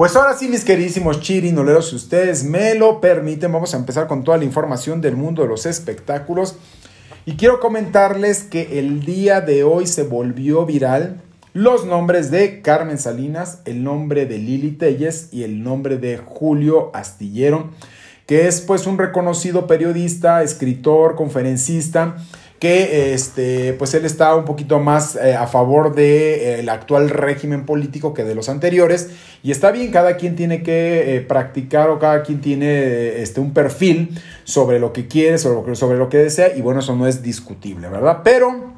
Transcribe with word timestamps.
Pues 0.00 0.16
ahora 0.16 0.34
sí, 0.34 0.48
mis 0.48 0.64
queridísimos 0.64 1.20
chirinoleros, 1.20 1.90
si 1.90 1.96
ustedes 1.96 2.42
me 2.42 2.74
lo 2.74 3.02
permiten, 3.02 3.52
vamos 3.52 3.74
a 3.74 3.76
empezar 3.76 4.06
con 4.06 4.24
toda 4.24 4.38
la 4.38 4.44
información 4.44 5.02
del 5.02 5.14
mundo 5.14 5.42
de 5.42 5.48
los 5.48 5.66
espectáculos. 5.66 6.56
Y 7.26 7.36
quiero 7.36 7.60
comentarles 7.60 8.44
que 8.44 8.78
el 8.78 9.04
día 9.04 9.42
de 9.42 9.62
hoy 9.62 9.86
se 9.86 10.04
volvió 10.04 10.64
viral 10.64 11.20
los 11.52 11.84
nombres 11.84 12.30
de 12.30 12.62
Carmen 12.62 12.98
Salinas, 12.98 13.58
el 13.66 13.84
nombre 13.84 14.24
de 14.24 14.38
Lili 14.38 14.70
Telles 14.70 15.28
y 15.32 15.42
el 15.42 15.62
nombre 15.62 15.98
de 15.98 16.16
Julio 16.16 16.90
Astillero, 16.94 17.68
que 18.24 18.48
es 18.48 18.62
pues 18.62 18.86
un 18.86 18.96
reconocido 18.96 19.66
periodista, 19.66 20.42
escritor, 20.42 21.14
conferencista 21.14 22.16
que 22.60 23.14
este, 23.14 23.72
pues 23.72 23.94
él 23.94 24.04
está 24.04 24.34
un 24.36 24.44
poquito 24.44 24.80
más 24.80 25.16
eh, 25.16 25.34
a 25.34 25.46
favor 25.46 25.94
del 25.94 26.68
eh, 26.68 26.70
actual 26.70 27.08
régimen 27.08 27.64
político 27.64 28.12
que 28.12 28.22
de 28.22 28.34
los 28.34 28.50
anteriores. 28.50 29.08
Y 29.42 29.50
está 29.50 29.72
bien, 29.72 29.90
cada 29.90 30.18
quien 30.18 30.36
tiene 30.36 30.62
que 30.62 31.16
eh, 31.16 31.20
practicar 31.22 31.88
o 31.88 31.98
cada 31.98 32.22
quien 32.22 32.42
tiene 32.42 33.22
este, 33.22 33.40
un 33.40 33.54
perfil 33.54 34.20
sobre 34.44 34.78
lo 34.78 34.92
que 34.92 35.08
quiere, 35.08 35.38
sobre 35.38 35.74
sobre 35.74 35.96
lo 35.96 36.10
que 36.10 36.18
desea. 36.18 36.54
Y 36.54 36.60
bueno, 36.60 36.80
eso 36.80 36.94
no 36.94 37.06
es 37.06 37.22
discutible, 37.22 37.88
¿verdad? 37.88 38.18
Pero 38.22 38.70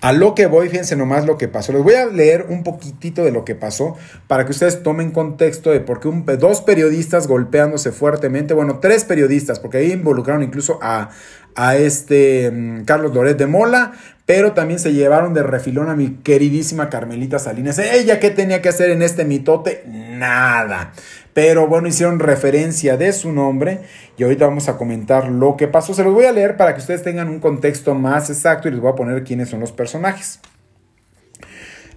a 0.00 0.12
lo 0.12 0.36
que 0.36 0.46
voy, 0.46 0.68
fíjense 0.68 0.94
nomás 0.94 1.26
lo 1.26 1.36
que 1.36 1.48
pasó. 1.48 1.72
Les 1.72 1.82
voy 1.82 1.94
a 1.94 2.06
leer 2.06 2.46
un 2.48 2.62
poquitito 2.62 3.24
de 3.24 3.32
lo 3.32 3.44
que 3.44 3.56
pasó 3.56 3.96
para 4.28 4.44
que 4.44 4.52
ustedes 4.52 4.84
tomen 4.84 5.10
contexto 5.10 5.70
de 5.70 5.80
por 5.80 5.98
qué 5.98 6.36
dos 6.36 6.60
periodistas 6.60 7.26
golpeándose 7.26 7.90
fuertemente, 7.90 8.54
bueno, 8.54 8.78
tres 8.80 9.04
periodistas, 9.04 9.58
porque 9.58 9.78
ahí 9.78 9.90
involucraron 9.90 10.44
incluso 10.44 10.78
a, 10.82 11.10
a 11.58 11.76
este 11.76 12.50
mm, 12.52 12.84
Carlos 12.84 13.12
Loret 13.12 13.36
de 13.36 13.48
Mola, 13.48 13.92
pero 14.26 14.52
también 14.52 14.78
se 14.78 14.92
llevaron 14.92 15.34
de 15.34 15.42
refilón 15.42 15.90
a 15.90 15.96
mi 15.96 16.18
queridísima 16.22 16.88
Carmelita 16.88 17.40
Salinas. 17.40 17.80
¿Ella 17.80 18.20
qué 18.20 18.30
tenía 18.30 18.62
que 18.62 18.68
hacer 18.68 18.90
en 18.90 19.02
este 19.02 19.24
mitote? 19.24 19.82
Nada. 19.86 20.92
Pero 21.34 21.66
bueno, 21.66 21.88
hicieron 21.88 22.20
referencia 22.20 22.96
de 22.96 23.12
su 23.12 23.32
nombre 23.32 23.80
y 24.16 24.22
ahorita 24.22 24.46
vamos 24.46 24.68
a 24.68 24.76
comentar 24.76 25.28
lo 25.28 25.56
que 25.56 25.66
pasó. 25.66 25.94
Se 25.94 26.04
los 26.04 26.14
voy 26.14 26.26
a 26.26 26.32
leer 26.32 26.56
para 26.56 26.74
que 26.74 26.80
ustedes 26.80 27.02
tengan 27.02 27.28
un 27.28 27.40
contexto 27.40 27.94
más 27.96 28.30
exacto 28.30 28.68
y 28.68 28.70
les 28.70 28.80
voy 28.80 28.92
a 28.92 28.96
poner 28.96 29.24
quiénes 29.24 29.48
son 29.48 29.58
los 29.58 29.72
personajes. 29.72 30.38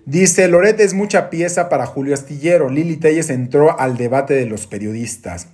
Dice, 0.06 0.48
Loret 0.48 0.80
es 0.80 0.96
mucha 0.96 1.30
pieza 1.30 1.70
para 1.70 1.86
Julio 1.86 2.16
Astillero. 2.16 2.70
Lili 2.70 2.98
Telles 2.98 3.30
entró 3.30 3.80
al 3.80 3.96
debate 3.96 4.34
de 4.34 4.48
los 4.48 4.66
periodistas. 4.66 5.50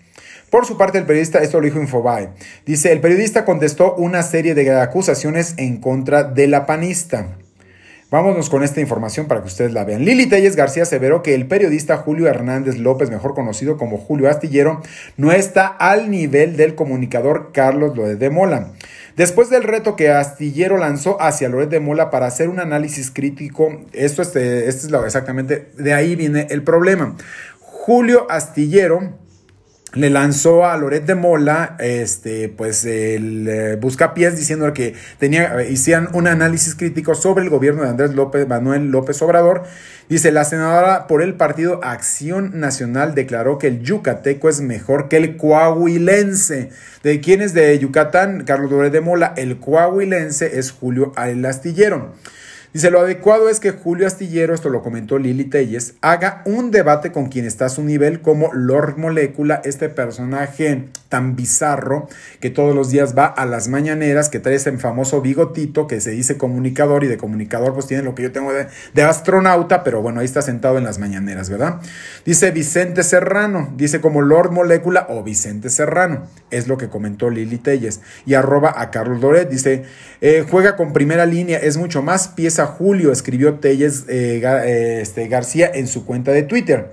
Por 0.50 0.66
su 0.66 0.78
parte, 0.78 0.98
el 0.98 1.06
periodista, 1.06 1.40
esto 1.40 1.59
lo 1.59 1.66
dijo 1.66 1.80
Infobae, 1.80 2.30
dice, 2.66 2.94
el 2.94 3.02
periodista 3.02 3.44
contestó 3.44 3.95
una 3.95 4.23
serie 4.23 4.56
de 4.56 4.72
acusaciones 4.80 5.54
en 5.58 5.78
contra 5.78 6.23
de 6.23 6.48
la 6.48 6.66
panista. 6.66 7.38
Vámonos 8.09 8.50
con 8.50 8.64
esta 8.64 8.80
información 8.80 9.28
para 9.28 9.42
que 9.42 9.48
ustedes 9.48 9.73
la 9.73 9.84
vean. 9.84 10.06
Lili 10.06 10.28
Telles 10.28 10.56
García 10.56 10.84
aseveró 10.84 11.22
que 11.22 11.36
el 11.36 11.45
periodista 11.45 11.98
Julio 11.98 12.28
Hernández 12.28 12.78
López, 12.78 13.09
mejor 13.09 13.34
conocido 13.34 13.76
como 13.76 13.98
Julio 13.98 14.30
Astillero, 14.30 14.81
no 15.17 15.34
está 15.34 15.67
al 15.67 16.09
nivel 16.09 16.56
del 16.56 16.76
comunicador 16.76 17.52
Carlos 17.52 17.98
Loret 17.98 18.17
de 18.17 18.30
Mola. 18.30 18.72
Después 19.17 19.50
del 19.50 19.64
reto 19.64 19.98
que 19.98 20.09
Astillero 20.09 20.78
lanzó 20.78 21.22
hacia 21.22 21.50
Loret 21.50 21.70
de 21.70 21.82
Mola 21.82 22.09
para 22.09 22.28
hacer 22.28 22.48
un 22.48 22.61
análisis 22.61 23.11
crítico, 23.11 23.82
esto, 23.92 24.22
este, 24.22 24.70
este 24.70 24.86
es 24.86 24.92
lo, 24.92 25.06
exactamente, 25.06 25.72
de 25.78 25.94
ahí 25.94 26.16
viene 26.16 26.48
el 26.50 26.64
problema. 26.64 27.17
Julio 27.59 28.26
Astillero 28.30 29.27
le 29.98 30.09
lanzó 30.09 30.66
a 30.66 30.78
Loret 30.78 31.06
de 31.06 31.16
Mola, 31.16 31.76
este, 31.80 32.50
pues 32.50 32.86
el 32.86 33.48
eh, 33.48 33.76
buscapiés 33.76 34.38
diciendo 34.38 34.72
que 34.73 34.94
tenía, 35.17 35.59
eh, 35.59 35.72
hicieran 35.72 36.09
un 36.14 36.28
análisis 36.28 36.76
crítico 36.76 37.16
sobre 37.16 37.44
el 37.44 37.50
gobierno 37.50 37.84
de 37.84 37.89
Andrés 37.89 38.14
López, 38.14 38.48
Manuel 38.48 38.92
López 38.92 39.22
Obrador. 39.22 39.64
Dice, 40.08 40.31
la 40.31 40.45
senadora 40.45 41.08
por 41.08 41.22
el 41.22 41.34
partido 41.34 41.84
Acción 41.84 42.59
Nacional 42.59 43.16
declaró 43.16 43.58
que 43.58 43.67
el 43.67 43.81
yucateco 43.81 44.50
es 44.50 44.62
mejor 44.62 45.09
que 45.09 45.17
el 45.17 45.36
coahuilense. 45.36 46.70
¿De 47.04 47.20
quién 47.20 47.42
es 47.42 47.54
de 47.54 47.78
Yucatán? 47.80 48.44
Carlos 48.45 48.72
Loret 48.72 48.94
de 48.94 49.02
Mola. 49.02 49.34
El 49.36 49.59
coahuilense 49.59 50.60
es 50.60 50.72
Julio 50.72 51.11
El 51.17 51.45
Astillero. 51.45 52.14
Dice, 52.73 52.92
lo 52.92 53.00
adecuado 53.00 53.50
es 53.50 53.60
que 53.60 53.72
Julio 53.72 54.08
Astillero, 54.08 54.54
esto 54.54 54.70
lo 54.70 54.83
comentó 54.83 55.17
Lili 55.17 55.45
Telles, 55.45 55.95
haga 56.02 56.42
un 56.45 56.70
debate 56.70 57.11
con 57.11 57.28
quien 57.28 57.45
está 57.45 57.66
a 57.66 57.70
su 57.70 57.83
nivel 57.83 58.22
como 58.22 58.54
Lord 58.54 58.98
Molecula, 58.98 59.61
este 59.64 59.89
personaje 59.89 60.86
tan 61.10 61.36
bizarro 61.36 62.08
que 62.40 62.50
todos 62.50 62.76
los 62.76 62.92
días 62.92 63.18
va 63.18 63.26
a 63.26 63.45
las 63.45 63.68
mañaneras, 63.68 64.30
que 64.30 64.40
trae 64.40 64.56
ese 64.56 64.72
famoso 64.78 65.22
bigotito 65.22 65.88
que 65.88 66.02
se 66.02 66.12
dice 66.12 66.38
comunicador 66.38 67.04
y 67.04 67.08
de 67.08 67.18
comunicador 67.18 67.73
pues 67.73 67.88
tiene 67.88 68.04
lo 68.04 68.16
que 68.16 68.23
yo 68.23 68.32
tengo 68.32 68.52
de, 68.54 69.04
astronauta, 69.04 69.84
pero 69.84 70.02
bueno, 70.02 70.20
ahí 70.20 70.26
está 70.26 70.42
sentado 70.42 70.78
en 70.78 70.84
las 70.84 71.00
mañaneras, 71.00 71.50
¿verdad? 71.50 71.80
Dice 72.26 72.52
Vicente 72.52 73.04
Serrano, 73.04 73.73
dice 73.78 74.02
como 74.02 74.22
Lord 74.22 74.52
Molecula 74.52 75.08
o 75.10 75.23
Vicente 75.23 75.70
Serrano, 75.70 76.28
es 76.52 76.67
lo 76.67 76.78
que 76.78 76.90
comentó 76.90 77.30
Lili 77.30 77.58
Telles. 77.58 78.02
Y 78.26 78.34
arroba 78.34 78.73
a 78.76 78.92
Carlos 78.92 79.22
Doret, 79.22 79.50
dice, 79.50 79.84
eh, 80.22 80.46
juega 80.50 80.76
con 80.76 80.94
primera 80.94 81.26
línea, 81.26 81.58
es 81.58 81.78
mucho 81.78 82.02
más 82.02 82.28
pieza 82.28 82.66
julio, 82.66 83.12
escribió 83.12 83.56
Telles 83.56 84.06
eh, 84.08 84.42
eh, 84.44 85.00
este, 85.02 85.28
García 85.28 85.72
en 85.73 85.88
su 85.88 86.06
cuenta 86.06 86.32
de 86.32 86.44
Twitter. 86.44 86.92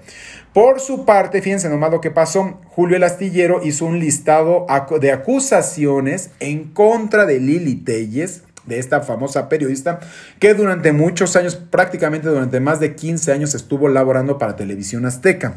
Por 0.54 0.78
su 0.78 1.04
parte, 1.04 1.42
fíjense 1.42 1.68
nomás 1.68 1.90
lo 1.90 2.00
que 2.00 2.12
pasó. 2.12 2.60
Julio 2.68 2.96
el 2.96 3.02
Astillero 3.02 3.60
hizo 3.64 3.86
un 3.86 3.98
listado 3.98 4.66
de 5.00 5.10
acusaciones 5.10 6.30
en 6.38 6.72
contra 6.72 7.26
de 7.26 7.40
Lili 7.40 7.74
Telles, 7.74 8.44
de 8.64 8.78
esta 8.78 9.00
famosa 9.00 9.48
periodista, 9.48 9.98
que 10.38 10.54
durante 10.54 10.92
muchos 10.92 11.34
años, 11.34 11.56
prácticamente 11.56 12.28
durante 12.28 12.60
más 12.60 12.78
de 12.78 12.94
15 12.94 13.32
años, 13.32 13.56
estuvo 13.56 13.88
laborando 13.88 14.38
para 14.38 14.54
Televisión 14.54 15.06
Azteca. 15.06 15.56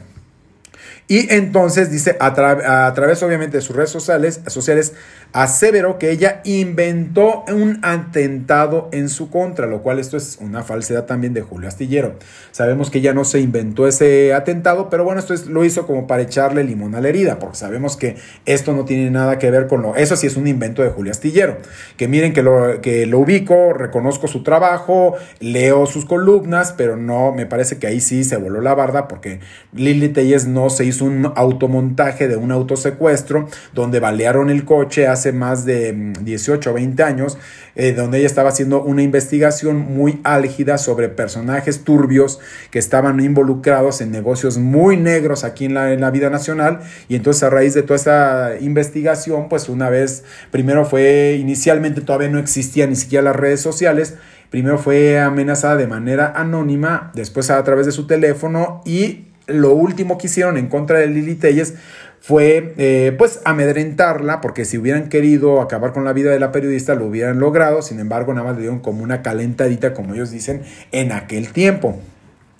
Y 1.10 1.34
entonces 1.34 1.90
dice, 1.90 2.18
a, 2.20 2.34
través 2.34 3.24
obviamente 3.24 3.58
de 3.58 3.62
sus 3.62 3.74
redes 3.74 3.90
sociales, 3.90 4.42
sociales, 4.48 4.94
aseveró 5.32 5.98
que 6.00 6.12
ella 6.12 6.42
inventó 6.44 7.46
un 7.48 7.80
atentado 7.82 8.90
en 8.92 9.08
su 9.08 9.30
contra, 9.30 9.68
lo 9.68 9.82
cual 9.84 10.00
esto 10.00 10.18
es 10.18 10.38
una 10.42 10.64
falsedad 10.64 11.06
también 11.06 11.34
de 11.34 11.42
Julio 11.42 11.70
Astillero. 11.70 12.16
Sabemos 12.52 12.90
que 12.90 12.98
ella 12.98 13.14
no 13.14 13.24
se 13.24 13.40
inventó 13.40 13.88
ese 13.88 14.34
atentado, 14.34 14.90
pero 14.90 15.06
bueno, 15.06 15.22
esto 15.22 15.34
es, 15.34 15.48
lo 15.48 15.64
hizo 15.64 15.88
como 15.88 16.08
para 16.08 16.24
echarle 16.24 16.66
limón 16.66 16.94
a 16.94 17.00
la 17.00 17.08
herida, 17.08 17.40
porque 17.40 17.56
sabemos 17.56 17.96
que 17.96 18.18
esto 18.46 18.74
no 18.74 18.84
tiene 18.84 19.10
nada 19.10 19.40
que 19.40 19.50
ver 19.50 19.68
con 19.68 19.84
lo... 19.84 19.96
Eso 19.96 20.18
sí 20.18 20.28
es 20.28 20.36
un 20.36 20.46
invento 20.46 20.82
de 20.82 20.90
Julio 20.90 21.12
Astillero. 21.12 21.58
Que 21.96 22.10
miren 22.10 22.34
que 22.34 22.44
lo, 22.44 22.82
que 22.82 23.06
lo 23.06 23.20
ubico, 23.20 23.72
reconozco 23.72 24.28
su 24.28 24.44
trabajo, 24.44 25.16
leo 25.40 25.86
sus 25.86 26.04
columnas, 26.04 26.74
pero 26.76 26.98
no, 26.98 27.32
me 27.32 27.46
parece 27.46 27.78
que 27.78 27.88
ahí 27.88 28.02
sí 28.02 28.26
se 28.26 28.36
voló 28.36 28.60
la 28.60 28.76
barda 28.76 29.08
porque 29.08 29.40
Lili 29.72 30.10
Telles 30.10 30.48
no 30.48 30.70
se 30.70 30.84
hizo 30.84 30.97
un 31.02 31.32
automontaje 31.36 32.28
de 32.28 32.36
un 32.36 32.52
autosecuestro 32.52 33.48
donde 33.74 34.00
balearon 34.00 34.50
el 34.50 34.66
coche 34.66 35.08
hace 35.08 35.32
más 35.32 35.66
de 35.66 36.14
18 36.22 36.72
o 36.72 36.74
20 36.74 37.04
años, 37.04 37.38
eh, 37.76 37.94
donde 37.94 38.20
ella 38.20 38.28
estaba 38.28 38.50
haciendo 38.50 38.84
una 38.84 39.04
investigación 39.04 39.78
muy 39.78 40.20
álgida 40.24 40.78
sobre 40.78 41.10
personajes 41.10 41.84
turbios 41.84 42.40
que 42.72 42.80
estaban 42.80 43.20
involucrados 43.20 44.02
en 44.02 44.12
negocios 44.12 44.58
muy 44.58 44.98
negros 44.98 45.44
aquí 45.44 45.66
en 45.66 45.74
la, 45.74 45.94
en 45.94 46.02
la 46.02 46.12
vida 46.12 46.30
nacional. 46.30 46.80
Y 47.08 47.16
entonces 47.16 47.44
a 47.44 47.50
raíz 47.50 47.74
de 47.74 47.84
toda 47.84 47.96
esa 47.96 48.52
investigación, 48.60 49.50
pues 49.50 49.70
una 49.70 49.90
vez, 49.90 50.24
primero 50.52 50.86
fue, 50.86 51.38
inicialmente 51.40 52.02
todavía 52.02 52.30
no 52.30 52.40
existían 52.40 52.90
ni 52.90 52.96
siquiera 52.96 53.24
las 53.24 53.36
redes 53.36 53.62
sociales, 53.62 54.16
Primero 54.50 54.78
fue 54.78 55.20
amenazada 55.20 55.76
de 55.76 55.88
manera 55.88 56.32
anónima, 56.36 57.12
después 57.14 57.50
a 57.50 57.62
través 57.64 57.86
de 57.86 57.92
su 57.92 58.08
teléfono 58.08 58.82
y 58.86 59.26
lo 59.48 59.74
último 59.74 60.18
que 60.18 60.28
hicieron 60.28 60.58
en 60.58 60.68
contra 60.68 61.00
de 61.00 61.08
Lili 61.08 61.36
Telles 61.36 61.74
fue 62.20 62.74
eh, 62.78 63.16
pues 63.18 63.40
amedrentarla, 63.46 64.42
porque 64.42 64.66
si 64.66 64.78
hubieran 64.78 65.10
querido 65.10 65.62
acabar 65.62 65.94
con 65.94 66.04
la 66.04 66.14
vida 66.14 66.32
de 66.32 66.40
la 66.40 66.52
periodista 66.52 66.96
lo 66.96 67.06
hubieran 67.06 67.40
logrado, 67.40 67.82
sin 67.82 68.00
embargo 68.00 68.34
nada 68.34 68.48
más 68.48 68.56
le 68.56 68.64
dieron 68.64 68.80
como 68.80 69.04
una 69.04 69.22
calentadita, 69.22 69.94
como 69.94 70.14
ellos 70.14 70.32
dicen, 70.32 70.62
en 70.92 71.12
aquel 71.12 71.50
tiempo. 71.50 72.00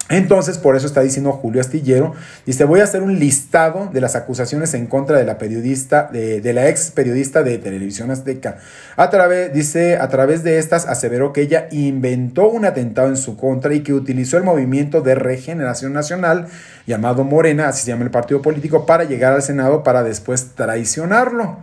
Entonces, 0.10 0.58
por 0.58 0.78
eso 0.78 0.88
está 0.88 1.02
diciendo 1.02 1.34
Julio 1.34 1.60
Astillero, 1.60 2.14
dice, 2.46 2.64
voy 2.64 2.80
a 2.80 2.86
hacer 2.86 3.04
un 3.04 3.20
listado 3.20 3.90
de 3.92 4.00
las 4.00 4.16
acusaciones 4.16 4.74
en 4.74 4.88
contra 4.88 5.18
de 5.18 5.26
la 5.26 5.38
periodista, 5.38 6.10
de, 6.12 6.54
la 6.54 6.70
ex 6.70 6.92
periodista 6.92 7.44
de 7.44 7.58
Televisión 7.58 8.10
Azteca. 8.10 8.58
A 8.96 9.10
través, 9.10 9.54
dice, 9.54 9.98
a 9.98 10.08
través 10.08 10.44
de 10.44 10.60
estas 10.60 10.86
aseveró 10.86 11.34
que 11.34 11.42
ella 11.42 11.68
inventó 11.72 12.48
un 12.48 12.64
atentado 12.64 13.10
en 13.10 13.18
su 13.18 13.36
contra 13.36 13.74
y 13.74 13.82
que 13.82 13.94
utilizó 13.94 14.38
el 14.38 14.44
movimiento 14.44 15.02
de 15.02 15.16
regeneración 15.16 15.92
nacional, 15.92 16.48
llamado 16.86 17.26
Morena, 17.26 17.68
así 17.68 17.84
se 17.84 17.92
llama 17.92 18.06
el 18.06 18.12
partido 18.12 18.42
político, 18.42 18.86
para 18.86 19.04
llegar 19.04 19.34
al 19.34 19.44
Senado 19.44 19.84
para 19.84 20.04
después 20.04 20.52
traicionarlo 20.56 21.58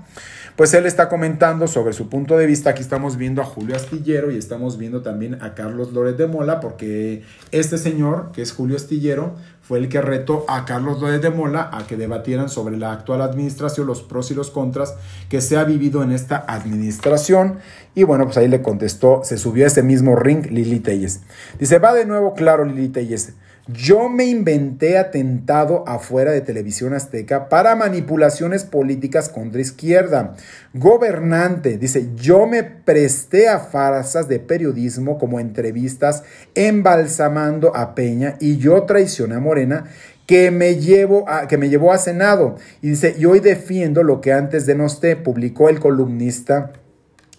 pues 0.56 0.72
él 0.74 0.86
está 0.86 1.08
comentando 1.08 1.66
sobre 1.66 1.92
su 1.92 2.08
punto 2.08 2.36
de 2.36 2.46
vista. 2.46 2.70
Aquí 2.70 2.82
estamos 2.82 3.16
viendo 3.16 3.42
a 3.42 3.44
Julio 3.44 3.74
Astillero 3.74 4.30
y 4.30 4.36
estamos 4.36 4.78
viendo 4.78 5.02
también 5.02 5.42
a 5.42 5.54
Carlos 5.54 5.92
Loret 5.92 6.16
de 6.16 6.28
Mola, 6.28 6.60
porque 6.60 7.22
este 7.50 7.76
señor, 7.76 8.30
que 8.32 8.42
es 8.42 8.52
Julio 8.52 8.76
Astillero, 8.76 9.34
fue 9.62 9.78
el 9.78 9.88
que 9.88 10.00
retó 10.00 10.44
a 10.46 10.64
Carlos 10.64 11.00
Loret 11.00 11.22
de 11.22 11.30
Mola 11.30 11.70
a 11.72 11.86
que 11.86 11.96
debatieran 11.96 12.48
sobre 12.48 12.76
la 12.76 12.92
actual 12.92 13.22
administración, 13.22 13.86
los 13.86 14.02
pros 14.02 14.30
y 14.30 14.34
los 14.34 14.50
contras 14.50 14.94
que 15.28 15.40
se 15.40 15.56
ha 15.56 15.64
vivido 15.64 16.02
en 16.02 16.12
esta 16.12 16.44
administración. 16.46 17.58
Y 17.96 18.04
bueno, 18.04 18.26
pues 18.26 18.36
ahí 18.36 18.46
le 18.46 18.62
contestó, 18.62 19.22
se 19.24 19.38
subió 19.38 19.64
a 19.64 19.68
ese 19.68 19.82
mismo 19.82 20.14
ring 20.14 20.46
Lili 20.50 20.78
Telles. 20.78 21.22
Dice, 21.58 21.78
va 21.78 21.94
de 21.94 22.06
nuevo 22.06 22.34
claro 22.34 22.64
Lili 22.64 22.88
Telles. 22.90 23.32
Yo 23.66 24.10
me 24.10 24.26
inventé 24.26 24.98
atentado 24.98 25.84
afuera 25.86 26.32
de 26.32 26.42
televisión 26.42 26.92
azteca 26.92 27.48
para 27.48 27.74
manipulaciones 27.74 28.64
políticas 28.64 29.30
contra 29.30 29.62
izquierda. 29.62 30.34
Gobernante, 30.74 31.78
dice, 31.78 32.10
yo 32.14 32.46
me 32.46 32.62
presté 32.62 33.48
a 33.48 33.58
farsas 33.58 34.28
de 34.28 34.38
periodismo 34.38 35.18
como 35.18 35.40
entrevistas 35.40 36.24
embalsamando 36.54 37.74
a 37.74 37.94
Peña 37.94 38.36
y 38.38 38.58
yo 38.58 38.82
traicioné 38.82 39.36
a 39.36 39.40
Morena 39.40 39.84
que 40.26 40.50
me, 40.50 40.76
llevo 40.76 41.28
a, 41.28 41.48
que 41.48 41.56
me 41.56 41.70
llevó 41.70 41.92
a 41.92 41.98
Senado. 41.98 42.56
Y 42.82 42.90
dice, 42.90 43.14
y 43.18 43.24
hoy 43.24 43.40
defiendo 43.40 44.02
lo 44.02 44.20
que 44.20 44.32
antes 44.32 44.66
denosté, 44.66 45.16
publicó 45.16 45.70
el 45.70 45.80
columnista 45.80 46.72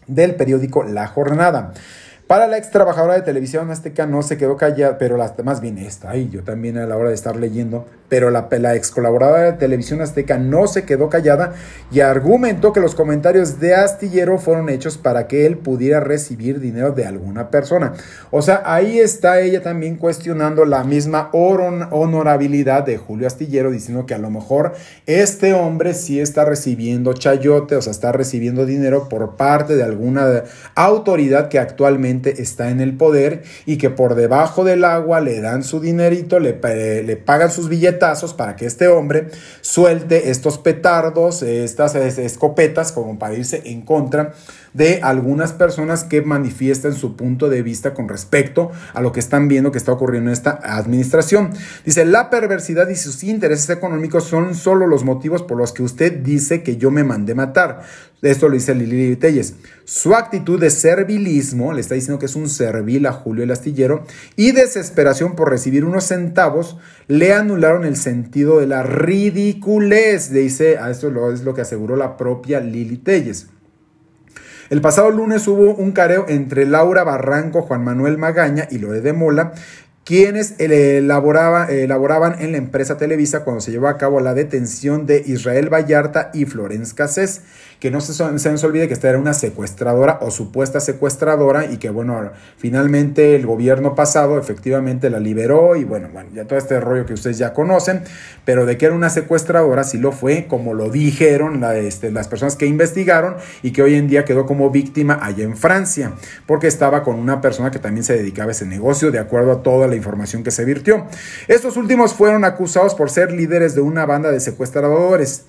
del 0.08 0.36
periódico 0.36 0.84
La 0.84 1.08
Jornada. 1.08 1.74
Para 2.28 2.48
la 2.48 2.58
ex 2.58 2.72
trabajadora 2.72 3.14
de 3.14 3.22
televisión 3.22 3.70
azteca 3.70 4.08
no 4.08 4.24
se 4.24 4.36
quedó 4.36 4.58
callada, 4.58 4.98
pero 4.98 5.16
más 5.44 5.62
bien 5.62 5.78
esta, 5.78 6.10
ahí 6.10 6.28
yo 6.32 6.44
también 6.44 6.76
a 6.80 6.88
la 6.88 6.98
hora 6.98 7.10
de 7.10 7.16
estar 7.16 7.36
leyendo, 7.36 7.86
pero 8.10 8.32
la 8.32 8.76
ex 8.76 8.90
colaboradora 8.90 9.44
de 9.44 9.54
televisión 9.54 10.02
azteca 10.02 10.40
no 10.40 10.66
se 10.66 10.86
quedó 10.86 11.08
callada 11.08 11.54
y 11.92 12.00
argumentó 12.00 12.74
que 12.74 12.80
los 12.80 12.96
comentarios 12.96 13.60
de 13.60 13.76
Astillero 13.76 14.40
fueron 14.40 14.70
hechos 14.70 14.98
para 14.98 15.28
que 15.28 15.46
él 15.46 15.60
pudiera 15.60 16.00
recibir 16.00 16.60
dinero 16.60 16.94
de 16.94 17.06
alguna 17.06 17.52
persona. 17.52 17.94
O 18.32 18.42
sea, 18.42 18.64
ahí 18.66 19.00
está 19.00 19.40
ella 19.42 19.62
también 19.62 19.96
cuestionando 19.96 20.66
la 20.66 20.84
misma 20.84 21.30
honorabilidad 21.32 22.84
de 22.84 22.98
Julio 22.98 23.28
Astillero, 23.28 23.70
diciendo 23.70 24.08
que 24.08 24.16
a 24.16 24.20
lo 24.20 24.32
mejor 24.32 24.74
este 25.06 25.54
hombre 25.54 25.94
sí 25.94 26.20
está 26.20 26.44
recibiendo 26.44 27.14
chayote, 27.14 27.76
o 27.76 27.82
sea, 27.84 27.92
está 27.92 28.12
recibiendo 28.12 28.66
dinero 28.66 29.10
por 29.10 29.36
parte 29.36 29.76
de 29.76 29.84
alguna 29.84 30.44
autoridad 30.74 31.50
que 31.50 31.60
actualmente 31.60 32.15
está 32.26 32.70
en 32.70 32.82
el 32.82 32.96
poder 32.96 33.44
y 33.66 33.78
que 33.78 33.90
por 33.90 34.16
debajo 34.16 34.64
del 34.64 34.86
agua 34.86 35.22
le 35.22 35.42
dan 35.42 35.64
su 35.64 35.80
dinerito, 35.80 36.40
le, 36.40 36.60
le 37.04 37.18
pagan 37.18 37.52
sus 37.52 37.70
billetazos 37.70 38.34
para 38.34 38.56
que 38.56 38.66
este 38.66 38.88
hombre 38.88 39.28
suelte 39.62 40.30
estos 40.30 40.58
petardos, 40.58 41.42
estas 41.42 41.96
escopetas 41.96 42.92
como 42.92 43.18
para 43.20 43.36
irse 43.36 43.62
en 43.66 43.82
contra 43.82 44.34
de 44.76 45.00
algunas 45.02 45.54
personas 45.54 46.04
que 46.04 46.22
manifiestan 46.22 46.94
su 46.94 47.16
punto 47.16 47.50
de 47.50 47.64
vista 47.64 47.94
con 47.94 48.10
respecto 48.10 48.72
a 48.94 49.02
lo 49.02 49.14
que 49.14 49.22
están 49.22 49.48
viendo 49.48 49.72
que 49.72 49.78
está 49.78 49.94
ocurriendo 49.94 50.30
en 50.30 50.34
esta 50.34 50.60
administración. 50.62 51.52
Dice, 51.86 52.04
la 52.04 52.30
perversidad 52.30 52.90
y 52.90 52.96
sus 52.98 53.24
intereses 53.24 53.70
económicos 53.70 54.26
son 54.26 54.54
solo 54.54 54.86
los 54.86 55.06
motivos 55.06 55.44
por 55.44 55.58
los 55.58 55.72
que 55.72 55.82
usted 55.82 56.20
dice 56.20 56.62
que 56.62 56.76
yo 56.76 56.92
me 56.92 57.06
mandé 57.06 57.34
matar. 57.36 57.84
Esto 58.22 58.50
lo 58.50 58.56
dice 58.56 58.76
Lili 58.76 59.16
Telles. 59.16 59.54
Su 59.86 60.14
actitud 60.14 60.60
de 60.60 60.70
servilismo, 60.70 61.72
le 61.72 61.80
está 61.80 61.96
diciendo 61.96 62.20
que 62.20 62.26
es 62.26 62.36
un 62.36 62.50
servil 62.50 63.06
a 63.06 63.14
Julio 63.14 63.44
el 63.44 63.52
Astillero, 63.52 64.04
y 64.36 64.52
desesperación 64.52 65.36
por 65.36 65.52
recibir 65.52 65.86
unos 65.86 66.06
centavos, 66.06 66.78
le 67.08 67.34
anularon 67.34 67.86
el 67.86 67.96
sentido 67.96 68.60
de 68.60 68.68
la 68.68 68.84
ridiculez. 68.84 70.32
Dice, 70.32 70.80
a 70.80 70.90
esto 70.90 71.32
es 71.32 71.44
lo 71.44 71.54
que 71.54 71.62
aseguró 71.62 71.96
la 71.96 72.18
propia 72.18 72.60
Lili 72.60 72.98
Telles. 72.98 73.48
El 74.70 74.82
pasado 74.82 75.12
lunes 75.12 75.48
hubo 75.48 75.76
un 75.76 75.92
careo 75.92 76.26
entre 76.28 76.66
Laura 76.66 77.04
Barranco, 77.04 77.62
Juan 77.62 77.84
Manuel 77.84 78.18
Magaña 78.18 78.68
y 78.72 78.80
Lore 78.80 79.02
de 79.02 79.14
Mola, 79.14 79.54
quienes 80.04 80.56
elaboraban 80.60 82.42
en 82.42 82.52
la 82.52 82.58
empresa 82.58 82.98
Televisa 82.98 83.44
cuando 83.44 83.62
se 83.62 83.72
llevó 83.72 83.88
a 83.88 83.98
cabo 83.98 84.22
la 84.22 84.34
detención 84.34 85.06
de 85.06 85.22
Israel 85.26 85.72
Vallarta 85.72 86.32
y 86.34 86.46
Florence 86.46 86.96
Cassés 86.96 87.42
que 87.80 87.92
no 87.92 88.02
se, 88.02 88.14
se 88.14 88.52
nos 88.52 88.64
olvide 88.64 88.88
que 88.88 88.94
esta 88.94 89.10
era 89.10 89.18
una 89.18 89.34
secuestradora 89.34 90.20
o 90.22 90.32
supuesta 90.32 90.80
secuestradora 90.80 91.66
y 91.66 91.78
que 91.78 91.90
bueno, 91.90 92.32
finalmente 92.58 93.36
el 93.36 93.46
gobierno 93.46 93.96
pasado 93.96 94.40
efectivamente 94.40 95.10
la 95.10 95.20
liberó 95.20 95.76
y 95.76 95.84
bueno, 95.84 96.10
bueno, 96.12 96.30
ya 96.34 96.46
todo 96.46 96.58
este 96.58 96.80
rollo 96.80 97.06
que 97.06 97.14
ustedes 97.14 97.38
ya 97.38 97.54
conocen, 97.54 98.04
pero 98.46 98.66
de 98.66 98.78
que 98.78 98.86
era 98.86 98.96
una 98.96 99.10
secuestradora 99.10 99.84
sí 99.84 99.98
lo 99.98 100.12
fue, 100.12 100.48
como 100.48 100.74
lo 100.74 100.90
dijeron 100.90 101.64
este, 101.76 102.12
las 102.12 102.28
personas 102.28 102.56
que 102.56 102.66
investigaron 102.66 103.36
y 103.62 103.72
que 103.72 103.82
hoy 103.82 103.96
en 103.96 104.08
día 104.08 104.26
quedó 104.26 104.46
como 104.46 104.70
víctima 104.70 105.20
allá 105.22 105.44
en 105.44 105.58
Francia, 105.58 106.14
porque 106.46 106.68
estaba 106.68 107.04
con 107.04 107.16
una 107.16 107.42
persona 107.42 107.72
que 107.72 107.80
también 107.80 108.04
se 108.04 108.16
dedicaba 108.16 108.50
a 108.50 108.52
ese 108.52 108.66
negocio 108.66 109.12
de 109.12 109.20
acuerdo 109.20 109.52
a 109.52 109.64
toda 109.64 109.88
la 109.88 109.96
información 109.96 110.44
que 110.44 110.52
se 110.52 110.66
virtió. 110.66 111.06
Estos 111.48 111.78
últimos 111.78 112.14
fueron 112.14 112.46
acusados 112.46 112.96
por 112.96 113.10
ser 113.10 113.32
líderes 113.32 113.76
de 113.76 113.82
una 113.82 114.06
banda 114.06 114.32
de 114.32 114.40
secuestradores. 114.40 115.46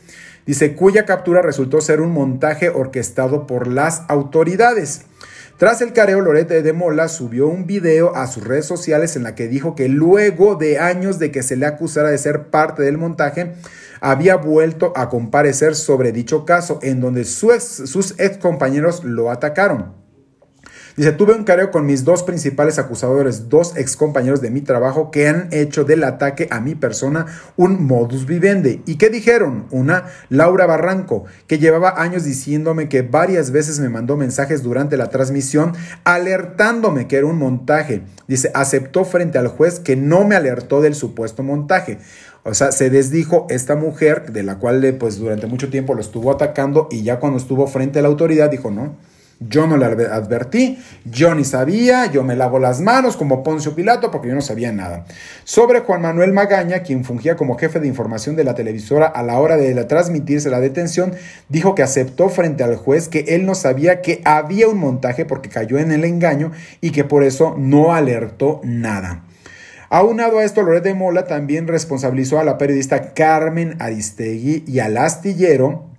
Dice, 0.47 0.77
cuya 0.77 1.05
captura 1.05 1.43
resultó 1.43 1.81
ser 1.81 2.01
un 2.01 2.13
montaje 2.13 2.71
orquestado 2.71 3.49
por 3.49 3.67
las 3.67 4.05
autoridades. 4.09 5.03
Tras 5.57 5.81
el 5.81 5.93
careo, 5.93 6.21
Lorete 6.21 6.63
de 6.63 6.73
Mola 6.73 7.09
subió 7.09 7.49
un 7.49 7.67
video 7.67 8.15
a 8.15 8.29
sus 8.29 8.45
redes 8.45 8.67
sociales 8.67 9.17
en 9.17 9.25
la 9.25 9.35
que 9.35 9.49
dijo 9.49 9.75
que 9.75 9.89
luego 9.89 10.55
de 10.55 10.79
años 10.79 11.19
de 11.19 11.33
que 11.33 11.43
se 11.43 11.57
le 11.57 11.67
acusara 11.67 12.11
de 12.11 12.19
ser 12.19 12.51
parte 12.51 12.83
del 12.83 12.97
montaje, 12.97 13.55
había 14.01 14.37
vuelto 14.37 14.93
a 14.95 15.09
comparecer 15.09 15.75
sobre 15.75 16.13
dicho 16.13 16.45
caso, 16.45 16.79
en 16.83 17.01
donde 17.01 17.25
sus 17.25 18.15
ex 18.19 18.39
compañeros 18.39 19.03
lo 19.03 19.31
atacaron. 19.31 19.96
Dice, 20.97 21.13
tuve 21.13 21.35
un 21.35 21.45
careo 21.45 21.71
con 21.71 21.85
mis 21.85 22.05
dos 22.05 22.23
principales 22.23 22.79
acusadores, 22.79 23.51
dos 23.51 23.77
ex 23.77 23.99
compañeros 23.99 24.41
de 24.41 24.51
mi 24.51 24.63
trabajo 24.63 25.11
que 25.11 25.29
han 25.29 25.49
hecho 25.51 25.85
del 25.85 26.03
ataque 26.05 26.49
a 26.51 26.61
mi 26.61 26.75
persona 26.75 27.27
un 27.59 27.87
modus 27.87 28.25
vivendi. 28.25 28.83
¿Y 28.87 28.97
qué 28.97 29.11
dijeron? 29.11 29.67
Una, 29.71 30.07
Laura 30.31 30.65
Barranco, 30.65 31.27
que 31.49 31.59
llevaba 31.59 32.01
años 32.01 32.25
diciéndome 32.25 32.89
que 32.89 33.03
varias 33.03 33.51
veces 33.51 33.79
me 33.79 33.91
mandó 33.91 34.17
mensajes 34.17 34.63
durante 34.63 34.97
la 34.97 35.11
transmisión 35.11 35.75
alertándome 36.05 37.07
que 37.09 37.19
era 37.19 37.27
un 37.27 37.37
montaje. 37.37 38.01
Dice, 38.27 38.51
aceptó 38.55 39.05
frente 39.05 39.37
al 39.37 39.49
juez 39.49 39.81
que 39.81 39.97
no 39.97 40.27
me 40.27 40.35
alertó 40.35 40.81
del 40.81 40.95
supuesto 40.95 41.43
montaje. 41.43 41.99
O 42.43 42.55
sea, 42.55 42.73
se 42.73 42.89
desdijo 42.89 43.47
esta 43.51 43.77
mujer, 43.77 44.33
de 44.33 44.43
la 44.43 44.59
cual 44.59 44.97
pues 44.99 45.19
durante 45.19 45.47
mucho 45.47 45.69
tiempo 45.69 45.93
lo 45.93 46.01
estuvo 46.01 46.31
atacando 46.31 46.89
y 46.91 47.03
ya 47.03 47.21
cuando 47.21 47.37
estuvo 47.37 47.67
frente 47.67 47.99
a 47.99 48.03
la 48.03 48.09
autoridad 48.09 48.49
dijo, 48.49 48.71
no, 48.71 48.97
yo 49.41 49.67
no 49.67 49.77
le 49.77 49.85
advertí, 49.85 50.79
yo 51.05 51.35
ni 51.35 51.45
sabía, 51.45 52.07
yo 52.07 52.25
me 52.25 52.37
lavo 52.37 52.59
las 52.59 52.81
manos 52.81 53.17
como 53.17 53.43
Poncio 53.43 53.75
Pilato 53.75 54.11
porque 54.11 54.29
yo 54.29 54.35
no 54.35 54.41
sabía 54.41 54.73
nada. 54.73 55.05
Sobre 55.45 55.81
Juan 55.81 56.03
Manuel 56.03 56.33
Magaña, 56.33 56.81
quien 56.81 57.05
fungía 57.05 57.37
como 57.37 57.59
jefe 57.59 57.79
de 57.79 57.87
información 57.87 58.35
de 58.35 58.45
la 58.45 58.55
televisora 58.55 59.07
a 59.07 59.23
la 59.23 59.39
hora 59.39 59.57
de 59.57 59.75
transmitirse 59.85 60.49
la 60.49 60.61
detención, 60.61 61.15
dijo 61.49 61.75
que 61.75 61.83
aceptó 61.83 62.29
frente 62.29 62.65
al 62.65 62.77
juez 62.77 63.09
que 63.09 63.21
él 63.29 63.45
no 63.45 63.55
sabía 63.55 64.01
que 64.01 64.23
había 64.25 64.69
un 64.69 64.79
montaje 64.79 65.27
porque 65.27 65.51
cayó 65.51 65.79
en 65.79 65.93
el 65.93 66.05
engaño 66.05 66.53
y 66.81 66.91
que 66.91 67.05
por 67.05 67.23
eso 67.23 67.55
no 67.59 67.93
alertó 67.93 68.61
nada. 68.65 69.25
Aunado 69.89 70.39
a 70.39 70.45
esto, 70.45 70.63
Loret 70.63 70.83
de 70.83 70.95
Mola 70.95 71.27
también 71.27 71.69
responsabilizó 71.69 72.41
a 72.41 72.45
la 72.45 72.59
periodista 72.59 73.15
Carmen 73.15 73.77
Aristegui 73.79 74.65
y 74.67 74.81
al 74.81 74.97
astillero 74.97 75.96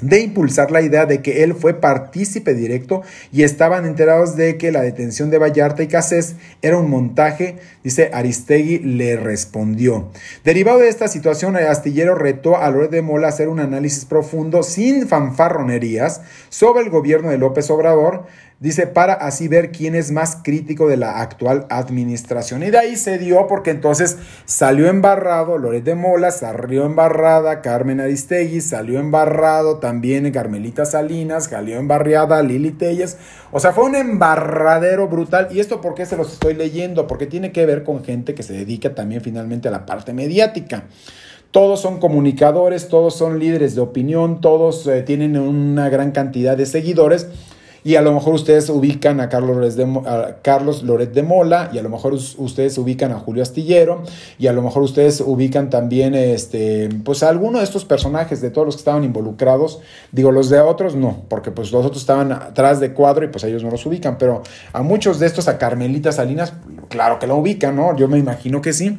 de 0.00 0.20
impulsar 0.20 0.70
la 0.70 0.80
idea 0.80 1.06
de 1.06 1.22
que 1.22 1.42
él 1.42 1.54
fue 1.54 1.74
partícipe 1.74 2.54
directo 2.54 3.02
y 3.32 3.42
estaban 3.42 3.84
enterados 3.84 4.36
de 4.36 4.56
que 4.56 4.72
la 4.72 4.82
detención 4.82 5.30
de 5.30 5.38
Vallarta 5.38 5.82
y 5.82 5.88
Casés 5.88 6.36
era 6.62 6.78
un 6.78 6.88
montaje, 6.88 7.56
dice 7.82 8.10
Aristegui 8.12 8.78
le 8.78 9.16
respondió. 9.16 10.10
Derivado 10.44 10.78
de 10.78 10.88
esta 10.88 11.08
situación, 11.08 11.56
el 11.56 11.66
astillero 11.66 12.14
retó 12.14 12.56
a 12.56 12.70
Loret 12.70 12.90
de 12.90 13.02
Mola 13.02 13.26
a 13.26 13.30
hacer 13.30 13.48
un 13.48 13.60
análisis 13.60 14.04
profundo 14.04 14.62
sin 14.62 15.08
fanfarronerías 15.08 16.22
sobre 16.48 16.82
el 16.82 16.90
gobierno 16.90 17.30
de 17.30 17.38
López 17.38 17.70
Obrador, 17.70 18.26
Dice, 18.60 18.88
para 18.88 19.12
así 19.12 19.46
ver 19.46 19.70
quién 19.70 19.94
es 19.94 20.10
más 20.10 20.38
crítico 20.42 20.88
de 20.88 20.96
la 20.96 21.20
actual 21.20 21.66
administración. 21.70 22.64
Y 22.64 22.70
de 22.70 22.78
ahí 22.78 22.96
se 22.96 23.16
dio 23.16 23.46
porque 23.46 23.70
entonces 23.70 24.18
salió 24.46 24.88
embarrado 24.88 25.58
Loret 25.58 25.84
de 25.84 25.94
Mola, 25.94 26.32
salió 26.32 26.84
embarrada 26.84 27.62
Carmen 27.62 28.00
Aristegui, 28.00 28.60
salió 28.60 28.98
embarrado 28.98 29.78
también 29.78 30.32
Carmelita 30.32 30.86
Salinas, 30.86 31.44
salió 31.44 31.78
embarriada 31.78 32.42
Lili 32.42 32.72
Telles. 32.72 33.16
O 33.52 33.60
sea, 33.60 33.72
fue 33.72 33.84
un 33.84 33.94
embarradero 33.94 35.06
brutal. 35.06 35.46
¿Y 35.52 35.60
esto 35.60 35.80
por 35.80 35.94
qué 35.94 36.04
se 36.04 36.16
los 36.16 36.32
estoy 36.32 36.54
leyendo? 36.54 37.06
Porque 37.06 37.26
tiene 37.26 37.52
que 37.52 37.64
ver 37.64 37.84
con 37.84 38.02
gente 38.02 38.34
que 38.34 38.42
se 38.42 38.54
dedica 38.54 38.92
también 38.92 39.20
finalmente 39.20 39.68
a 39.68 39.70
la 39.70 39.86
parte 39.86 40.12
mediática. 40.12 40.82
Todos 41.52 41.80
son 41.80 42.00
comunicadores, 42.00 42.88
todos 42.88 43.14
son 43.14 43.38
líderes 43.38 43.76
de 43.76 43.82
opinión, 43.82 44.40
todos 44.40 44.84
eh, 44.88 45.02
tienen 45.02 45.38
una 45.38 45.88
gran 45.88 46.10
cantidad 46.10 46.56
de 46.56 46.66
seguidores 46.66 47.28
y 47.88 47.96
a 47.96 48.02
lo 48.02 48.12
mejor 48.12 48.34
ustedes 48.34 48.68
ubican 48.68 49.18
a 49.18 49.30
Carlos, 49.30 49.56
Loret 49.56 49.74
de, 49.74 50.34
Carlos 50.42 50.84
Mola, 51.24 51.70
y 51.72 51.78
a 51.78 51.82
lo 51.82 51.88
mejor 51.88 52.12
ustedes 52.12 52.76
ubican 52.76 53.12
a 53.12 53.18
Julio 53.18 53.42
Astillero, 53.42 54.02
y 54.38 54.46
a 54.46 54.52
lo 54.52 54.60
mejor 54.60 54.82
ustedes 54.82 55.22
ubican 55.22 55.70
también 55.70 56.14
este, 56.14 56.90
pues 57.02 57.22
a 57.22 57.30
alguno 57.30 57.60
de 57.60 57.64
estos 57.64 57.86
personajes, 57.86 58.42
de 58.42 58.50
todos 58.50 58.66
los 58.66 58.74
que 58.74 58.80
estaban 58.80 59.04
involucrados. 59.04 59.80
Digo, 60.12 60.32
los 60.32 60.50
de 60.50 60.60
otros 60.60 60.96
no, 60.96 61.24
porque 61.30 61.50
pues 61.50 61.72
los 61.72 61.82
otros 61.86 62.02
estaban 62.02 62.30
atrás 62.30 62.78
de 62.78 62.92
cuadro 62.92 63.24
y 63.24 63.28
pues 63.28 63.44
ellos 63.44 63.64
no 63.64 63.70
los 63.70 63.86
ubican, 63.86 64.18
pero 64.18 64.42
a 64.74 64.82
muchos 64.82 65.18
de 65.18 65.24
estos, 65.24 65.48
a 65.48 65.56
Carmelita 65.56 66.12
Salinas, 66.12 66.52
claro 66.90 67.18
que 67.18 67.26
la 67.26 67.36
ubican, 67.36 67.74
¿no? 67.74 67.96
Yo 67.96 68.06
me 68.06 68.18
imagino 68.18 68.60
que 68.60 68.74
sí. 68.74 68.98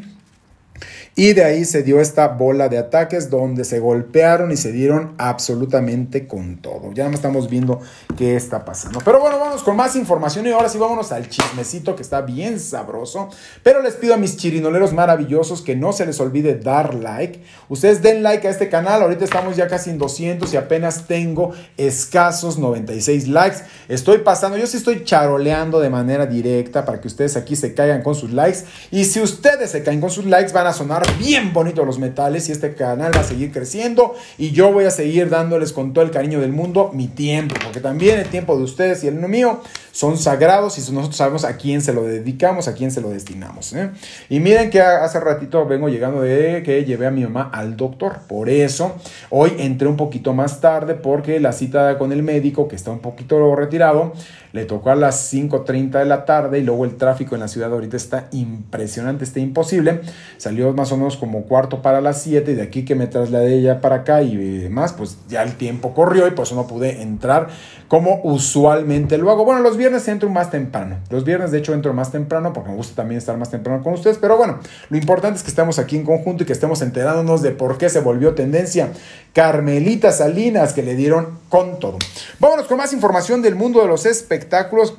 Y 1.20 1.34
de 1.34 1.44
ahí 1.44 1.66
se 1.66 1.84
dio 1.84 2.00
esta 2.00 2.30
bola 2.30 2.70
de 2.70 2.78
ataques 2.78 3.30
donde 3.30 3.66
se 3.66 3.82
golpearon 3.82 4.54
y 4.54 4.56
se 4.56 4.72
dieron 4.72 5.16
absolutamente 5.18 6.30
con 6.30 6.62
todo. 6.62 6.94
Ya 6.94 7.10
no 7.10 7.16
estamos 7.16 7.50
viendo 7.50 7.82
qué 8.18 8.38
está 8.38 8.64
pasando. 8.64 9.02
Pero 9.04 9.20
bueno, 9.20 9.38
vamos 9.38 9.62
con 9.64 9.76
más 9.76 9.98
información 9.98 10.48
y 10.48 10.52
ahora 10.52 10.70
sí 10.70 10.78
vámonos 10.78 11.12
al 11.12 11.28
chismecito 11.28 11.98
que 11.98 12.04
está 12.04 12.22
bien 12.22 12.58
sabroso. 12.58 13.28
Pero 13.64 13.82
les 13.82 13.96
pido 13.96 14.14
a 14.14 14.18
mis 14.18 14.38
chirinoleros 14.38 14.94
maravillosos 14.94 15.62
que 15.62 15.76
no 15.76 15.92
se 15.92 16.06
les 16.06 16.22
olvide 16.22 16.56
dar 16.56 16.94
like. 16.94 17.42
Ustedes 17.68 18.02
den 18.02 18.24
like 18.24 18.48
a 18.48 18.52
este 18.52 18.70
canal. 18.70 19.02
Ahorita 19.02 19.26
estamos 19.26 19.58
ya 19.58 19.68
casi 19.68 19.90
en 19.90 19.98
200 19.98 20.54
y 20.54 20.56
apenas 20.56 21.06
tengo 21.06 21.52
escasos 21.76 22.58
96 22.58 23.28
likes. 23.28 23.58
Estoy 23.90 24.20
pasando, 24.20 24.58
yo 24.58 24.66
sí 24.68 24.78
estoy 24.78 25.04
charoleando 25.04 25.82
de 25.82 25.90
manera 25.90 26.26
directa 26.26 26.86
para 26.86 27.02
que 27.02 27.10
ustedes 27.10 27.36
aquí 27.36 27.58
se 27.58 27.74
caigan 27.74 28.04
con 28.04 28.16
sus 28.16 28.32
likes. 28.32 28.60
Y 28.90 29.04
si 29.04 29.20
ustedes 29.20 29.72
se 29.72 29.84
caen 29.84 30.00
con 30.00 30.12
sus 30.12 30.24
likes, 30.24 30.54
van 30.54 30.68
a 30.68 30.72
sonar 30.72 31.09
bien 31.18 31.54
bonitos 31.54 31.86
los 31.86 32.00
metales 32.00 32.50
y 32.50 32.52
este 32.52 32.76
canal 32.76 33.16
va 33.16 33.22
a 33.22 33.24
seguir 33.24 33.52
creciendo 33.52 34.16
y 34.38 34.52
yo 34.52 34.72
voy 34.72 34.86
a 34.86 34.92
seguir 34.92 35.30
dándoles 35.30 35.74
con 35.74 35.94
todo 35.94 36.04
el 36.04 36.12
cariño 36.12 36.40
del 36.40 36.52
mundo 36.52 36.92
mi 36.94 37.08
tiempo, 37.08 37.56
porque 37.64 37.80
también 37.80 38.20
el 38.20 38.28
tiempo 38.28 38.58
de 38.58 38.64
ustedes 38.64 39.04
y 39.04 39.08
el 39.08 39.16
mío 39.16 39.62
son 39.92 40.18
sagrados 40.18 40.78
y 40.78 40.92
nosotros 40.92 41.16
sabemos 41.16 41.46
a 41.46 41.58
quién 41.58 41.82
se 41.82 41.94
lo 41.94 42.04
dedicamos, 42.04 42.68
a 42.68 42.74
quién 42.74 42.92
se 42.92 43.02
lo 43.02 43.10
destinamos. 43.10 43.74
¿eh? 43.74 43.92
Y 44.30 44.40
miren 44.40 44.70
que 44.70 44.82
hace 44.82 45.20
ratito 45.20 45.66
vengo 45.66 45.90
llegando 45.90 46.22
de 46.22 46.64
que 46.64 46.86
llevé 46.86 47.08
a 47.08 47.12
mi 47.12 47.24
mamá 47.24 47.50
al 47.54 47.78
doctor, 47.78 48.20
por 48.28 48.50
eso 48.50 48.96
hoy 49.30 49.54
entré 49.58 49.88
un 49.88 49.98
poquito 49.98 50.34
más 50.34 50.62
tarde 50.62 50.96
porque 50.96 51.40
la 51.40 51.54
cita 51.54 51.98
con 51.98 52.12
el 52.12 52.24
médico 52.24 52.68
que 52.68 52.76
está 52.76 52.92
un 52.92 53.00
poquito 53.00 53.56
retirado 53.56 54.14
le 54.52 54.66
tocó 54.66 54.90
a 54.90 54.96
las 54.96 55.32
5.30 55.32 56.00
de 56.00 56.06
la 56.06 56.26
tarde 56.26 56.60
y 56.60 56.64
luego 56.64 56.86
el 56.86 56.98
tráfico 56.98 57.36
en 57.36 57.42
la 57.42 57.48
ciudad 57.48 57.72
ahorita 57.72 57.98
está 57.98 58.30
impresionante, 58.32 59.24
está 59.24 59.40
imposible. 59.40 60.02
Salió 60.38 60.74
más 60.74 60.92
o 60.92 60.98
menos 60.98 61.18
como 61.18 61.44
cuarto 61.44 61.82
para 61.82 62.02
las 62.02 62.24
7 62.24 62.52
y 62.52 62.56
de 62.56 62.64
aquí 62.64 62.84
que 62.84 62.96
me 62.96 63.08
trasladé 63.08 63.62
ya 63.62 63.82
para 63.82 63.98
acá 63.98 64.22
y 64.24 64.36
demás, 64.36 64.94
pues 64.94 65.18
ya 65.28 65.44
el 65.44 65.56
tiempo 65.56 65.94
corrió 65.94 66.28
y 66.28 66.32
por 66.32 66.46
eso 66.46 66.56
no 66.56 66.66
pude 66.66 67.02
entrar 67.02 67.50
como 67.88 68.22
usualmente 68.24 69.18
lo 69.18 69.30
hago. 69.32 69.46
Bueno, 69.46 69.62
los 69.62 69.76
viernes 69.76 69.89
entro 70.08 70.30
más 70.30 70.52
temprano. 70.52 70.98
Los 71.10 71.24
viernes 71.24 71.52
de 71.52 71.58
hecho 71.58 71.74
entro 71.74 71.94
más 71.94 72.12
temprano 72.12 72.54
porque 72.54 72.70
me 72.70 72.76
gusta 72.76 72.96
también 72.96 73.18
estar 73.18 73.38
más 73.38 73.50
temprano 73.50 73.84
con 73.84 73.94
ustedes, 73.94 74.18
pero 74.18 74.38
bueno, 74.38 74.60
lo 74.90 74.98
importante 74.98 75.38
es 75.38 75.44
que 75.44 75.50
estemos 75.50 75.80
aquí 75.80 75.98
en 75.98 76.06
conjunto 76.06 76.44
y 76.44 76.46
que 76.46 76.54
estemos 76.54 76.82
enterándonos 76.82 77.42
de 77.42 77.52
por 77.52 77.78
qué 77.78 77.90
se 77.90 78.00
volvió 78.00 78.36
tendencia 78.36 78.90
Carmelita 79.34 80.12
Salinas 80.12 80.74
que 80.74 80.84
le 80.84 80.96
dieron 80.96 81.40
con 81.50 81.80
todo. 81.80 81.98
Vámonos 82.40 82.68
con 82.68 82.78
más 82.78 82.94
información 82.94 83.42
del 83.42 83.56
mundo 83.56 83.82
de 83.82 83.88
los 83.88 84.06
espectáculos. 84.06 84.96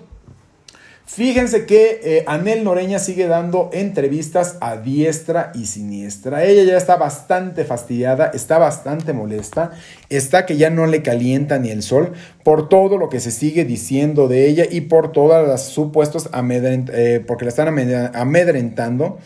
Fíjense 1.12 1.66
que 1.66 2.00
eh, 2.04 2.24
Anel 2.28 2.62
Noreña 2.62 3.00
sigue 3.00 3.26
dando 3.26 3.68
entrevistas 3.72 4.56
a 4.60 4.76
diestra 4.76 5.50
y 5.56 5.66
siniestra. 5.66 6.44
Ella 6.44 6.62
ya 6.62 6.76
está 6.76 6.94
bastante 6.94 7.64
fastidiada, 7.64 8.30
está 8.32 8.58
bastante 8.58 9.12
molesta, 9.12 9.72
está 10.08 10.46
que 10.46 10.56
ya 10.56 10.70
no 10.70 10.86
le 10.86 11.02
calienta 11.02 11.58
ni 11.58 11.70
el 11.70 11.82
sol 11.82 12.12
por 12.44 12.68
todo 12.68 12.96
lo 12.96 13.08
que 13.08 13.18
se 13.18 13.32
sigue 13.32 13.64
diciendo 13.64 14.28
de 14.28 14.46
ella 14.46 14.64
y 14.70 14.82
por 14.82 15.10
todas 15.10 15.48
las 15.48 15.64
supuestos 15.64 16.28
amedrent 16.30 16.90
eh, 16.92 17.20
porque 17.26 17.44
la 17.44 17.48
están 17.48 17.66
amedrentando. 18.14 19.18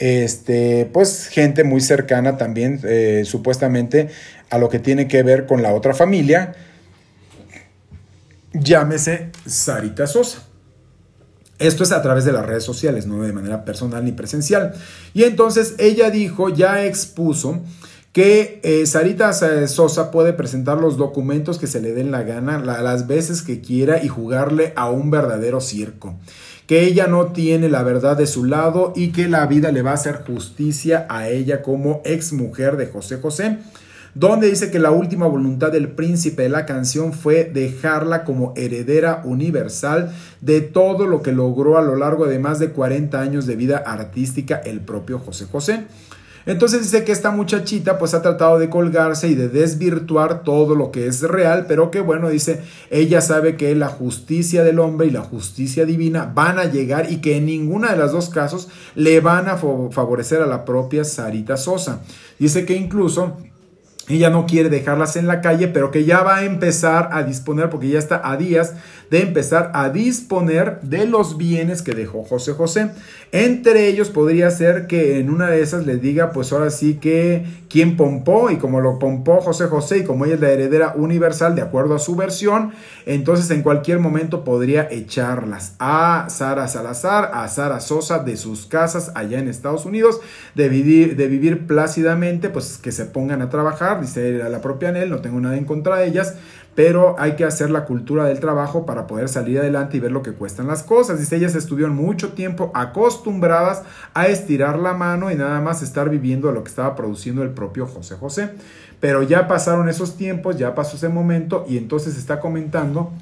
Este, 0.00 0.90
pues 0.92 1.28
gente 1.28 1.62
muy 1.62 1.80
cercana 1.80 2.38
también, 2.38 2.80
eh, 2.82 3.22
supuestamente, 3.24 4.08
a 4.50 4.58
lo 4.58 4.68
que 4.68 4.80
tiene 4.80 5.06
que 5.06 5.22
ver 5.22 5.46
con 5.46 5.62
la 5.62 5.74
otra 5.74 5.94
familia. 5.94 6.54
Llámese 8.52 9.28
Sarita 9.46 10.08
Sosa. 10.08 10.49
Esto 11.60 11.84
es 11.84 11.92
a 11.92 12.02
través 12.02 12.24
de 12.24 12.32
las 12.32 12.46
redes 12.46 12.64
sociales, 12.64 13.06
no 13.06 13.22
de 13.22 13.34
manera 13.34 13.64
personal 13.64 14.04
ni 14.04 14.12
presencial. 14.12 14.72
Y 15.12 15.24
entonces 15.24 15.74
ella 15.78 16.10
dijo, 16.10 16.48
ya 16.48 16.86
expuso 16.86 17.60
que 18.12 18.60
eh, 18.64 18.86
Sarita 18.86 19.32
Sosa 19.68 20.10
puede 20.10 20.32
presentar 20.32 20.78
los 20.78 20.96
documentos 20.96 21.58
que 21.58 21.66
se 21.66 21.80
le 21.80 21.92
den 21.92 22.10
la 22.10 22.22
gana 22.22 22.58
las 22.58 23.06
veces 23.06 23.42
que 23.42 23.60
quiera 23.60 24.02
y 24.02 24.08
jugarle 24.08 24.72
a 24.74 24.90
un 24.90 25.10
verdadero 25.10 25.60
circo. 25.60 26.18
Que 26.66 26.84
ella 26.84 27.06
no 27.06 27.26
tiene 27.26 27.68
la 27.68 27.82
verdad 27.82 28.16
de 28.16 28.26
su 28.26 28.44
lado 28.44 28.94
y 28.96 29.12
que 29.12 29.28
la 29.28 29.46
vida 29.46 29.70
le 29.70 29.82
va 29.82 29.90
a 29.90 29.94
hacer 29.94 30.24
justicia 30.26 31.06
a 31.10 31.28
ella 31.28 31.62
como 31.62 32.00
ex 32.04 32.32
mujer 32.32 32.76
de 32.76 32.86
José 32.86 33.18
José 33.18 33.58
donde 34.14 34.48
dice 34.48 34.70
que 34.70 34.78
la 34.78 34.90
última 34.90 35.26
voluntad 35.26 35.72
del 35.72 35.88
príncipe 35.88 36.42
de 36.42 36.48
la 36.48 36.66
canción 36.66 37.12
fue 37.12 37.44
dejarla 37.44 38.24
como 38.24 38.52
heredera 38.56 39.22
universal 39.24 40.12
de 40.40 40.60
todo 40.60 41.06
lo 41.06 41.22
que 41.22 41.32
logró 41.32 41.78
a 41.78 41.82
lo 41.82 41.96
largo 41.96 42.26
de 42.26 42.38
más 42.38 42.58
de 42.58 42.70
40 42.70 43.20
años 43.20 43.46
de 43.46 43.56
vida 43.56 43.78
artística 43.78 44.56
el 44.56 44.80
propio 44.80 45.18
José 45.18 45.46
José. 45.46 45.86
Entonces 46.46 46.82
dice 46.82 47.04
que 47.04 47.12
esta 47.12 47.30
muchachita 47.30 47.98
pues 47.98 48.14
ha 48.14 48.22
tratado 48.22 48.58
de 48.58 48.70
colgarse 48.70 49.28
y 49.28 49.34
de 49.34 49.48
desvirtuar 49.48 50.42
todo 50.42 50.74
lo 50.74 50.90
que 50.90 51.06
es 51.06 51.20
real, 51.20 51.66
pero 51.68 51.90
que 51.90 52.00
bueno, 52.00 52.30
dice, 52.30 52.62
ella 52.90 53.20
sabe 53.20 53.56
que 53.56 53.74
la 53.74 53.88
justicia 53.88 54.64
del 54.64 54.78
hombre 54.78 55.06
y 55.06 55.10
la 55.10 55.20
justicia 55.20 55.84
divina 55.84 56.30
van 56.34 56.58
a 56.58 56.64
llegar 56.64 57.12
y 57.12 57.18
que 57.18 57.36
en 57.36 57.46
ninguna 57.46 57.92
de 57.92 57.98
las 57.98 58.12
dos 58.12 58.30
casos 58.30 58.68
le 58.94 59.20
van 59.20 59.48
a 59.48 59.58
favorecer 59.58 60.40
a 60.40 60.46
la 60.46 60.64
propia 60.64 61.04
Sarita 61.04 61.56
Sosa. 61.56 62.00
Dice 62.38 62.64
que 62.64 62.74
incluso 62.74 63.36
ella 64.08 64.30
no 64.30 64.46
quiere 64.46 64.70
dejarlas 64.70 65.16
en 65.16 65.26
la 65.26 65.40
calle, 65.40 65.68
pero 65.68 65.90
que 65.90 66.04
ya 66.04 66.22
va 66.22 66.36
a 66.36 66.44
empezar 66.44 67.10
a 67.12 67.22
disponer, 67.22 67.70
porque 67.70 67.88
ya 67.88 67.98
está 67.98 68.20
a 68.24 68.36
días 68.36 68.74
de 69.10 69.22
empezar 69.22 69.72
a 69.74 69.90
disponer 69.90 70.80
de 70.82 71.06
los 71.06 71.36
bienes 71.36 71.82
que 71.82 71.92
dejó 71.92 72.22
José 72.22 72.52
José. 72.52 72.90
Entre 73.32 73.88
ellos 73.88 74.08
podría 74.08 74.50
ser 74.50 74.86
que 74.86 75.18
en 75.18 75.30
una 75.30 75.48
de 75.48 75.62
esas 75.62 75.86
le 75.86 75.96
diga, 75.96 76.32
pues 76.32 76.52
ahora 76.52 76.70
sí 76.70 76.94
que 76.94 77.44
quién 77.68 77.96
pompó 77.96 78.50
y 78.50 78.56
como 78.56 78.80
lo 78.80 78.98
pompó 78.98 79.40
José 79.40 79.66
José 79.66 79.98
y 79.98 80.04
como 80.04 80.24
ella 80.24 80.34
es 80.34 80.40
la 80.40 80.50
heredera 80.50 80.94
universal 80.96 81.54
de 81.54 81.62
acuerdo 81.62 81.94
a 81.94 82.00
su 82.00 82.16
versión, 82.16 82.72
entonces 83.06 83.50
en 83.50 83.62
cualquier 83.62 84.00
momento 84.00 84.42
podría 84.44 84.88
echarlas 84.90 85.74
a 85.78 86.26
Sara 86.28 86.66
Salazar, 86.66 87.30
a 87.32 87.46
Sara 87.48 87.80
Sosa 87.80 88.18
de 88.18 88.36
sus 88.36 88.66
casas 88.66 89.12
allá 89.14 89.38
en 89.38 89.48
Estados 89.48 89.86
Unidos, 89.86 90.20
de 90.54 90.68
vivir, 90.68 91.16
de 91.16 91.28
vivir 91.28 91.66
plácidamente, 91.66 92.50
pues 92.50 92.78
que 92.78 92.90
se 92.90 93.04
pongan 93.04 93.42
a 93.42 93.50
trabajar, 93.50 94.00
dice 94.00 94.32
la 94.32 94.60
propia 94.60 94.88
Anel, 94.88 95.10
no 95.10 95.20
tengo 95.20 95.40
nada 95.40 95.56
en 95.56 95.64
contra 95.64 95.98
de 95.98 96.08
ellas, 96.08 96.34
pero 96.74 97.16
hay 97.18 97.36
que 97.36 97.44
hacer 97.44 97.70
la 97.70 97.84
cultura 97.84 98.24
del 98.24 98.40
trabajo 98.40 98.86
para 98.86 99.06
poder 99.06 99.28
salir 99.28 99.58
adelante 99.58 99.96
y 99.96 100.00
ver 100.00 100.12
lo 100.12 100.22
que 100.22 100.32
cuestan 100.32 100.66
las 100.68 100.82
cosas. 100.82 101.18
Dice, 101.18 101.36
ellas 101.36 101.54
estuvieron 101.54 101.94
mucho 101.94 102.32
tiempo 102.32 102.70
acostumbradas 102.74 103.82
a 104.14 104.28
estirar 104.28 104.78
la 104.78 104.94
mano 104.94 105.30
y 105.30 105.34
nada 105.34 105.60
más 105.60 105.82
estar 105.82 106.08
viviendo 106.08 106.52
lo 106.52 106.62
que 106.62 106.70
estaba 106.70 106.94
produciendo 106.94 107.42
el 107.42 107.50
propio 107.50 107.86
José 107.86 108.14
José. 108.16 108.50
Pero 109.00 109.22
ya 109.22 109.48
pasaron 109.48 109.88
esos 109.88 110.16
tiempos, 110.16 110.58
ya 110.58 110.74
pasó 110.74 110.96
ese 110.96 111.08
momento 111.08 111.64
y 111.68 111.76
entonces 111.76 112.16
está 112.16 112.38
comentando 112.38 113.12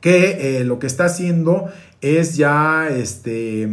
que 0.00 0.58
eh, 0.60 0.64
lo 0.64 0.78
que 0.78 0.86
está 0.86 1.06
haciendo 1.06 1.66
es 2.00 2.36
ya 2.36 2.88
este 2.90 3.68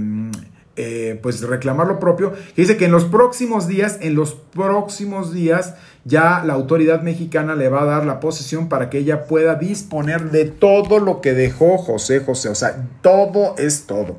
eh, 0.76 1.20
pues 1.22 1.42
reclamar 1.42 1.86
lo 1.86 2.00
propio, 2.00 2.34
que 2.56 2.64
dice 2.64 2.78
que 2.78 2.86
en 2.86 2.92
los 2.92 3.06
próximos 3.06 3.68
días, 3.68 4.00
en 4.02 4.16
los 4.16 4.34
próximos 4.34 5.32
días, 5.32 5.76
ya 6.06 6.44
la 6.46 6.54
autoridad 6.54 7.02
mexicana 7.02 7.56
le 7.56 7.70
va 7.70 7.84
a 7.84 7.86
dar 7.86 8.06
la 8.06 8.20
posesión 8.20 8.68
para 8.70 8.90
que 8.90 8.98
ella 8.98 9.26
pueda 9.26 9.56
disponer 9.56 10.32
de 10.32 10.46
todo 10.46 11.00
lo 11.00 11.22
que 11.22 11.34
dejó 11.34 11.78
José 11.78 12.20
José, 12.20 12.50
o 12.50 12.56
sea, 12.56 12.88
todo 13.02 13.56
es 13.58 13.86
todo. 13.86 14.18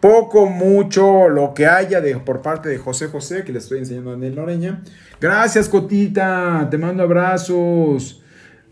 Poco, 0.00 0.46
mucho, 0.46 1.28
lo 1.28 1.54
que 1.54 1.66
haya 1.66 2.00
de, 2.00 2.16
por 2.16 2.42
parte 2.42 2.68
de 2.68 2.78
José 2.78 3.08
José, 3.08 3.42
que 3.44 3.52
le 3.52 3.58
estoy 3.58 3.78
enseñando 3.78 4.10
a 4.10 4.14
Anel 4.14 4.34
Loreña. 4.34 4.82
Gracias, 5.20 5.68
Cotita, 5.68 6.68
te 6.70 6.78
mando 6.78 7.02
abrazos 7.02 8.20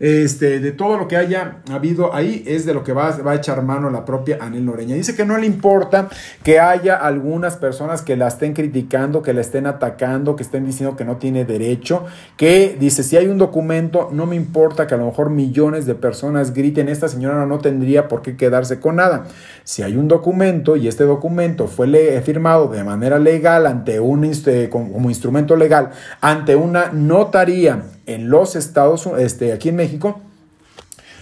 este, 0.03 0.59
de 0.59 0.73
todo 0.73 0.97
lo 0.97 1.07
que 1.07 1.15
haya 1.15 1.59
habido 1.71 2.13
ahí, 2.13 2.43
es 2.45 2.65
de 2.65 2.73
lo 2.73 2.83
que 2.83 2.91
va, 2.91 3.11
va, 3.25 3.31
a 3.31 3.35
echar 3.35 3.63
mano 3.63 3.89
la 3.89 4.03
propia 4.03 4.37
Anel 4.41 4.65
Noreña. 4.65 4.95
Dice 4.95 5.15
que 5.15 5.23
no 5.23 5.37
le 5.37 5.45
importa 5.45 6.09
que 6.43 6.59
haya 6.59 6.97
algunas 6.97 7.55
personas 7.55 8.01
que 8.01 8.17
la 8.17 8.27
estén 8.27 8.51
criticando, 8.51 9.21
que 9.21 9.31
la 9.31 9.39
estén 9.39 9.65
atacando, 9.65 10.35
que 10.35 10.43
estén 10.43 10.65
diciendo 10.65 10.97
que 10.97 11.05
no 11.05 11.15
tiene 11.15 11.45
derecho, 11.45 12.03
que 12.35 12.75
dice, 12.77 13.01
si 13.01 13.15
hay 13.15 13.27
un 13.27 13.37
documento, 13.37 14.09
no 14.11 14.25
me 14.25 14.35
importa 14.35 14.87
que 14.87 14.95
a 14.95 14.97
lo 14.97 15.05
mejor 15.05 15.29
millones 15.29 15.85
de 15.85 15.95
personas 15.95 16.53
griten, 16.53 16.89
esta 16.89 17.07
señora 17.07 17.45
no 17.45 17.59
tendría 17.59 18.09
por 18.09 18.21
qué 18.21 18.35
quedarse 18.35 18.81
con 18.81 18.97
nada. 18.97 19.23
Si 19.63 19.83
hay 19.83 19.95
un 19.95 20.09
documento 20.09 20.75
y 20.75 20.89
este 20.89 21.05
documento 21.05 21.67
fue 21.67 21.87
firmado 22.25 22.67
de 22.67 22.83
manera 22.83 23.19
legal 23.19 23.65
ante 23.67 24.01
un, 24.01 24.29
como 24.69 25.09
instrumento 25.09 25.55
legal, 25.55 25.91
ante 26.19 26.57
una 26.57 26.91
notaría, 26.91 27.83
en 28.05 28.29
los 28.29 28.55
Estados 28.55 29.05
Unidos, 29.05 29.23
este, 29.23 29.53
aquí 29.53 29.69
en 29.69 29.75
México, 29.75 30.21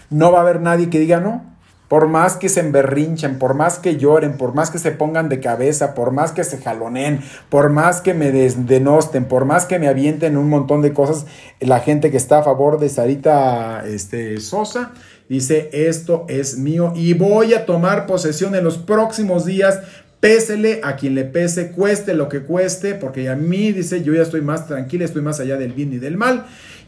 no 0.10 0.32
va 0.32 0.40
a 0.40 0.42
haber 0.42 0.62
nadie 0.62 0.90
que 0.90 1.00
diga 1.00 1.20
no. 1.20 1.50
Por 1.88 2.08
más 2.08 2.38
que 2.38 2.48
se 2.48 2.62
emberrinchen, 2.62 3.38
por 3.38 3.54
más 3.54 3.78
que 3.78 3.98
lloren, 3.98 4.38
por 4.38 4.54
más 4.54 4.72
que 4.72 4.80
se 4.80 4.92
pongan 4.92 5.28
de 5.28 5.42
cabeza, 5.42 5.94
por 5.94 6.12
más 6.12 6.32
que 6.32 6.46
se 6.46 6.58
jaloneen, 6.58 7.20
por 7.50 7.70
más 7.70 8.00
que 8.00 8.14
me 8.14 8.32
denosten, 8.32 9.26
por 9.26 9.44
más 9.44 9.66
que 9.66 9.78
me 9.78 9.90
avienten 9.90 10.38
un 10.38 10.48
montón 10.48 10.82
de 10.82 10.94
cosas, 10.94 11.26
la 11.60 11.82
gente 11.82 12.10
que 12.10 12.16
está 12.16 12.40
a 12.40 12.44
favor 12.44 12.80
de 12.80 12.88
Sarita 12.88 13.84
este, 13.86 14.40
Sosa 14.40 14.94
dice, 15.28 15.70
esto 15.74 16.26
es 16.30 16.58
mío 16.58 16.94
y 16.96 17.14
voy 17.14 17.54
a 17.54 17.66
tomar 17.66 18.06
posesión 18.06 18.56
en 18.56 18.64
los 18.64 18.78
próximos 18.78 19.46
días 19.46 19.80
Pésele 20.22 20.82
a 20.84 20.98
quien 20.98 21.16
le 21.16 21.26
pese, 21.26 21.72
cueste 21.72 22.14
lo 22.14 22.30
que 22.30 22.42
cueste, 22.44 22.94
porque 22.94 23.28
a 23.28 23.36
mí 23.36 23.72
dice, 23.72 24.04
yo 24.04 24.14
ya 24.14 24.22
estoy 24.22 24.42
más 24.42 24.68
tranquila, 24.68 25.04
estoy 25.04 25.24
más 25.24 25.40
allá 25.40 25.58
del 25.58 25.74
bien 25.74 25.92
y 25.94 25.98
del 25.98 26.16
mal. 26.16 26.46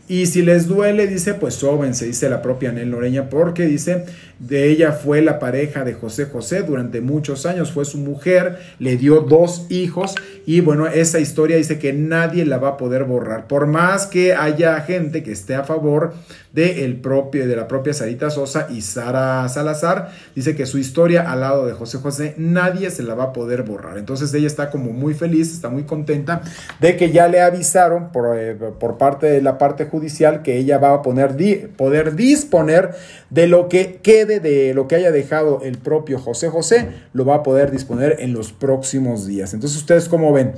Y 0.08 0.26
si 0.26 0.42
les 0.42 0.68
duele, 0.68 1.08
dice, 1.08 1.34
pues 1.34 1.54
sóbense, 1.56 2.06
dice 2.06 2.30
la 2.30 2.42
propia 2.42 2.70
Anel 2.70 2.92
Loreña, 2.92 3.30
porque 3.30 3.66
dice, 3.66 4.04
de 4.38 4.70
ella 4.70 4.92
fue 4.92 5.22
la 5.22 5.40
pareja 5.40 5.86
de 5.86 5.94
José 5.94 6.26
José 6.26 6.64
durante 6.64 7.00
muchos 7.00 7.46
años, 7.46 7.72
fue 7.72 7.86
su 7.86 7.98
mujer, 7.98 8.58
le 8.80 8.98
dio 8.98 9.22
dos 9.22 9.66
hijos 9.70 10.16
y 10.46 10.60
bueno, 10.60 10.88
esa 10.88 11.20
historia 11.20 11.56
dice 11.56 11.80
que 11.80 11.94
nadie 11.94 12.46
la 12.46 12.58
va 12.58 12.70
a 12.70 12.78
poder 12.78 13.06
borrar, 13.06 13.48
por 13.48 13.68
más 13.68 14.06
que 14.06 14.34
haya 14.34 14.82
gente 14.82 15.24
que 15.24 15.32
esté 15.32 15.56
a 15.56 15.64
favor 15.64 16.14
de, 16.52 16.84
el 16.86 16.98
propio, 16.98 17.48
de 17.48 17.56
la 17.56 17.68
propia 17.68 17.94
Sarita 17.94 18.30
Sosa 18.30 18.68
y 18.70 18.82
Sara 18.82 19.48
Salazar, 19.50 20.12
dice 20.36 20.56
que 20.56 20.66
su 20.66 20.78
historia 20.78 21.32
al 21.32 21.40
lado 21.40 21.66
de 21.66 21.74
José 21.74 21.98
José 21.98 22.36
nadie 22.38 22.92
se 22.92 23.04
la 23.04 23.16
va 23.16 23.26
a 23.26 23.34
poder 23.34 23.64
borrar. 23.64 23.98
Entonces 23.98 24.32
ella 24.34 24.48
está 24.48 24.70
como 24.70 24.92
muy 24.92 25.14
feliz, 25.16 25.52
está 25.52 25.70
muy 25.70 25.84
contenta 25.84 26.42
de 26.80 26.96
que 26.96 27.12
ya 27.12 27.28
le 27.28 27.42
avisaron 27.42 28.12
por, 28.12 28.38
eh, 28.38 28.56
por 28.56 28.98
parte 28.98 29.28
de 29.28 29.42
la 29.42 29.58
parte 29.58 29.88
judicial 29.94 30.42
que 30.42 30.58
ella 30.58 30.80
va 30.80 30.92
a 30.92 31.02
poner, 31.04 31.70
poder 31.78 32.16
disponer 32.16 32.96
de 33.30 33.46
lo 33.46 33.70
que 33.70 34.00
quede 34.02 34.40
de 34.40 34.74
lo 34.74 34.88
que 34.88 34.96
haya 34.96 35.12
dejado 35.12 35.62
el 35.62 35.78
propio 35.78 36.18
José 36.18 36.50
José, 36.50 36.90
lo 37.14 37.26
va 37.26 37.36
a 37.36 37.44
poder 37.44 37.70
disponer 37.70 38.16
en 38.18 38.34
los 38.34 38.52
próximos 38.54 39.28
días. 39.28 39.54
Entonces 39.54 39.78
ustedes 39.78 40.10
cómo 40.10 40.34
ven, 40.34 40.54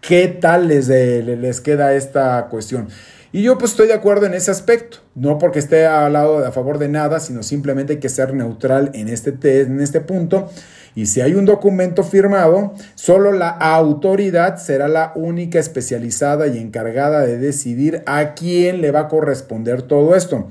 ¿qué 0.00 0.26
tal 0.28 0.68
les, 0.68 0.88
les 0.88 1.60
queda 1.60 1.92
esta 1.92 2.46
cuestión? 2.48 2.88
Y 3.30 3.42
yo 3.42 3.58
pues 3.58 3.72
estoy 3.72 3.88
de 3.88 3.92
acuerdo 3.92 4.24
en 4.24 4.32
ese 4.32 4.50
aspecto, 4.50 5.00
no 5.14 5.36
porque 5.36 5.58
esté 5.58 5.84
al 5.84 6.14
lado 6.14 6.46
a 6.46 6.50
favor 6.50 6.78
de 6.78 6.88
nada, 6.88 7.20
sino 7.20 7.42
simplemente 7.42 7.92
hay 7.92 7.98
que 7.98 8.08
ser 8.08 8.32
neutral 8.32 8.90
en 8.94 9.08
este, 9.08 9.60
en 9.60 9.82
este 9.82 10.00
punto. 10.00 10.48
Y 10.98 11.06
si 11.06 11.20
hay 11.20 11.36
un 11.36 11.44
documento 11.44 12.02
firmado, 12.02 12.72
solo 12.96 13.30
la 13.30 13.50
autoridad 13.50 14.56
será 14.56 14.88
la 14.88 15.12
única 15.14 15.60
especializada 15.60 16.48
y 16.48 16.58
encargada 16.58 17.20
de 17.20 17.38
decidir 17.38 18.02
a 18.06 18.34
quién 18.34 18.80
le 18.80 18.90
va 18.90 19.02
a 19.02 19.08
corresponder 19.08 19.82
todo 19.82 20.16
esto. 20.16 20.50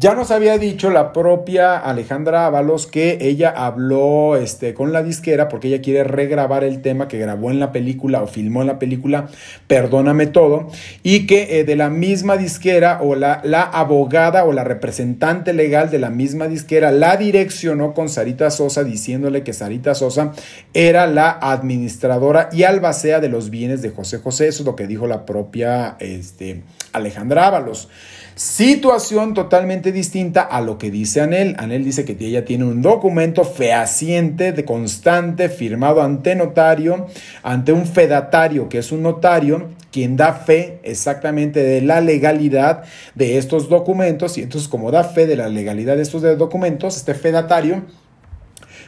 Ya 0.00 0.14
nos 0.14 0.30
había 0.30 0.56
dicho 0.56 0.88
la 0.88 1.12
propia 1.12 1.76
Alejandra 1.76 2.46
Ábalos 2.46 2.86
que 2.86 3.18
ella 3.20 3.50
habló 3.50 4.34
este, 4.34 4.72
con 4.72 4.94
la 4.94 5.02
disquera 5.02 5.50
porque 5.50 5.68
ella 5.68 5.82
quiere 5.82 6.04
regrabar 6.04 6.64
el 6.64 6.80
tema 6.80 7.06
que 7.06 7.18
grabó 7.18 7.50
en 7.50 7.60
la 7.60 7.70
película 7.70 8.22
o 8.22 8.26
filmó 8.26 8.62
en 8.62 8.68
la 8.68 8.78
película 8.78 9.28
Perdóname 9.66 10.26
todo 10.26 10.70
y 11.02 11.26
que 11.26 11.60
eh, 11.60 11.64
de 11.64 11.76
la 11.76 11.90
misma 11.90 12.38
disquera 12.38 13.00
o 13.02 13.14
la, 13.14 13.42
la 13.44 13.60
abogada 13.62 14.44
o 14.46 14.54
la 14.54 14.64
representante 14.64 15.52
legal 15.52 15.90
de 15.90 15.98
la 15.98 16.08
misma 16.08 16.48
disquera 16.48 16.92
la 16.92 17.18
direccionó 17.18 17.92
con 17.92 18.08
Sarita 18.08 18.50
Sosa 18.50 18.84
diciéndole 18.84 19.42
que 19.42 19.52
Sarita 19.52 19.94
Sosa 19.94 20.32
era 20.72 21.06
la 21.08 21.30
administradora 21.30 22.48
y 22.52 22.62
albacea 22.62 23.20
de 23.20 23.28
los 23.28 23.50
bienes 23.50 23.82
de 23.82 23.90
José 23.90 24.16
José. 24.16 24.48
Eso 24.48 24.62
es 24.62 24.66
lo 24.66 24.76
que 24.76 24.86
dijo 24.86 25.06
la 25.06 25.26
propia 25.26 25.96
este, 25.98 26.62
Alejandra 26.94 27.48
Ábalos. 27.48 27.90
Situación 28.40 29.34
totalmente 29.34 29.92
distinta 29.92 30.40
a 30.40 30.62
lo 30.62 30.78
que 30.78 30.90
dice 30.90 31.20
Anel. 31.20 31.56
Anel 31.58 31.84
dice 31.84 32.06
que 32.06 32.16
ella 32.24 32.42
tiene 32.42 32.64
un 32.64 32.80
documento 32.80 33.44
fehaciente, 33.44 34.52
de 34.52 34.64
constante, 34.64 35.50
firmado 35.50 36.00
ante 36.00 36.34
notario, 36.34 37.06
ante 37.42 37.74
un 37.74 37.84
fedatario, 37.84 38.70
que 38.70 38.78
es 38.78 38.92
un 38.92 39.02
notario, 39.02 39.68
quien 39.92 40.16
da 40.16 40.32
fe 40.32 40.78
exactamente 40.84 41.62
de 41.62 41.82
la 41.82 42.00
legalidad 42.00 42.84
de 43.14 43.36
estos 43.36 43.68
documentos. 43.68 44.38
Y 44.38 44.42
entonces, 44.44 44.70
como 44.70 44.90
da 44.90 45.04
fe 45.04 45.26
de 45.26 45.36
la 45.36 45.50
legalidad 45.50 45.96
de 45.96 46.02
estos 46.02 46.22
documentos, 46.38 46.96
este 46.96 47.12
fedatario, 47.12 47.82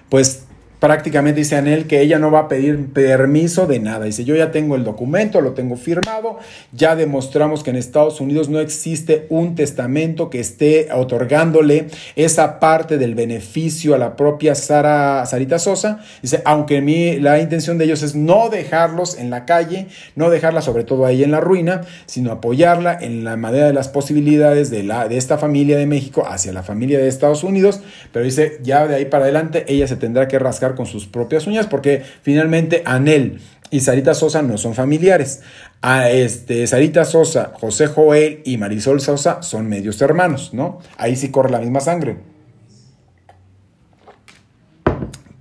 pues 0.08 0.46
prácticamente 0.82 1.38
dice 1.38 1.54
Anel 1.54 1.86
que 1.86 2.00
ella 2.00 2.18
no 2.18 2.32
va 2.32 2.40
a 2.40 2.48
pedir 2.48 2.92
permiso 2.92 3.68
de 3.68 3.78
nada. 3.78 4.04
Dice, 4.06 4.24
yo 4.24 4.34
ya 4.34 4.50
tengo 4.50 4.74
el 4.74 4.82
documento, 4.82 5.40
lo 5.40 5.52
tengo 5.52 5.76
firmado, 5.76 6.40
ya 6.72 6.96
demostramos 6.96 7.62
que 7.62 7.70
en 7.70 7.76
Estados 7.76 8.20
Unidos 8.20 8.48
no 8.48 8.58
existe 8.58 9.26
un 9.28 9.54
testamento 9.54 10.28
que 10.28 10.40
esté 10.40 10.88
otorgándole 10.92 11.86
esa 12.16 12.58
parte 12.58 12.98
del 12.98 13.14
beneficio 13.14 13.94
a 13.94 13.98
la 13.98 14.16
propia 14.16 14.56
Sara, 14.56 15.24
Sarita 15.24 15.60
Sosa. 15.60 16.00
Dice, 16.20 16.42
aunque 16.44 16.80
mi, 16.80 17.16
la 17.20 17.38
intención 17.38 17.78
de 17.78 17.84
ellos 17.84 18.02
es 18.02 18.16
no 18.16 18.48
dejarlos 18.48 19.16
en 19.16 19.30
la 19.30 19.44
calle, 19.44 19.86
no 20.16 20.30
dejarla 20.30 20.62
sobre 20.62 20.82
todo 20.82 21.06
ahí 21.06 21.22
en 21.22 21.30
la 21.30 21.38
ruina, 21.38 21.82
sino 22.06 22.32
apoyarla 22.32 22.98
en 23.00 23.22
la 23.22 23.36
manera 23.36 23.68
de 23.68 23.72
las 23.72 23.86
posibilidades 23.86 24.70
de, 24.70 24.82
la, 24.82 25.06
de 25.06 25.16
esta 25.16 25.38
familia 25.38 25.78
de 25.78 25.86
México 25.86 26.24
hacia 26.26 26.52
la 26.52 26.64
familia 26.64 26.98
de 26.98 27.06
Estados 27.06 27.44
Unidos. 27.44 27.82
Pero 28.12 28.24
dice, 28.24 28.58
ya 28.64 28.88
de 28.88 28.96
ahí 28.96 29.04
para 29.04 29.22
adelante 29.22 29.64
ella 29.68 29.86
se 29.86 29.94
tendrá 29.94 30.26
que 30.26 30.40
rascar 30.40 30.71
con 30.74 30.86
sus 30.86 31.06
propias 31.06 31.46
uñas, 31.46 31.66
porque 31.66 32.02
finalmente 32.22 32.82
Anel 32.84 33.40
y 33.70 33.80
Sarita 33.80 34.14
Sosa 34.14 34.42
no 34.42 34.58
son 34.58 34.74
familiares. 34.74 35.42
A 35.80 36.10
este, 36.10 36.66
Sarita 36.66 37.04
Sosa, 37.04 37.52
José 37.58 37.86
Joel 37.86 38.42
y 38.44 38.58
Marisol 38.58 39.00
Sosa 39.00 39.42
son 39.42 39.68
medios 39.68 40.00
hermanos, 40.02 40.50
¿no? 40.52 40.78
Ahí 40.96 41.16
sí 41.16 41.30
corre 41.30 41.50
la 41.50 41.58
misma 41.58 41.80
sangre. 41.80 42.18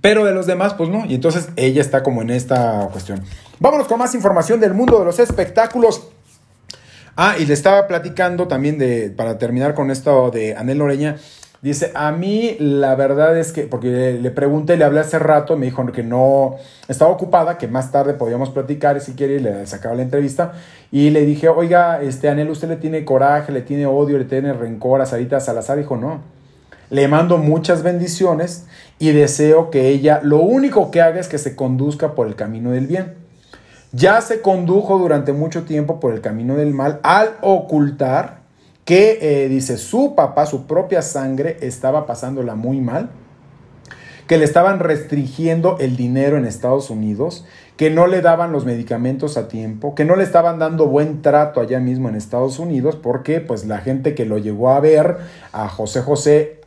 Pero 0.00 0.24
de 0.24 0.32
los 0.32 0.46
demás, 0.46 0.74
pues 0.74 0.90
no. 0.90 1.06
Y 1.06 1.14
entonces 1.14 1.48
ella 1.56 1.80
está 1.80 2.02
como 2.02 2.22
en 2.22 2.30
esta 2.30 2.88
cuestión. 2.90 3.22
Vámonos 3.60 3.86
con 3.86 3.98
más 3.98 4.14
información 4.14 4.58
del 4.58 4.74
mundo 4.74 4.98
de 4.98 5.04
los 5.04 5.20
espectáculos. 5.20 6.08
Ah, 7.16 7.36
y 7.38 7.46
le 7.46 7.54
estaba 7.54 7.86
platicando 7.86 8.48
también 8.48 8.78
de, 8.78 9.10
para 9.10 9.38
terminar 9.38 9.74
con 9.74 9.90
esto 9.90 10.30
de 10.30 10.56
Anel 10.56 10.78
Loreña, 10.78 11.16
Dice, 11.62 11.92
a 11.94 12.10
mí 12.10 12.56
la 12.58 12.96
verdad 12.96 13.38
es 13.38 13.52
que, 13.52 13.68
porque 13.68 14.18
le, 14.20 14.30
pregunté, 14.32 14.76
le 14.76 14.84
hablé 14.84 14.98
hace 14.98 15.20
rato, 15.20 15.56
me 15.56 15.66
dijo 15.66 15.86
que 15.92 16.02
no, 16.02 16.56
estaba 16.88 17.12
ocupada, 17.12 17.56
que 17.56 17.68
más 17.68 17.92
tarde 17.92 18.14
podíamos 18.14 18.50
platicar 18.50 19.00
si 19.00 19.12
quiere, 19.12 19.38
le 19.38 19.64
sacaba 19.68 19.94
la 19.94 20.02
entrevista. 20.02 20.54
Y 20.90 21.10
le 21.10 21.24
dije, 21.24 21.48
oiga, 21.48 22.02
este 22.02 22.28
Anel, 22.28 22.50
¿usted 22.50 22.68
le 22.68 22.76
tiene 22.76 23.04
coraje, 23.04 23.52
le 23.52 23.62
tiene 23.62 23.86
odio, 23.86 24.18
le 24.18 24.24
tiene 24.24 24.52
rencor 24.52 25.02
a 25.02 25.06
Sarita 25.06 25.38
Salazar? 25.38 25.78
Dijo, 25.78 25.96
no. 25.96 26.20
Le 26.90 27.06
mando 27.06 27.38
muchas 27.38 27.84
bendiciones 27.84 28.66
y 28.98 29.12
deseo 29.12 29.70
que 29.70 29.88
ella 29.88 30.20
lo 30.20 30.40
único 30.40 30.90
que 30.90 31.00
haga 31.00 31.20
es 31.20 31.28
que 31.28 31.38
se 31.38 31.54
conduzca 31.54 32.16
por 32.16 32.26
el 32.26 32.34
camino 32.34 32.72
del 32.72 32.88
bien. 32.88 33.14
Ya 33.92 34.20
se 34.20 34.40
condujo 34.40 34.98
durante 34.98 35.32
mucho 35.32 35.62
tiempo 35.62 36.00
por 36.00 36.12
el 36.12 36.20
camino 36.20 36.56
del 36.56 36.74
mal 36.74 36.98
al 37.04 37.36
ocultar 37.40 38.41
que 38.84 39.18
eh, 39.20 39.48
dice 39.48 39.78
su 39.78 40.14
papá, 40.14 40.46
su 40.46 40.66
propia 40.66 41.02
sangre, 41.02 41.56
estaba 41.60 42.06
pasándola 42.06 42.54
muy 42.54 42.80
mal, 42.80 43.10
que 44.26 44.38
le 44.38 44.44
estaban 44.44 44.78
restringiendo 44.78 45.76
el 45.78 45.96
dinero 45.96 46.36
en 46.36 46.46
Estados 46.46 46.90
Unidos, 46.90 47.44
que 47.76 47.90
no 47.90 48.06
le 48.06 48.20
daban 48.20 48.52
los 48.52 48.64
medicamentos 48.64 49.36
a 49.36 49.48
tiempo, 49.48 49.94
que 49.94 50.04
no 50.04 50.16
le 50.16 50.24
estaban 50.24 50.58
dando 50.58 50.86
buen 50.86 51.22
trato 51.22 51.60
allá 51.60 51.80
mismo 51.80 52.08
en 52.08 52.16
Estados 52.16 52.58
Unidos, 52.58 52.96
porque 52.96 53.40
pues 53.40 53.66
la 53.66 53.78
gente 53.78 54.14
que 54.14 54.24
lo 54.24 54.38
llegó 54.38 54.70
a 54.70 54.80
ver, 54.80 55.18
a 55.52 55.68
José 55.68 56.02
José, 56.02 56.60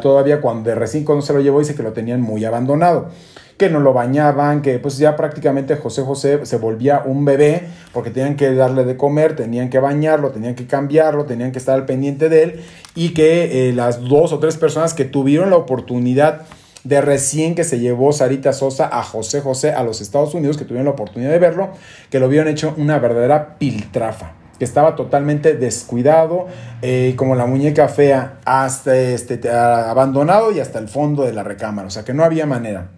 todavía 0.00 0.40
cuando 0.40 0.70
de 0.70 0.74
recién 0.74 1.04
cuando 1.04 1.24
se 1.24 1.32
lo 1.32 1.40
llevó, 1.40 1.58
dice 1.58 1.74
que 1.74 1.82
lo 1.82 1.92
tenían 1.92 2.20
muy 2.20 2.44
abandonado 2.44 3.10
que 3.56 3.70
no 3.70 3.80
lo 3.80 3.92
bañaban, 3.92 4.62
que 4.62 4.78
pues 4.78 4.98
ya 4.98 5.16
prácticamente 5.16 5.76
José 5.76 6.02
José 6.02 6.44
se 6.44 6.56
volvía 6.56 7.02
un 7.04 7.24
bebé 7.24 7.62
porque 7.92 8.10
tenían 8.10 8.36
que 8.36 8.52
darle 8.54 8.84
de 8.84 8.96
comer, 8.96 9.36
tenían 9.36 9.70
que 9.70 9.78
bañarlo, 9.78 10.30
tenían 10.30 10.54
que 10.54 10.66
cambiarlo, 10.66 11.24
tenían 11.24 11.52
que 11.52 11.58
estar 11.58 11.74
al 11.74 11.86
pendiente 11.86 12.28
de 12.28 12.42
él 12.42 12.60
y 12.94 13.14
que 13.14 13.68
eh, 13.68 13.72
las 13.72 14.00
dos 14.00 14.32
o 14.32 14.38
tres 14.38 14.56
personas 14.56 14.94
que 14.94 15.04
tuvieron 15.04 15.50
la 15.50 15.56
oportunidad 15.56 16.42
de 16.82 17.00
recién 17.00 17.54
que 17.54 17.64
se 17.64 17.78
llevó 17.78 18.12
Sarita 18.12 18.52
Sosa 18.52 18.88
a 18.92 19.02
José 19.02 19.40
José 19.40 19.72
a 19.72 19.82
los 19.82 20.00
Estados 20.00 20.34
Unidos, 20.34 20.58
que 20.58 20.64
tuvieron 20.64 20.84
la 20.84 20.92
oportunidad 20.92 21.30
de 21.30 21.38
verlo, 21.38 21.70
que 22.10 22.20
lo 22.20 22.28
vieron 22.28 22.48
hecho 22.48 22.74
una 22.76 22.98
verdadera 22.98 23.56
piltrafa 23.58 24.34
que 24.58 24.64
estaba 24.64 24.94
totalmente 24.94 25.54
descuidado, 25.54 26.46
eh, 26.80 27.14
como 27.16 27.34
la 27.34 27.44
muñeca 27.46 27.88
fea, 27.88 28.38
hasta 28.44 28.96
este, 28.96 29.50
abandonado 29.50 30.52
y 30.52 30.60
hasta 30.60 30.78
el 30.78 30.86
fondo 30.86 31.24
de 31.24 31.32
la 31.32 31.42
recámara, 31.42 31.88
o 31.88 31.90
sea 31.90 32.04
que 32.04 32.14
no 32.14 32.22
había 32.22 32.46
manera. 32.46 32.88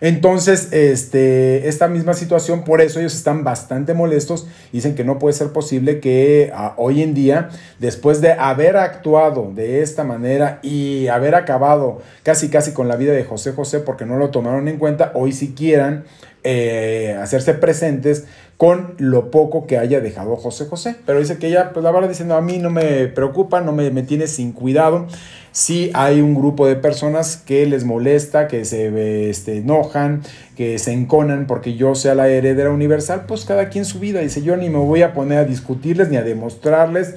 Entonces, 0.00 0.68
este, 0.72 1.68
esta 1.68 1.88
misma 1.88 2.14
situación, 2.14 2.64
por 2.64 2.80
eso 2.80 3.00
ellos 3.00 3.14
están 3.14 3.44
bastante 3.44 3.94
molestos. 3.94 4.46
Dicen 4.72 4.94
que 4.94 5.04
no 5.04 5.18
puede 5.18 5.34
ser 5.34 5.48
posible 5.48 6.00
que 6.00 6.50
ah, 6.54 6.74
hoy 6.76 7.02
en 7.02 7.14
día, 7.14 7.50
después 7.78 8.20
de 8.20 8.32
haber 8.32 8.76
actuado 8.76 9.50
de 9.54 9.82
esta 9.82 10.04
manera 10.04 10.60
y 10.62 11.08
haber 11.08 11.34
acabado 11.34 12.02
casi 12.22 12.48
casi 12.48 12.72
con 12.72 12.88
la 12.88 12.96
vida 12.96 13.12
de 13.12 13.24
José 13.24 13.52
José 13.52 13.80
porque 13.80 14.06
no 14.06 14.16
lo 14.16 14.30
tomaron 14.30 14.68
en 14.68 14.78
cuenta, 14.78 15.12
hoy 15.14 15.32
si 15.32 15.54
quieran 15.54 16.04
eh, 16.44 17.16
hacerse 17.20 17.54
presentes 17.54 18.24
con 18.58 18.94
lo 18.98 19.30
poco 19.30 19.66
que 19.66 19.78
haya 19.78 20.00
dejado 20.00 20.36
José 20.36 20.66
José. 20.66 20.96
Pero 21.06 21.20
dice 21.20 21.38
que 21.38 21.46
ella, 21.46 21.72
pues 21.72 21.84
la 21.84 21.92
verdad 21.92 22.08
diciendo, 22.08 22.34
a 22.34 22.42
mí 22.42 22.58
no 22.58 22.68
me 22.68 23.06
preocupa, 23.06 23.60
no 23.60 23.72
me, 23.72 23.90
me 23.90 24.02
tiene 24.02 24.26
sin 24.26 24.52
cuidado 24.52 25.06
si 25.52 25.90
hay 25.94 26.20
un 26.20 26.34
grupo 26.34 26.66
de 26.66 26.76
personas 26.76 27.36
que 27.36 27.66
les 27.66 27.84
molesta, 27.84 28.48
que 28.48 28.64
se 28.64 29.30
este, 29.30 29.58
enojan, 29.58 30.22
que 30.56 30.78
se 30.78 30.92
enconan 30.92 31.46
porque 31.46 31.74
yo 31.74 31.94
sea 31.94 32.14
la 32.14 32.28
heredera 32.28 32.70
universal, 32.70 33.24
pues 33.26 33.44
cada 33.44 33.68
quien 33.68 33.84
su 33.84 33.98
vida. 33.98 34.20
Dice, 34.20 34.42
yo 34.42 34.56
ni 34.56 34.68
me 34.68 34.78
voy 34.78 35.02
a 35.02 35.12
poner 35.14 35.38
a 35.38 35.44
discutirles 35.44 36.10
ni 36.10 36.16
a 36.16 36.22
demostrarles 36.22 37.14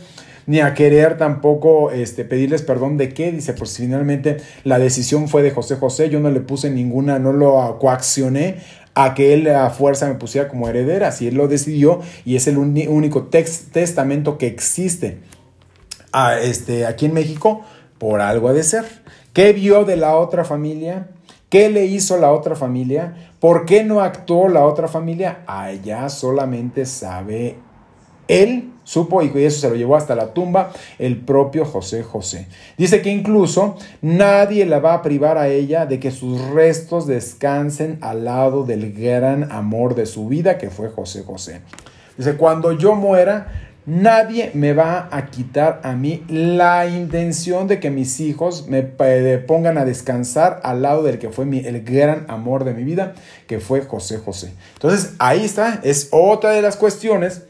ni 0.48 0.60
a 0.60 0.74
querer 0.74 1.18
tampoco 1.18 1.92
este, 1.92 2.26
pedirles 2.26 2.62
perdón 2.62 2.98
de 2.98 3.10
qué. 3.10 3.32
Dice, 3.32 3.54
pues 3.54 3.78
finalmente 3.78 4.38
la 4.64 4.80
decisión 4.80 5.28
fue 5.28 5.44
de 5.44 5.52
José 5.52 5.76
José, 5.76 6.10
yo 6.10 6.20
no 6.20 6.30
le 6.30 6.40
puse 6.42 6.70
ninguna, 6.70 7.20
no 7.20 7.34
lo 7.34 7.78
coaccioné 7.80 8.58
a 8.94 9.14
que 9.14 9.34
él 9.34 9.48
a 9.50 9.70
fuerza 9.70 10.08
me 10.08 10.16
pusiera 10.16 10.48
como 10.48 10.68
heredera, 10.68 11.12
si 11.12 11.28
él 11.28 11.36
lo 11.36 11.48
decidió 11.48 12.02
y 12.26 12.36
es 12.36 12.48
el 12.48 12.58
único 12.58 13.24
testamento 13.26 14.38
que 14.38 14.48
existe 14.48 15.20
a, 16.12 16.40
este, 16.40 16.86
aquí 16.86 17.06
en 17.06 17.14
México, 17.14 17.62
por 17.98 18.22
algo 18.22 18.50
ha 18.50 18.54
de 18.54 18.64
ser. 18.64 18.86
¿Qué 19.34 19.54
vio 19.54 19.86
de 19.86 19.96
la 19.96 20.18
otra 20.18 20.44
familia? 20.44 21.08
¿Qué 21.50 21.70
le 21.70 21.86
hizo 21.86 22.18
la 22.18 22.32
otra 22.32 22.56
familia? 22.56 23.34
¿Por 23.40 23.66
qué 23.66 23.84
no 23.84 24.02
actuó 24.02 24.48
la 24.50 24.66
otra 24.66 24.88
familia? 24.88 25.44
Allá 25.48 26.10
solamente 26.10 26.86
sabe 26.86 27.58
él, 28.28 28.71
supo 28.84 29.22
y 29.22 29.32
eso 29.44 29.62
se 29.62 29.70
lo 29.70 29.76
llevó 29.76 29.96
hasta 29.96 30.16
la 30.16 30.34
tumba 30.34 30.72
el 31.00 31.18
propio 31.18 31.66
José 31.66 32.04
José. 32.04 32.48
Dice 32.78 33.02
que 33.02 33.10
incluso 33.10 33.76
nadie 34.02 34.66
la 34.66 34.80
va 34.80 34.96
a 34.96 35.02
privar 35.02 35.38
a 35.38 35.48
ella 35.48 35.86
de 35.86 36.00
que 36.00 36.12
sus 36.12 36.42
restos 36.50 37.08
descansen 37.08 37.98
al 38.02 38.26
lado 38.26 38.64
del 38.64 38.94
gran 38.94 39.52
amor 39.52 39.96
de 39.96 40.06
su 40.06 40.28
vida 40.28 40.58
que 40.58 40.70
fue 40.70 40.90
José 40.90 41.24
José. 41.24 41.62
Dice, 42.18 42.36
cuando 42.36 42.74
yo 42.74 42.96
muera, 42.96 43.72
Nadie 43.84 44.52
me 44.54 44.74
va 44.74 45.10
a 45.12 45.32
quitar 45.32 45.82
a 45.84 45.94
mí 45.94 46.24
la 46.28 46.86
intención 46.86 47.68
de 47.68 47.80
que 47.80 47.90
mis 47.90 48.20
hijos 48.20 48.68
me 48.68 48.84
pongan 48.84 49.80
a 49.80 49.86
descansar 49.86 50.62
al 50.64 50.84
lado 50.84 51.02
del 51.02 51.18
que 51.18 51.30
fue 51.30 51.46
mi, 51.46 51.66
el 51.66 51.84
gran 51.84 52.26
amor 52.30 52.64
de 52.64 52.76
mi 52.76 52.84
vida, 52.84 53.16
que 53.48 53.60
fue 53.60 53.82
José 53.82 54.20
José. 54.20 54.54
Entonces, 54.76 55.16
ahí 55.18 55.44
está, 55.44 55.80
es 55.84 56.10
otra 56.12 56.52
de 56.52 56.62
las 56.62 56.78
cuestiones 56.78 57.42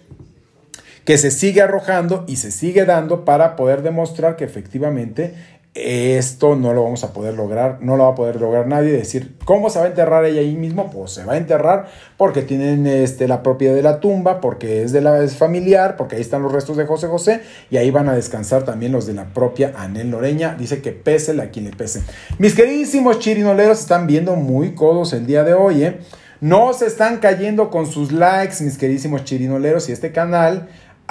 que 1.06 1.18
se 1.18 1.32
sigue 1.32 1.62
arrojando 1.62 2.26
y 2.28 2.38
se 2.38 2.52
sigue 2.52 2.86
dando 2.86 3.26
para 3.26 3.56
poder 3.56 3.82
demostrar 3.82 4.36
que 4.36 4.44
efectivamente 4.44 5.34
esto 5.74 6.58
no 6.58 6.74
lo 6.74 6.84
vamos 6.84 7.06
a 7.06 7.14
poder 7.14 7.34
lograr, 7.34 7.78
no 7.80 7.96
lo 7.96 8.04
va 8.04 8.10
a 8.10 8.16
poder 8.16 8.42
lograr 8.42 8.68
nadie. 8.68 8.92
Decir, 8.92 9.38
¿cómo 9.46 9.70
se 9.70 9.80
va 9.80 9.86
a 9.86 9.88
enterrar 9.88 10.26
ella 10.26 10.42
ahí 10.42 10.56
mismo? 10.56 10.92
Pues 10.92 11.12
se 11.12 11.24
va 11.24 11.34
a 11.34 11.38
enterrar 11.38 11.88
porque 12.18 12.42
tienen 12.42 12.86
este, 12.86 13.26
la 13.28 13.42
propiedad 13.42 13.74
de 13.74 13.82
la 13.82 14.02
tumba, 14.02 14.42
porque 14.42 14.84
es 14.84 14.92
de 14.92 15.00
la 15.00 15.24
es 15.24 15.38
familiar, 15.38 15.96
porque 15.96 16.18
ahí 16.18 16.22
están 16.22 16.42
los 16.42 16.52
restos 16.52 16.76
de 16.76 16.86
José 16.86 17.08
José 17.08 17.42
y 17.70 17.78
ahí 17.78 17.90
van 17.90 18.10
a 18.10 18.16
descansar 18.16 18.64
también 18.64 18.92
los 18.92 19.06
de 19.06 19.14
la 19.14 19.34
propia 19.34 19.72
Anel 19.78 20.12
Loreña. 20.12 20.56
Dice 20.60 20.82
que 20.82 20.92
pese 20.92 21.40
a 21.42 21.52
quien 21.52 21.66
le 21.66 21.72
pese. 21.72 22.02
Mis 22.38 22.54
queridísimos 22.54 23.20
chirinoleros 23.20 23.80
están 23.80 24.08
viendo 24.08 24.36
muy 24.36 24.76
codos 24.76 25.14
el 25.14 25.26
día 25.26 25.46
de 25.46 25.54
hoy, 25.54 25.84
¿eh? 25.86 26.00
No 26.42 26.74
se 26.74 26.88
están 26.88 27.20
cayendo 27.20 27.70
con 27.70 27.86
sus 27.86 28.12
likes, 28.12 28.64
mis 28.64 28.78
queridísimos 28.78 29.24
chirinoleros, 29.24 29.88
y 29.88 29.92
este 29.92 30.12
canal 30.12 30.68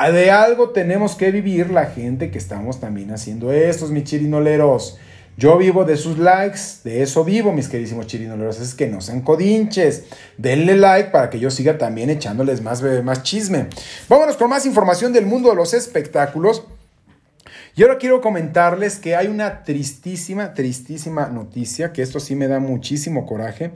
de 0.09 0.31
algo 0.31 0.71
tenemos 0.71 1.15
que 1.15 1.31
vivir 1.31 1.71
la 1.71 1.87
gente 1.87 2.31
que 2.31 2.39
estamos 2.39 2.81
también 2.81 3.13
haciendo 3.13 3.53
estos, 3.53 3.91
mis 3.91 4.05
chirinoleros. 4.05 4.99
Yo 5.37 5.57
vivo 5.57 5.85
de 5.85 5.97
sus 5.97 6.19
likes, 6.19 6.61
de 6.85 7.03
eso 7.03 7.25
vivo, 7.25 7.53
mis 7.53 7.69
queridísimos 7.69 8.07
chirinoleros. 8.07 8.61
Es 8.61 8.75
que 8.75 8.87
no 8.89 9.01
sean 9.01 9.21
codinches. 9.21 10.05
Denle 10.39 10.77
like 10.77 11.11
para 11.11 11.31
que 11.31 11.39
yo 11.39 11.51
siga 11.51 11.79
también 11.79 12.11
echándoles 12.11 12.63
más, 12.63 12.83
más 13.05 13.23
chisme. 13.23 13.67
Vámonos 14.09 14.37
con 14.37 14.51
más 14.51 14.67
información 14.67 15.13
del 15.13 15.27
mundo 15.27 15.51
de 15.51 15.57
los 15.57 15.75
espectáculos. 15.75 16.65
Y 17.77 17.83
ahora 17.83 17.99
quiero 17.99 18.21
comentarles 18.21 18.99
que 18.99 19.17
hay 19.17 19.29
una 19.29 19.63
tristísima, 19.65 20.55
tristísima 20.55 21.29
noticia, 21.29 21.93
que 21.93 22.03
esto 22.03 22.21
sí 22.21 22.35
me 22.35 22.49
da 22.49 22.59
muchísimo 22.59 23.27
coraje, 23.27 23.71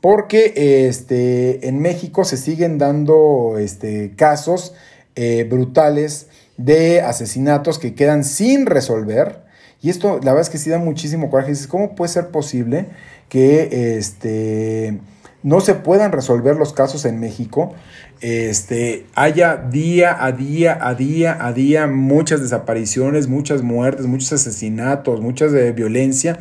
porque 0.00 0.88
este, 0.88 1.68
en 1.68 1.80
México 1.80 2.24
se 2.24 2.36
siguen 2.36 2.78
dando 2.78 3.56
este, 3.58 4.14
casos 4.16 4.74
eh, 5.16 5.46
brutales 5.48 6.28
de 6.56 7.00
asesinatos 7.00 7.78
que 7.78 7.94
quedan 7.94 8.24
sin 8.24 8.66
resolver. 8.66 9.44
Y 9.80 9.90
esto, 9.90 10.14
la 10.22 10.32
verdad 10.32 10.40
es 10.40 10.50
que 10.50 10.58
sí 10.58 10.70
da 10.70 10.78
muchísimo 10.78 11.30
coraje. 11.30 11.50
Dices, 11.50 11.66
¿cómo 11.66 11.94
puede 11.94 12.10
ser 12.10 12.28
posible 12.28 12.86
que 13.28 13.96
este, 13.96 14.98
no 15.42 15.60
se 15.60 15.74
puedan 15.74 16.10
resolver 16.10 16.56
los 16.56 16.72
casos 16.72 17.04
en 17.04 17.20
México? 17.20 17.74
Este, 18.20 19.06
haya 19.14 19.56
día 19.56 20.24
a 20.24 20.32
día, 20.32 20.78
a 20.80 20.94
día, 20.94 21.36
a 21.38 21.52
día, 21.52 21.86
muchas 21.86 22.40
desapariciones, 22.40 23.28
muchas 23.28 23.62
muertes, 23.62 24.06
muchos 24.06 24.32
asesinatos, 24.32 25.20
muchas 25.20 25.52
de 25.52 25.72
violencia. 25.72 26.38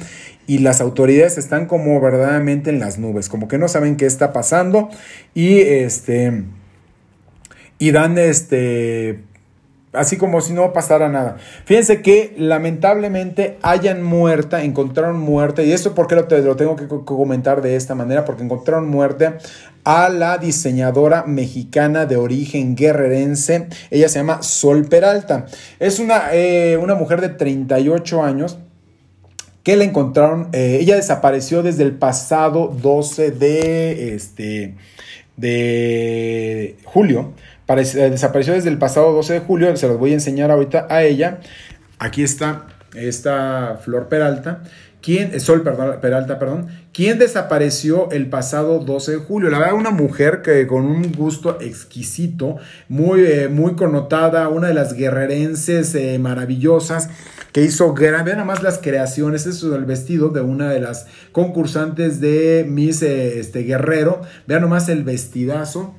Y 0.48 0.60
las 0.60 0.82
autoridades 0.82 1.38
están 1.38 1.66
como 1.66 2.00
verdaderamente 2.00 2.70
en 2.70 2.80
las 2.80 2.98
nubes, 2.98 3.30
como 3.30 3.48
que 3.48 3.58
no 3.58 3.68
saben 3.68 3.98
qué 3.98 4.06
está 4.06 4.32
pasando. 4.32 4.90
Y 5.34 5.60
este 5.60 6.44
y 7.84 7.92
dan 7.92 8.18
este 8.18 9.24
así 9.92 10.16
como 10.16 10.40
si 10.40 10.54
no 10.54 10.72
pasara 10.72 11.10
nada. 11.10 11.36
Fíjense 11.66 12.02
que 12.02 12.34
lamentablemente 12.38 13.60
hayan 13.62 14.02
muerta, 14.02 14.64
encontraron 14.64 15.20
muerte, 15.20 15.66
y 15.66 15.74
esto 15.74 15.94
porque 15.94 16.16
lo, 16.16 16.26
te, 16.26 16.42
lo 16.42 16.56
tengo 16.56 16.78
que 16.78 16.88
comentar 16.88 17.62
de 17.62 17.76
esta 17.76 17.94
manera, 17.94 18.24
porque 18.24 18.42
encontraron 18.44 18.90
muerte 18.90 19.34
a 19.84 20.08
la 20.08 20.38
diseñadora 20.38 21.26
mexicana 21.26 22.06
de 22.06 22.16
origen 22.16 22.76
guerrerense, 22.76 23.68
ella 23.92 24.08
se 24.08 24.20
llama 24.20 24.42
Sol 24.42 24.86
Peralta, 24.86 25.46
es 25.78 26.00
una, 26.00 26.34
eh, 26.34 26.78
una 26.78 26.96
mujer 26.96 27.20
de 27.20 27.30
38 27.30 28.24
años, 28.24 28.60
que 29.62 29.76
la 29.76 29.84
encontraron, 29.84 30.50
eh, 30.54 30.78
ella 30.80 30.96
desapareció 30.96 31.64
desde 31.64 31.84
el 31.84 31.92
pasado 31.92 32.74
12 32.82 33.32
de, 33.32 34.16
este, 34.16 34.76
de 35.38 36.78
julio, 36.86 37.34
desapareció 37.68 38.54
desde 38.54 38.70
el 38.70 38.78
pasado 38.78 39.12
12 39.14 39.34
de 39.34 39.40
julio, 39.40 39.76
se 39.78 39.88
los 39.88 39.98
voy 39.98 40.12
a 40.12 40.16
enseñar 40.16 40.52
ahorita 40.52 40.88
a 40.90 41.04
ella. 41.04 41.40
Aquí 42.00 42.24
está 42.24 42.68
esta 42.96 43.80
Flor 43.84 44.08
Peralta. 44.10 44.64
¿Quién, 45.02 45.34
eh, 45.34 45.42
Sol 45.42 45.64
Peralta, 45.64 46.40
perdón, 46.40 46.68
¿quién 46.94 47.20
desapareció 47.20 48.10
el 48.12 48.30
pasado 48.30 48.80
12 48.80 49.12
de 49.12 49.18
julio? 49.18 49.50
La 49.50 49.60
verdad, 49.60 49.74
una 49.74 49.92
mujer 49.92 50.42
que 50.42 50.66
con 50.66 50.86
un 50.86 51.12
gusto 51.12 51.60
exquisito, 51.60 52.56
muy, 52.88 53.20
eh, 53.26 53.50
muy 53.50 53.76
connotada, 53.76 54.48
una 54.48 54.70
de 54.70 54.74
las 54.74 54.94
guerrerenses 54.94 55.98
maravillosas, 56.22 57.10
que 57.52 57.62
hizo, 57.62 57.94
vean 57.94 58.26
nada 58.26 58.46
más 58.46 58.64
las 58.64 58.80
creaciones, 58.80 59.46
eso 59.46 59.70
es 59.70 59.78
el 59.78 59.86
vestido 59.86 60.30
de 60.30 60.40
una 60.40 60.70
de 60.70 60.80
las 60.80 61.06
concursantes 61.34 62.22
de 62.22 62.66
Miss 62.68 63.02
este, 63.04 63.64
Guerrero, 63.64 64.22
vean 64.48 64.62
nomás 64.62 64.88
el 64.88 65.04
vestidazo, 65.04 65.96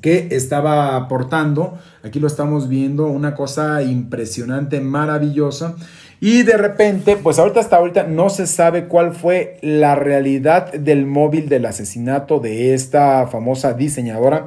que 0.00 0.28
estaba 0.30 0.96
aportando. 0.96 1.78
Aquí 2.02 2.20
lo 2.20 2.26
estamos 2.26 2.68
viendo, 2.68 3.06
una 3.06 3.34
cosa 3.34 3.82
impresionante, 3.82 4.80
maravillosa. 4.80 5.74
Y 6.20 6.44
de 6.44 6.56
repente, 6.56 7.16
pues 7.16 7.38
ahorita 7.38 7.60
hasta 7.60 7.76
ahorita 7.76 8.04
no 8.04 8.30
se 8.30 8.46
sabe 8.46 8.86
cuál 8.86 9.12
fue 9.12 9.58
la 9.60 9.94
realidad 9.94 10.72
del 10.72 11.06
móvil 11.06 11.48
del 11.48 11.66
asesinato 11.66 12.40
de 12.40 12.74
esta 12.74 13.26
famosa 13.26 13.74
diseñadora. 13.74 14.46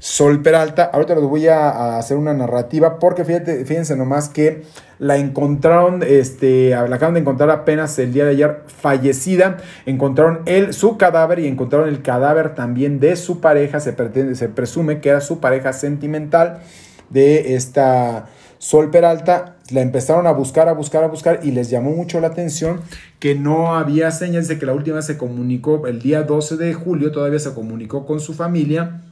Sol 0.00 0.40
Peralta. 0.40 0.84
Ahorita 0.84 1.14
les 1.14 1.24
voy 1.24 1.46
a, 1.46 1.98
hacer 1.98 2.16
una 2.16 2.32
narrativa 2.32 2.98
porque 2.98 3.24
fíjense 3.24 3.96
nomás 3.96 4.30
que 4.30 4.62
la 4.98 5.18
encontraron, 5.18 6.02
este, 6.02 6.70
la 6.70 6.96
acaban 6.96 7.14
de 7.14 7.20
encontrar 7.20 7.50
apenas 7.50 7.98
el 7.98 8.12
día 8.14 8.24
de 8.24 8.30
ayer 8.30 8.62
fallecida. 8.66 9.58
Encontraron 9.84 10.40
él, 10.46 10.72
su 10.72 10.96
cadáver 10.96 11.38
y 11.40 11.46
encontraron 11.46 11.88
el 11.88 12.00
cadáver 12.00 12.54
también 12.54 12.98
de 12.98 13.14
su 13.16 13.40
pareja. 13.40 13.78
Se, 13.78 13.94
se 14.34 14.48
presume 14.48 15.00
que 15.00 15.10
era 15.10 15.20
su 15.20 15.38
pareja 15.38 15.74
sentimental 15.74 16.60
de 17.10 17.54
esta 17.54 18.26
Sol 18.56 18.90
Peralta. 18.90 19.56
La 19.70 19.82
empezaron 19.82 20.26
a 20.26 20.32
buscar, 20.32 20.68
a 20.68 20.72
buscar, 20.72 21.04
a 21.04 21.08
buscar 21.08 21.40
y 21.42 21.50
les 21.50 21.68
llamó 21.68 21.90
mucho 21.90 22.20
la 22.20 22.28
atención 22.28 22.80
que 23.18 23.34
no 23.34 23.76
había 23.76 24.10
señas 24.12 24.48
de 24.48 24.58
que 24.58 24.64
la 24.64 24.72
última 24.72 25.02
se 25.02 25.18
comunicó 25.18 25.86
el 25.86 26.00
día 26.00 26.22
12 26.22 26.56
de 26.56 26.72
julio, 26.72 27.12
todavía 27.12 27.38
se 27.38 27.52
comunicó 27.52 28.06
con 28.06 28.18
su 28.18 28.32
familia 28.32 29.02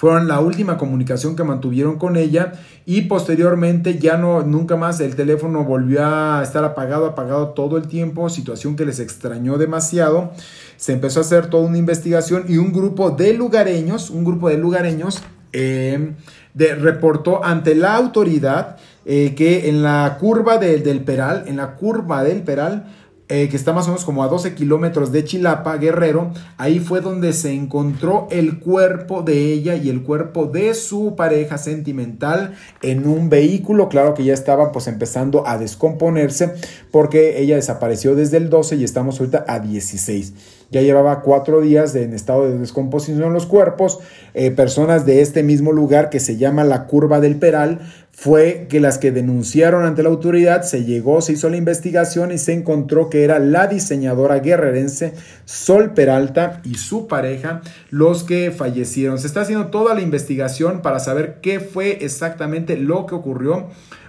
fueron 0.00 0.28
la 0.28 0.40
última 0.40 0.78
comunicación 0.78 1.36
que 1.36 1.44
mantuvieron 1.44 1.98
con 1.98 2.16
ella 2.16 2.54
y 2.86 3.02
posteriormente 3.02 3.98
ya 3.98 4.16
no, 4.16 4.40
nunca 4.40 4.74
más 4.74 4.98
el 5.00 5.14
teléfono 5.14 5.62
volvió 5.62 6.06
a 6.06 6.42
estar 6.42 6.64
apagado, 6.64 7.04
apagado 7.04 7.48
todo 7.48 7.76
el 7.76 7.86
tiempo, 7.86 8.30
situación 8.30 8.76
que 8.76 8.86
les 8.86 8.98
extrañó 8.98 9.58
demasiado. 9.58 10.32
Se 10.78 10.94
empezó 10.94 11.20
a 11.20 11.24
hacer 11.24 11.48
toda 11.48 11.68
una 11.68 11.76
investigación 11.76 12.46
y 12.48 12.56
un 12.56 12.72
grupo 12.72 13.10
de 13.10 13.34
lugareños, 13.34 14.08
un 14.08 14.24
grupo 14.24 14.48
de 14.48 14.56
lugareños 14.56 15.22
eh, 15.52 16.14
de, 16.54 16.74
reportó 16.76 17.44
ante 17.44 17.74
la 17.74 17.94
autoridad 17.94 18.78
eh, 19.04 19.34
que 19.34 19.68
en 19.68 19.82
la 19.82 20.16
curva 20.18 20.56
del 20.56 21.02
Peral, 21.02 21.44
en 21.46 21.58
la 21.58 21.74
curva 21.76 22.24
del 22.24 22.40
Peral, 22.40 22.86
eh, 23.30 23.48
que 23.48 23.56
está 23.56 23.72
más 23.72 23.86
o 23.86 23.90
menos 23.90 24.04
como 24.04 24.24
a 24.24 24.28
12 24.28 24.54
kilómetros 24.54 25.12
de 25.12 25.24
Chilapa, 25.24 25.76
Guerrero, 25.76 26.32
ahí 26.56 26.80
fue 26.80 27.00
donde 27.00 27.32
se 27.32 27.52
encontró 27.52 28.26
el 28.30 28.58
cuerpo 28.58 29.22
de 29.22 29.52
ella 29.52 29.76
y 29.76 29.88
el 29.88 30.02
cuerpo 30.02 30.46
de 30.46 30.74
su 30.74 31.14
pareja 31.16 31.56
sentimental 31.56 32.54
en 32.82 33.06
un 33.06 33.30
vehículo, 33.30 33.88
claro 33.88 34.14
que 34.14 34.24
ya 34.24 34.34
estaba 34.34 34.72
pues 34.72 34.88
empezando 34.88 35.46
a 35.46 35.58
descomponerse 35.58 36.54
porque 36.90 37.40
ella 37.40 37.54
desapareció 37.54 38.16
desde 38.16 38.36
el 38.36 38.50
12 38.50 38.76
y 38.76 38.84
estamos 38.84 39.20
ahorita 39.20 39.44
a 39.46 39.60
16. 39.60 40.59
Ya 40.70 40.82
llevaba 40.82 41.22
cuatro 41.22 41.60
días 41.60 41.94
en 41.94 42.14
estado 42.14 42.48
de 42.48 42.58
descomposición 42.58 43.32
los 43.32 43.46
cuerpos. 43.46 43.98
Eh, 44.34 44.50
personas 44.50 45.04
de 45.04 45.20
este 45.20 45.42
mismo 45.42 45.72
lugar 45.72 46.10
que 46.10 46.20
se 46.20 46.36
llama 46.36 46.64
la 46.64 46.86
curva 46.86 47.20
del 47.20 47.36
Peral 47.36 47.80
fue 48.12 48.66
que 48.68 48.80
las 48.80 48.98
que 48.98 49.12
denunciaron 49.12 49.84
ante 49.84 50.02
la 50.02 50.10
autoridad 50.10 50.62
se 50.62 50.84
llegó, 50.84 51.22
se 51.22 51.32
hizo 51.32 51.48
la 51.48 51.56
investigación 51.56 52.32
y 52.32 52.38
se 52.38 52.52
encontró 52.52 53.08
que 53.08 53.24
era 53.24 53.38
la 53.38 53.66
diseñadora 53.66 54.40
guerrerense 54.40 55.14
Sol 55.46 55.94
Peralta 55.94 56.60
y 56.64 56.74
su 56.74 57.06
pareja 57.06 57.62
los 57.88 58.22
que 58.22 58.50
fallecieron. 58.50 59.18
Se 59.18 59.26
está 59.26 59.40
haciendo 59.40 59.68
toda 59.68 59.94
la 59.94 60.02
investigación 60.02 60.82
para 60.82 61.00
saber 61.00 61.38
qué 61.40 61.60
fue 61.60 62.04
exactamente 62.04 62.76
lo 62.76 63.06
que 63.06 63.14
ocurrió, 63.14 63.68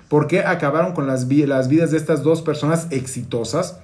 por 0.09 0.27
qué 0.27 0.41
acabaron 0.41 0.93
con 0.93 1.07
las 1.07 1.27
vidas 1.27 1.69
de 1.69 1.97
estas 1.97 2.21
dos 2.21 2.41
personas 2.41 2.87
exitosas. 2.91 3.79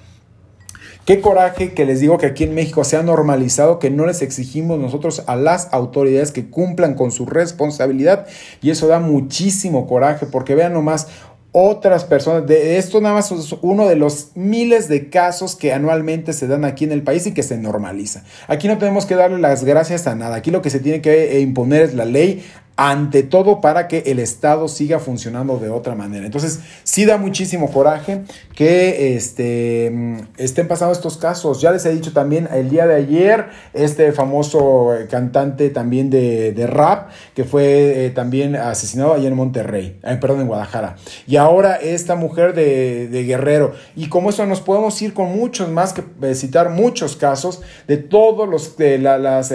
Qué 1.07 1.21
coraje 1.21 1.71
que 1.71 1.85
les 1.85 2.01
digo 2.01 2.17
que 2.17 2.25
aquí 2.25 2.43
en 2.43 2.53
México 2.53 2.83
se 2.83 2.97
ha 2.97 3.01
normalizado 3.01 3.79
que 3.79 3.89
no 3.89 4.05
les 4.05 4.21
exigimos 4.21 4.77
nosotros 4.77 5.23
a 5.25 5.37
las 5.37 5.69
autoridades 5.71 6.33
que 6.33 6.49
cumplan 6.49 6.95
con 6.95 7.11
su 7.11 7.25
responsabilidad 7.25 8.27
y 8.61 8.71
eso 8.71 8.89
da 8.89 8.99
muchísimo 8.99 9.87
coraje 9.87 10.25
porque 10.25 10.53
vean 10.53 10.73
nomás 10.73 11.07
otras 11.53 12.03
personas. 12.03 12.45
De 12.45 12.77
esto 12.77 12.99
nada 12.99 13.15
más 13.15 13.31
es 13.31 13.55
uno 13.61 13.87
de 13.87 13.95
los 13.95 14.31
miles 14.35 14.89
de 14.89 15.09
casos 15.09 15.55
que 15.55 15.71
anualmente 15.71 16.33
se 16.33 16.45
dan 16.45 16.65
aquí 16.65 16.83
en 16.83 16.91
el 16.91 17.03
país 17.03 17.25
y 17.25 17.33
que 17.33 17.41
se 17.41 17.57
normaliza. 17.57 18.25
Aquí 18.49 18.67
no 18.67 18.77
tenemos 18.77 19.05
que 19.05 19.15
darle 19.15 19.39
las 19.39 19.63
gracias 19.63 20.07
a 20.07 20.15
nada. 20.15 20.35
Aquí 20.35 20.51
lo 20.51 20.61
que 20.61 20.69
se 20.69 20.81
tiene 20.81 20.99
que 20.99 21.39
imponer 21.39 21.83
es 21.83 21.93
la 21.93 22.03
ley 22.03 22.43
ante 22.77 23.23
todo 23.23 23.59
para 23.59 23.87
que 23.87 24.03
el 24.05 24.19
Estado 24.19 24.67
siga 24.67 24.99
funcionando 24.99 25.57
de 25.57 25.69
otra 25.69 25.95
manera. 25.95 26.27
Entonces, 26.27 26.59
sí 26.83 27.05
da 27.05 27.17
muchísimo 27.17 27.71
coraje 27.71 28.21
que 28.55 29.15
este, 29.15 29.89
mm, 29.91 30.17
estén 30.37 30.67
pasando 30.67 30.93
estos 30.93 31.17
casos. 31.17 31.59
Ya 31.59 31.71
les 31.71 31.85
he 31.87 31.89
dicho 31.91 32.13
también 32.13 32.47
el 32.53 32.69
día 32.69 32.85
de 32.85 32.93
ayer, 32.93 33.47
este 33.73 34.11
famoso 34.11 34.93
eh, 34.93 35.07
cantante 35.07 35.71
también 35.71 36.11
de, 36.11 36.67
rap, 36.67 37.09
que 37.33 37.45
fue 37.45 38.05
eh, 38.05 38.09
también 38.11 38.55
asesinado 38.55 39.13
allá 39.13 39.27
en 39.27 39.35
Monterrey, 39.35 39.99
eh, 40.03 40.17
perdón, 40.21 40.41
en 40.41 40.47
Guadalajara. 40.47 40.97
Y 41.25 41.37
ahora 41.37 41.77
esta 41.77 42.15
mujer 42.15 42.53
de, 42.53 43.07
Guerrero. 43.27 43.73
Y 43.95 44.07
como 44.07 44.29
eso 44.29 44.45
nos 44.45 44.61
podemos 44.61 45.01
ir 45.01 45.15
con 45.15 45.35
muchos 45.35 45.67
más, 45.69 45.93
que 45.93 46.03
citar 46.35 46.69
muchos 46.69 47.15
casos 47.15 47.61
de 47.87 47.97
todos 47.97 48.47
los 48.47 48.77
de 48.77 48.99
las 48.99 49.47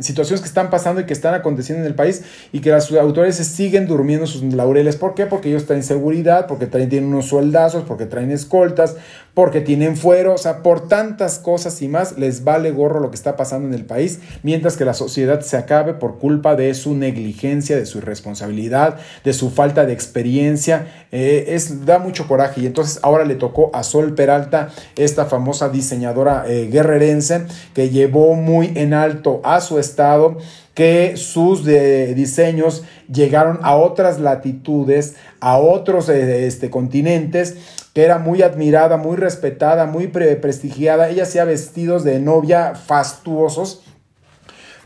situaciones 0.00 0.40
que 0.40 0.48
están 0.48 0.68
pasando 0.68 1.00
y 1.00 1.06
que 1.06 1.12
están 1.12 1.34
aconteciendo 1.34 1.82
en 1.82 1.86
el 1.86 1.94
país 1.94 2.22
y 2.52 2.60
que 2.60 2.70
las 2.70 2.90
autoridades 2.92 3.36
siguen 3.36 3.86
durmiendo 3.86 4.26
sus 4.26 4.42
laureles. 4.42 4.96
¿Por 4.96 5.14
qué? 5.14 5.26
Porque 5.26 5.48
ellos 5.48 5.66
traen 5.66 5.82
seguridad, 5.82 6.46
porque 6.46 6.66
traen, 6.66 6.88
tienen 6.88 7.12
unos 7.12 7.26
sueldazos, 7.26 7.84
porque 7.84 8.06
traen 8.06 8.30
escoltas, 8.30 8.96
porque 9.34 9.60
tienen 9.60 9.96
fuero, 9.96 10.34
o 10.34 10.38
sea, 10.38 10.62
por 10.62 10.88
tantas 10.88 11.38
cosas 11.38 11.80
y 11.82 11.88
más 11.88 12.18
les 12.18 12.44
vale 12.44 12.72
gorro 12.72 13.00
lo 13.00 13.10
que 13.10 13.16
está 13.16 13.36
pasando 13.36 13.68
en 13.68 13.74
el 13.74 13.84
país, 13.84 14.20
mientras 14.42 14.76
que 14.76 14.84
la 14.84 14.94
sociedad 14.94 15.40
se 15.40 15.56
acabe 15.56 15.94
por 15.94 16.18
culpa 16.18 16.56
de 16.56 16.74
su 16.74 16.94
negligencia, 16.94 17.76
de 17.76 17.86
su 17.86 17.98
irresponsabilidad, 17.98 18.98
de 19.24 19.32
su 19.32 19.50
falta 19.50 19.86
de 19.86 19.92
experiencia. 19.92 21.06
Eh, 21.12 21.46
es, 21.48 21.86
da 21.86 21.98
mucho 21.98 22.26
coraje 22.26 22.60
y 22.60 22.66
entonces 22.66 22.98
ahora 23.02 23.24
le 23.24 23.36
tocó 23.36 23.70
a 23.72 23.82
Sol 23.82 24.14
Peralta, 24.14 24.70
esta 24.96 25.26
famosa 25.26 25.68
diseñadora 25.68 26.44
eh, 26.46 26.68
guerrerense, 26.70 27.46
que 27.74 27.90
llevó 27.90 28.34
muy 28.34 28.72
en 28.74 28.94
alto 28.94 29.40
a 29.44 29.60
su 29.60 29.78
estado 29.78 30.38
que 30.80 31.18
sus 31.18 31.66
diseños 31.66 32.84
llegaron 33.12 33.58
a 33.60 33.76
otras 33.76 34.18
latitudes, 34.18 35.14
a 35.38 35.58
otros 35.58 36.08
eh, 36.08 36.46
este, 36.46 36.70
continentes, 36.70 37.58
que 37.92 38.02
era 38.02 38.18
muy 38.18 38.40
admirada, 38.40 38.96
muy 38.96 39.18
respetada, 39.18 39.84
muy 39.84 40.06
prestigiada. 40.06 41.10
Ella 41.10 41.24
hacía 41.24 41.44
vestidos 41.44 42.02
de 42.02 42.18
novia 42.18 42.76
fastuosos. 42.76 43.82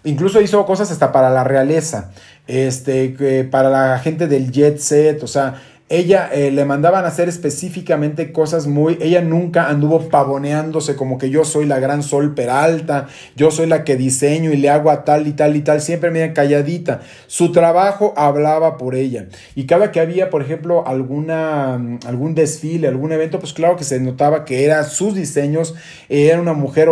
Incluso 0.03 0.41
hizo 0.41 0.67
cosas 0.67 0.91
hasta 0.91 1.13
para 1.13 1.31
la 1.31 1.45
realeza, 1.45 2.11
este, 2.49 3.45
para 3.49 3.71
la 3.71 3.97
gente 4.01 4.27
del 4.27 4.51
jet 4.51 4.79
set, 4.79 5.23
o 5.23 5.29
sea, 5.29 5.63
ella 5.91 6.31
eh, 6.33 6.51
le 6.51 6.65
mandaban 6.65 7.05
a 7.05 7.09
hacer 7.09 7.29
específicamente 7.29 8.33
cosas 8.33 8.67
muy, 8.67 8.97
ella 9.03 9.21
nunca 9.21 9.69
anduvo 9.69 10.09
pavoneándose 10.09 10.97
como 10.97 11.19
que 11.19 11.29
yo 11.29 11.45
soy 11.45 11.67
la 11.67 11.79
gran 11.79 12.03
Sol 12.03 12.35
Peralta, 12.35 13.09
yo 13.37 13.51
soy 13.51 13.67
la 13.67 13.85
que 13.85 13.97
diseño 13.97 14.51
y 14.51 14.57
le 14.57 14.71
hago 14.71 14.91
a 14.91 15.05
tal 15.05 15.27
y 15.27 15.33
tal 15.35 15.57
y 15.57 15.61
tal, 15.61 15.83
siempre 15.83 16.11
media 16.11 16.33
calladita. 16.33 17.03
Su 17.27 17.53
trabajo 17.53 18.15
hablaba 18.17 18.79
por 18.79 18.95
ella. 18.95 19.27
Y 19.55 19.67
cada 19.67 19.93
que 19.93 20.01
había, 20.01 20.31
por 20.31 20.41
ejemplo, 20.41 20.87
alguna, 20.87 21.75
algún 22.07 22.35
desfile, 22.35 22.89
algún 22.89 23.13
evento, 23.13 23.39
pues 23.39 23.53
claro 23.53 23.77
que 23.77 23.85
se 23.85 24.01
notaba 24.01 24.47
que 24.47 24.65
eran 24.65 24.87
sus 24.87 25.15
diseños, 25.15 25.75
era 26.09 26.41
una 26.41 26.55
mujer 26.55 26.89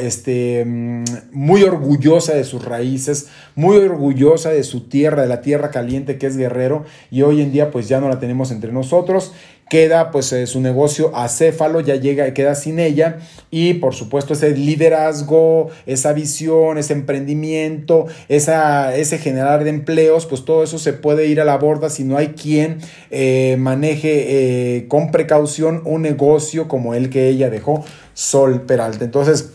este, 0.00 0.64
mm, 0.64 1.04
muy 1.32 1.64
orgullosa 1.64 2.32
de 2.32 2.44
sus 2.44 2.64
raíces, 2.64 3.28
muy 3.56 3.78
orgullosa 3.78 4.50
de 4.50 4.62
su 4.62 4.88
tierra, 4.88 5.22
de 5.22 5.28
la 5.28 5.40
tierra 5.40 5.72
caliente 5.72 6.16
que 6.16 6.28
es 6.28 6.36
Guerrero, 6.36 6.84
y 7.10 7.22
hoy 7.22 7.42
en 7.42 7.50
día 7.50 7.72
pues 7.72 7.88
ya 7.88 8.00
no 8.00 8.08
la 8.08 8.20
tenemos 8.20 8.35
entre 8.44 8.72
nosotros. 8.72 9.32
Queda 9.68 10.12
pues 10.12 10.32
eh, 10.32 10.46
su 10.46 10.60
negocio 10.60 11.10
acéfalo, 11.16 11.80
ya 11.80 11.96
llega, 11.96 12.28
y 12.28 12.32
queda 12.32 12.54
sin 12.54 12.78
ella. 12.78 13.18
Y 13.50 13.74
por 13.74 13.94
supuesto 13.94 14.34
ese 14.34 14.56
liderazgo, 14.56 15.70
esa 15.86 16.12
visión, 16.12 16.78
ese 16.78 16.92
emprendimiento, 16.92 18.06
esa, 18.28 18.94
ese 18.94 19.18
generar 19.18 19.64
de 19.64 19.70
empleos, 19.70 20.26
pues 20.26 20.44
todo 20.44 20.62
eso 20.62 20.78
se 20.78 20.92
puede 20.92 21.26
ir 21.26 21.40
a 21.40 21.44
la 21.44 21.58
borda 21.58 21.90
si 21.90 22.04
no 22.04 22.16
hay 22.16 22.28
quien 22.28 22.78
eh, 23.10 23.56
maneje 23.58 24.76
eh, 24.76 24.88
con 24.88 25.10
precaución 25.10 25.82
un 25.84 26.02
negocio 26.02 26.68
como 26.68 26.94
el 26.94 27.10
que 27.10 27.28
ella 27.28 27.50
dejó, 27.50 27.84
Sol 28.14 28.62
Peralta. 28.62 29.04
Entonces, 29.04 29.50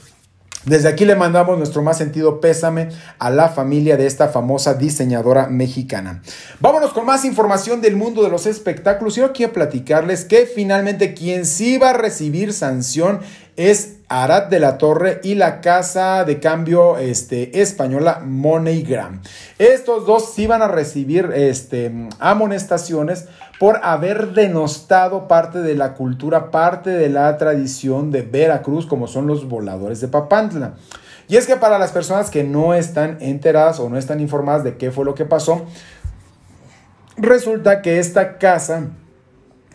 desde 0.66 0.90
aquí 0.90 1.06
le 1.06 1.16
mandamos 1.16 1.58
nuestro 1.58 1.82
más 1.82 1.98
sentido 1.98 2.40
pésame 2.40 2.90
a 3.18 3.30
la 3.30 3.50
familia 3.50 3.98
de 3.98 4.06
esta 4.06 4.30
famosa 4.30 4.76
diseñadora 4.76 5.48
mexicana. 5.48 6.22
Vámonos 6.60 6.94
con 6.94 7.06
más 7.06 7.26
información 7.26 7.82
del 7.82 7.96
mundo 7.96 8.22
de 8.22 8.30
los 8.30 8.46
espectáculos. 8.46 9.16
Yo 9.16 9.34
quiero 9.34 9.54
platicarles 9.54 10.24
que 10.24 10.46
finalmente 10.46 11.14
quien 11.14 11.46
sí 11.46 11.78
va 11.78 11.92
a 11.92 11.94
recibir 11.94 12.54
sanción 12.54 13.22
es 13.56 13.96
Arad 14.12 14.48
de 14.48 14.60
la 14.60 14.78
Torre 14.78 15.22
y 15.24 15.36
la 15.36 15.62
casa 15.62 16.26
de 16.26 16.42
cambio 16.42 16.98
este, 16.98 17.62
española 17.62 18.22
MoneyGram. 18.26 19.22
Estos 19.58 20.06
dos 20.06 20.34
sí 20.34 20.48
van 20.48 20.62
a 20.62 20.68
recibir 20.68 21.32
este, 21.34 22.10
amonestaciones 22.20 23.30
por 23.58 23.80
haber 23.84 24.34
denostado 24.34 25.30
parte 25.30 25.60
de 25.60 25.76
la 25.76 25.94
cultura, 25.94 26.52
parte 26.52 26.90
de 26.90 27.08
la 27.08 27.38
tradición 27.38 28.12
de 28.12 28.24
Veracruz, 28.24 28.86
como 28.86 29.08
son 29.08 29.28
los 29.28 29.48
voladores 29.48 30.02
de 30.02 30.10
Papantla. 30.10 30.74
Y 31.30 31.38
es 31.38 31.48
que 31.48 31.56
para 31.56 31.80
las 31.80 31.94
personas 31.94 32.30
que 32.30 32.44
no 32.44 32.74
están 32.74 33.16
enteradas 33.22 33.80
o 33.80 33.88
no 33.88 33.98
están 33.98 34.20
informadas 34.20 34.66
de 34.66 34.76
qué 34.76 34.92
fue 34.92 35.06
lo 35.06 35.16
que 35.16 35.24
pasó, 35.24 35.66
resulta 37.16 37.82
que 37.82 38.00
esta 38.00 38.38
casa, 38.38 38.88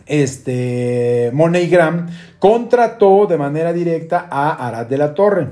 este 0.05 1.31
MoneyGram, 1.33 2.07
contrató 2.39 3.25
de 3.25 3.37
manera 3.37 3.73
directa 3.73 4.27
a 4.29 4.67
Arad 4.67 4.85
de 4.87 4.97
la 4.97 5.13
Torre 5.13 5.47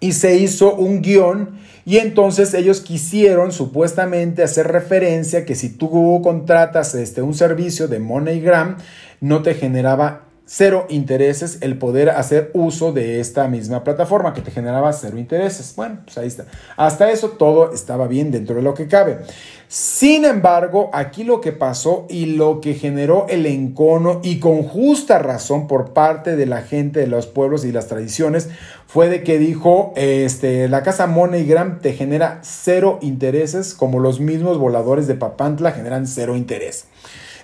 y 0.00 0.12
se 0.12 0.36
hizo 0.36 0.74
un 0.74 1.02
guion 1.02 1.58
y 1.84 1.98
entonces 1.98 2.52
ellos 2.54 2.80
quisieron 2.80 3.50
supuestamente 3.50 4.42
hacer 4.42 4.68
referencia 4.68 5.44
que 5.44 5.54
si 5.54 5.70
tú 5.70 6.20
contratas 6.22 6.94
este, 6.94 7.22
un 7.22 7.34
servicio 7.34 7.88
de 7.88 7.98
MoneyGram, 7.98 8.76
no 9.20 9.42
te 9.42 9.54
generaba 9.54 10.27
cero 10.50 10.86
intereses 10.88 11.58
el 11.60 11.76
poder 11.76 12.08
hacer 12.08 12.50
uso 12.54 12.92
de 12.92 13.20
esta 13.20 13.46
misma 13.48 13.84
plataforma 13.84 14.32
que 14.32 14.40
te 14.40 14.50
generaba 14.50 14.94
cero 14.94 15.18
intereses. 15.18 15.74
Bueno, 15.76 15.98
pues 16.04 16.16
ahí 16.16 16.26
está. 16.26 16.46
Hasta 16.76 17.10
eso 17.10 17.30
todo 17.32 17.72
estaba 17.74 18.08
bien 18.08 18.30
dentro 18.30 18.56
de 18.56 18.62
lo 18.62 18.72
que 18.72 18.88
cabe. 18.88 19.18
Sin 19.68 20.24
embargo, 20.24 20.88
aquí 20.94 21.22
lo 21.22 21.42
que 21.42 21.52
pasó 21.52 22.06
y 22.08 22.24
lo 22.24 22.62
que 22.62 22.72
generó 22.72 23.26
el 23.28 23.44
encono 23.44 24.20
y 24.24 24.38
con 24.40 24.62
justa 24.62 25.18
razón 25.18 25.66
por 25.66 25.92
parte 25.92 26.34
de 26.34 26.46
la 26.46 26.62
gente 26.62 27.00
de 27.00 27.08
los 27.08 27.26
pueblos 27.26 27.66
y 27.66 27.72
las 27.72 27.86
tradiciones 27.86 28.48
fue 28.86 29.10
de 29.10 29.22
que 29.22 29.38
dijo, 29.38 29.92
este, 29.96 30.66
la 30.68 30.82
casa 30.82 31.06
MoneyGram 31.06 31.80
te 31.80 31.92
genera 31.92 32.38
cero 32.42 32.98
intereses 33.02 33.74
como 33.74 34.00
los 34.00 34.18
mismos 34.18 34.56
voladores 34.56 35.06
de 35.06 35.14
Papantla 35.14 35.72
generan 35.72 36.06
cero 36.06 36.34
interés. 36.36 36.86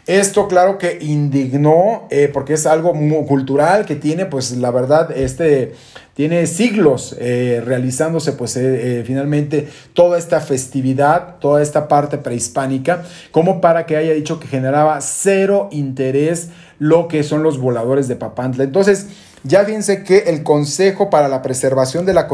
Esto 0.06 0.48
claro 0.48 0.76
que 0.76 0.98
indignó 1.00 2.06
eh, 2.10 2.28
porque 2.30 2.54
es 2.54 2.66
algo 2.66 2.92
muy 2.92 3.24
cultural 3.24 3.86
que 3.86 3.96
tiene 3.96 4.26
pues 4.26 4.54
la 4.58 4.70
verdad 4.70 5.10
este 5.16 5.72
tiene 6.12 6.46
siglos 6.46 7.16
eh, 7.18 7.62
realizándose 7.64 8.32
pues 8.32 8.56
eh, 8.58 9.02
finalmente 9.06 9.66
toda 9.94 10.18
esta 10.18 10.40
festividad, 10.40 11.36
toda 11.40 11.62
esta 11.62 11.88
parte 11.88 12.18
prehispánica, 12.18 13.02
como 13.30 13.62
para 13.62 13.86
que 13.86 13.96
haya 13.96 14.12
dicho 14.12 14.38
que 14.38 14.46
generaba 14.46 15.00
cero 15.00 15.68
interés 15.72 16.50
lo 16.78 17.08
que 17.08 17.22
son 17.22 17.42
los 17.42 17.58
voladores 17.58 18.06
de 18.06 18.16
Papantla. 18.16 18.64
Entonces, 18.64 19.08
ya 19.44 19.64
fíjense 19.64 20.02
que 20.02 20.20
el 20.26 20.42
Consejo 20.42 21.10
para 21.10 21.28
la 21.28 21.42
Preservación 21.42 22.06
de 22.06 22.14
la 22.14 22.26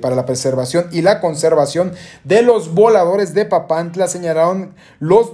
para 0.00 0.14
la 0.14 0.26
Preservación 0.26 0.86
y 0.92 1.00
la 1.00 1.20
Conservación 1.20 1.92
de 2.24 2.42
los 2.42 2.74
Voladores 2.74 3.32
de 3.32 3.46
Papantla 3.46 4.08
señalaron 4.08 4.74
los, 5.00 5.32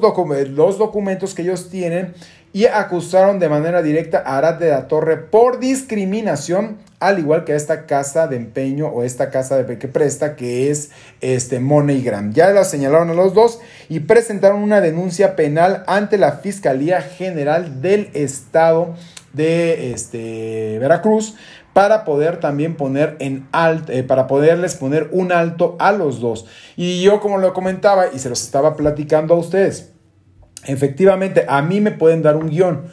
los 0.49 0.79
documentos 0.79 1.35
que 1.35 1.43
ellos 1.43 1.69
tienen 1.69 2.15
y 2.53 2.67
acusaron 2.67 3.41
de 3.41 3.49
manera 3.49 3.83
directa 3.83 4.23
a 4.25 4.39
Arad 4.39 4.55
de 4.55 4.71
la 4.71 4.87
Torre 4.87 5.17
por 5.17 5.59
discriminación 5.59 6.79
al 7.01 7.19
igual 7.19 7.45
que 7.45 7.53
a 7.53 7.57
esta 7.57 7.85
casa 7.85 8.29
de 8.29 8.37
empeño 8.37 8.87
o 8.87 9.03
esta 9.03 9.31
casa 9.31 9.63
de 9.63 9.79
que 9.79 9.89
presta 9.89 10.37
que 10.37 10.71
es 10.71 10.91
este 11.21 11.61
MoneyGram. 11.61 12.33
Ya 12.33 12.51
la 12.51 12.65
señalaron 12.65 13.11
a 13.11 13.15
los 13.15 13.35
dos 13.35 13.59
y 13.89 14.01
presentaron 14.01 14.63
una 14.63 14.81
denuncia 14.81 15.37
penal 15.37 15.83
ante 15.87 16.17
la 16.17 16.33
Fiscalía 16.33 17.03
General 17.03 17.83
del 17.83 18.09
Estado 18.15 18.95
de 19.35 19.93
este, 19.93 20.79
Veracruz 20.79 21.35
para 21.73 22.05
poder 22.05 22.39
también 22.39 22.77
poner 22.77 23.17
en 23.19 23.47
alto, 23.53 23.93
eh, 23.93 24.05
para 24.05 24.27
poderles 24.27 24.77
poner 24.77 25.09
un 25.13 25.33
alto 25.33 25.77
a 25.79 25.93
los 25.93 26.21
dos. 26.21 26.47
Y 26.77 27.03
yo 27.03 27.21
como 27.21 27.39
lo 27.39 27.53
comentaba 27.53 28.07
y 28.13 28.19
se 28.19 28.29
los 28.29 28.43
estaba 28.43 28.77
platicando 28.77 29.35
a 29.35 29.39
ustedes, 29.39 29.93
efectivamente 30.67 31.45
a 31.49 31.61
mí 31.63 31.81
me 31.81 31.91
pueden 31.91 32.23
dar 32.23 32.37
un 32.37 32.49
guion 32.49 32.87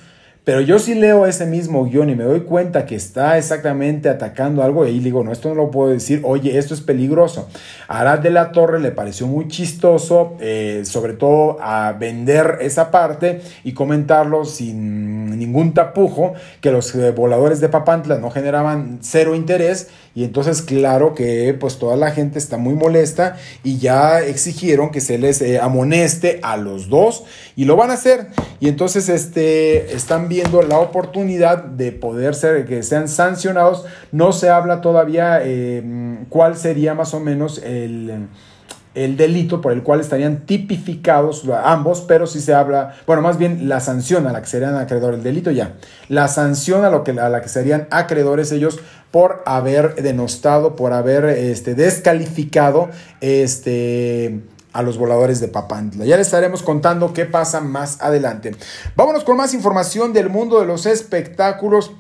pero 0.44 0.60
yo 0.62 0.80
sí 0.80 0.96
leo 0.96 1.28
ese 1.28 1.46
mismo 1.46 1.86
guion 1.86 2.10
y 2.10 2.16
me 2.16 2.24
doy 2.24 2.42
cuenta 2.42 2.88
que 2.88 2.96
está 2.96 3.38
exactamente 3.38 4.10
atacando 4.10 4.64
algo 4.64 4.84
y 4.86 4.90
ahí 4.90 5.00
digo, 5.00 5.24
no, 5.24 5.32
esto 5.32 5.50
no 5.50 5.56
lo 5.56 5.70
puedo 5.70 5.92
decir, 5.92 6.22
oye, 6.24 6.58
esto 6.58 6.74
es 6.74 6.82
peligroso. 6.82 7.48
Arad 7.88 8.20
de 8.20 8.32
la 8.32 8.52
Torre 8.52 8.80
le 8.80 8.92
pareció 8.92 9.28
muy 9.28 9.48
chistoso, 9.50 10.38
eh, 10.40 10.82
sobre 10.84 11.14
todo 11.14 11.58
a 11.62 11.94
vender 11.94 12.58
esa 12.62 12.90
parte 12.90 13.42
y 13.64 13.74
comentarlo 13.74 14.44
sin 14.44 15.38
ningún 15.38 15.76
tapujo, 15.76 16.34
que 16.60 16.72
los 16.72 16.96
eh, 16.96 17.12
voladores 17.12 17.60
de 17.60 17.70
Papantla 17.70 18.18
no 18.18 18.32
generaban 18.32 18.98
cero 19.02 19.36
interés 19.36 19.90
y 20.14 20.24
entonces 20.26 20.62
claro 20.62 21.14
que 21.14 21.56
pues 21.58 21.78
toda 21.78 21.96
la 21.96 22.12
gente 22.12 22.38
está 22.38 22.58
muy 22.58 22.74
molesta 22.74 23.38
y 23.64 23.78
ya 23.78 24.22
exigieron 24.22 24.92
que 24.92 25.00
se 25.00 25.18
les 25.18 25.42
eh, 25.42 25.60
amoneste 25.60 26.40
a 26.44 26.58
los 26.58 26.90
dos 26.90 27.24
y 27.56 27.66
lo 27.66 27.76
van 27.78 27.92
a 27.92 27.94
hacer. 27.94 28.28
Y 28.60 28.68
entonces 28.68 29.08
este, 29.08 29.96
están 29.96 30.28
viendo 30.32 30.62
la 30.62 30.80
oportunidad 30.80 31.62
de 31.62 31.92
poder 31.92 32.36
ser, 32.36 32.66
que 32.66 32.84
sean 32.84 33.10
sancionados. 33.10 33.84
No 34.14 34.32
se 34.32 34.50
habla 34.50 34.80
todavía 34.80 35.42
eh, 35.44 36.24
cuál 36.30 36.56
sería 36.56 36.96
más 36.96 37.14
o 37.14 37.20
menos 37.20 37.58
el 37.58 38.30
el 38.94 39.16
delito 39.16 39.62
por 39.62 39.72
el 39.72 39.84
cual 39.84 40.02
estarían 40.02 40.46
tipificados 40.46 41.46
ambos, 41.64 42.02
pero 42.02 42.28
si 42.28 42.42
se 42.42 42.54
habla, 42.54 42.96
bueno, 43.08 43.22
más 43.22 43.38
bien 43.38 43.70
la 43.70 43.80
sanción 43.80 44.28
a 44.28 44.34
la 44.34 44.42
que 44.42 44.48
serían 44.48 44.76
acreedores, 44.76 45.20
el 45.20 45.24
delito 45.24 45.52
ya, 45.52 45.76
la 46.10 46.28
sanción 46.28 46.84
a, 46.84 46.90
lo 46.90 47.04
que, 47.04 47.12
a 47.12 47.30
la 47.30 47.42
que 47.42 47.48
serían 47.48 47.88
acreedores 47.90 48.52
ellos 48.52 48.80
por 49.10 49.44
haber 49.46 49.96
denostado, 49.96 50.76
por 50.76 50.94
haber 50.94 51.26
este, 51.26 51.74
descalificado 51.74 52.90
este, 53.22 54.42
a 54.74 54.82
los 54.82 54.98
voladores 54.98 55.40
de 55.40 55.48
Papantla. 55.48 56.06
Ya 56.06 56.18
les 56.18 56.28
estaremos 56.28 56.64
contando 56.64 57.14
qué 57.14 57.26
pasa 57.26 57.62
más 57.62 58.02
adelante. 58.02 58.56
Vámonos 58.96 59.24
con 59.24 59.38
más 59.38 59.54
información 59.54 60.14
del 60.14 60.30
mundo 60.30 60.60
de 60.60 60.66
los 60.66 60.86
espectáculos. 60.86 61.92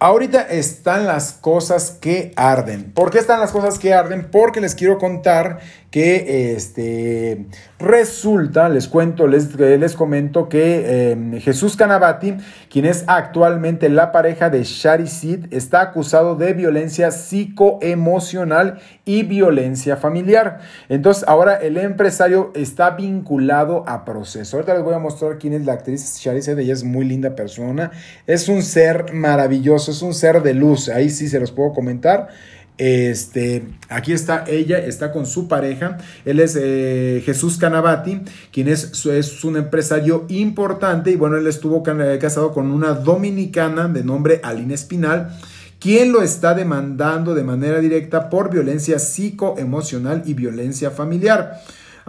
Ahorita 0.00 0.42
están 0.42 1.06
las 1.06 1.32
cosas 1.32 1.90
que 1.90 2.32
arden. 2.36 2.92
¿Por 2.92 3.10
qué 3.10 3.18
están 3.18 3.40
las 3.40 3.50
cosas 3.50 3.80
que 3.80 3.94
arden? 3.94 4.30
Porque 4.30 4.60
les 4.60 4.76
quiero 4.76 4.98
contar 4.98 5.58
que 5.90 6.54
este, 6.54 7.46
resulta, 7.78 8.68
les 8.68 8.88
cuento, 8.88 9.26
les, 9.26 9.54
les 9.56 9.94
comento 9.94 10.48
que 10.48 11.12
em, 11.12 11.40
Jesús 11.40 11.76
Canabati, 11.76 12.36
quien 12.68 12.84
es 12.84 13.04
actualmente 13.06 13.88
la 13.88 14.12
pareja 14.12 14.50
de 14.50 14.64
Shari 14.64 15.06
Sid, 15.06 15.46
está 15.50 15.80
acusado 15.80 16.34
de 16.34 16.52
violencia 16.52 17.10
psicoemocional 17.10 18.80
y 19.06 19.22
violencia 19.22 19.96
familiar. 19.96 20.60
Entonces, 20.90 21.24
ahora 21.26 21.56
el 21.56 21.78
empresario 21.78 22.52
está 22.54 22.90
vinculado 22.90 23.84
a 23.86 24.04
proceso. 24.04 24.56
Ahorita 24.58 24.74
les 24.74 24.82
voy 24.82 24.94
a 24.94 24.98
mostrar 24.98 25.38
quién 25.38 25.54
es 25.54 25.64
la 25.64 25.72
actriz 25.72 26.18
Shari 26.20 26.42
Sid, 26.42 26.58
ella 26.58 26.74
es 26.74 26.84
muy 26.84 27.06
linda 27.06 27.34
persona, 27.34 27.92
es 28.26 28.50
un 28.50 28.62
ser 28.62 29.14
maravilloso, 29.14 29.90
es 29.90 30.02
un 30.02 30.12
ser 30.12 30.42
de 30.42 30.52
luz, 30.52 30.90
ahí 30.90 31.08
sí 31.08 31.28
se 31.28 31.40
los 31.40 31.50
puedo 31.50 31.72
comentar. 31.72 32.28
Este, 32.78 33.64
aquí 33.88 34.12
está 34.12 34.44
ella, 34.46 34.78
está 34.78 35.10
con 35.10 35.26
su 35.26 35.48
pareja. 35.48 35.98
Él 36.24 36.38
es 36.38 36.56
eh, 36.58 37.22
Jesús 37.26 37.58
Canavati, 37.58 38.20
quien 38.52 38.68
es, 38.68 39.04
es, 39.06 39.44
un 39.44 39.56
empresario 39.56 40.24
importante. 40.28 41.10
Y 41.10 41.16
bueno, 41.16 41.36
él 41.36 41.46
estuvo 41.48 41.82
casado 41.82 42.52
con 42.52 42.70
una 42.70 42.94
dominicana 42.94 43.88
de 43.88 44.04
nombre 44.04 44.40
Aline 44.44 44.74
Espinal, 44.74 45.36
quien 45.80 46.12
lo 46.12 46.22
está 46.22 46.54
demandando 46.54 47.34
de 47.34 47.42
manera 47.42 47.80
directa 47.80 48.30
por 48.30 48.50
violencia 48.50 49.00
psicoemocional 49.00 50.22
y 50.24 50.34
violencia 50.34 50.92
familiar. 50.92 51.60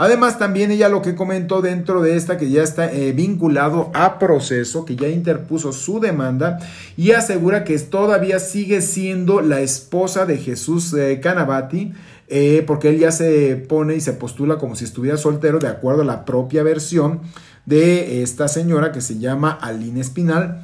Además, 0.01 0.39
también 0.39 0.71
ella 0.71 0.87
lo 0.87 1.01
que 1.01 1.13
comentó 1.13 1.61
dentro 1.61 2.01
de 2.01 2.15
esta, 2.15 2.37
que 2.37 2.49
ya 2.49 2.63
está 2.63 2.89
eh, 2.89 3.11
vinculado 3.11 3.91
a 3.93 4.17
proceso, 4.17 4.85
que 4.85 4.95
ya 4.95 5.09
interpuso 5.09 5.73
su 5.73 5.99
demanda 5.99 6.57
y 6.95 7.11
asegura 7.11 7.65
que 7.65 7.77
todavía 7.79 8.39
sigue 8.39 8.81
siendo 8.81 9.41
la 9.41 9.59
esposa 9.59 10.25
de 10.25 10.37
Jesús 10.37 10.93
eh, 10.93 11.19
Canabati. 11.21 11.91
Eh, 12.29 12.63
porque 12.65 12.89
él 12.89 12.99
ya 12.99 13.11
se 13.11 13.57
pone 13.57 13.95
y 13.95 14.01
se 14.01 14.13
postula 14.13 14.57
como 14.57 14.77
si 14.77 14.85
estuviera 14.85 15.17
soltero, 15.17 15.59
de 15.59 15.67
acuerdo 15.67 16.03
a 16.03 16.05
la 16.05 16.23
propia 16.23 16.63
versión 16.63 17.19
de 17.65 18.23
esta 18.23 18.47
señora 18.47 18.93
que 18.93 19.01
se 19.01 19.19
llama 19.19 19.51
Aline 19.51 19.99
Espinal. 19.99 20.61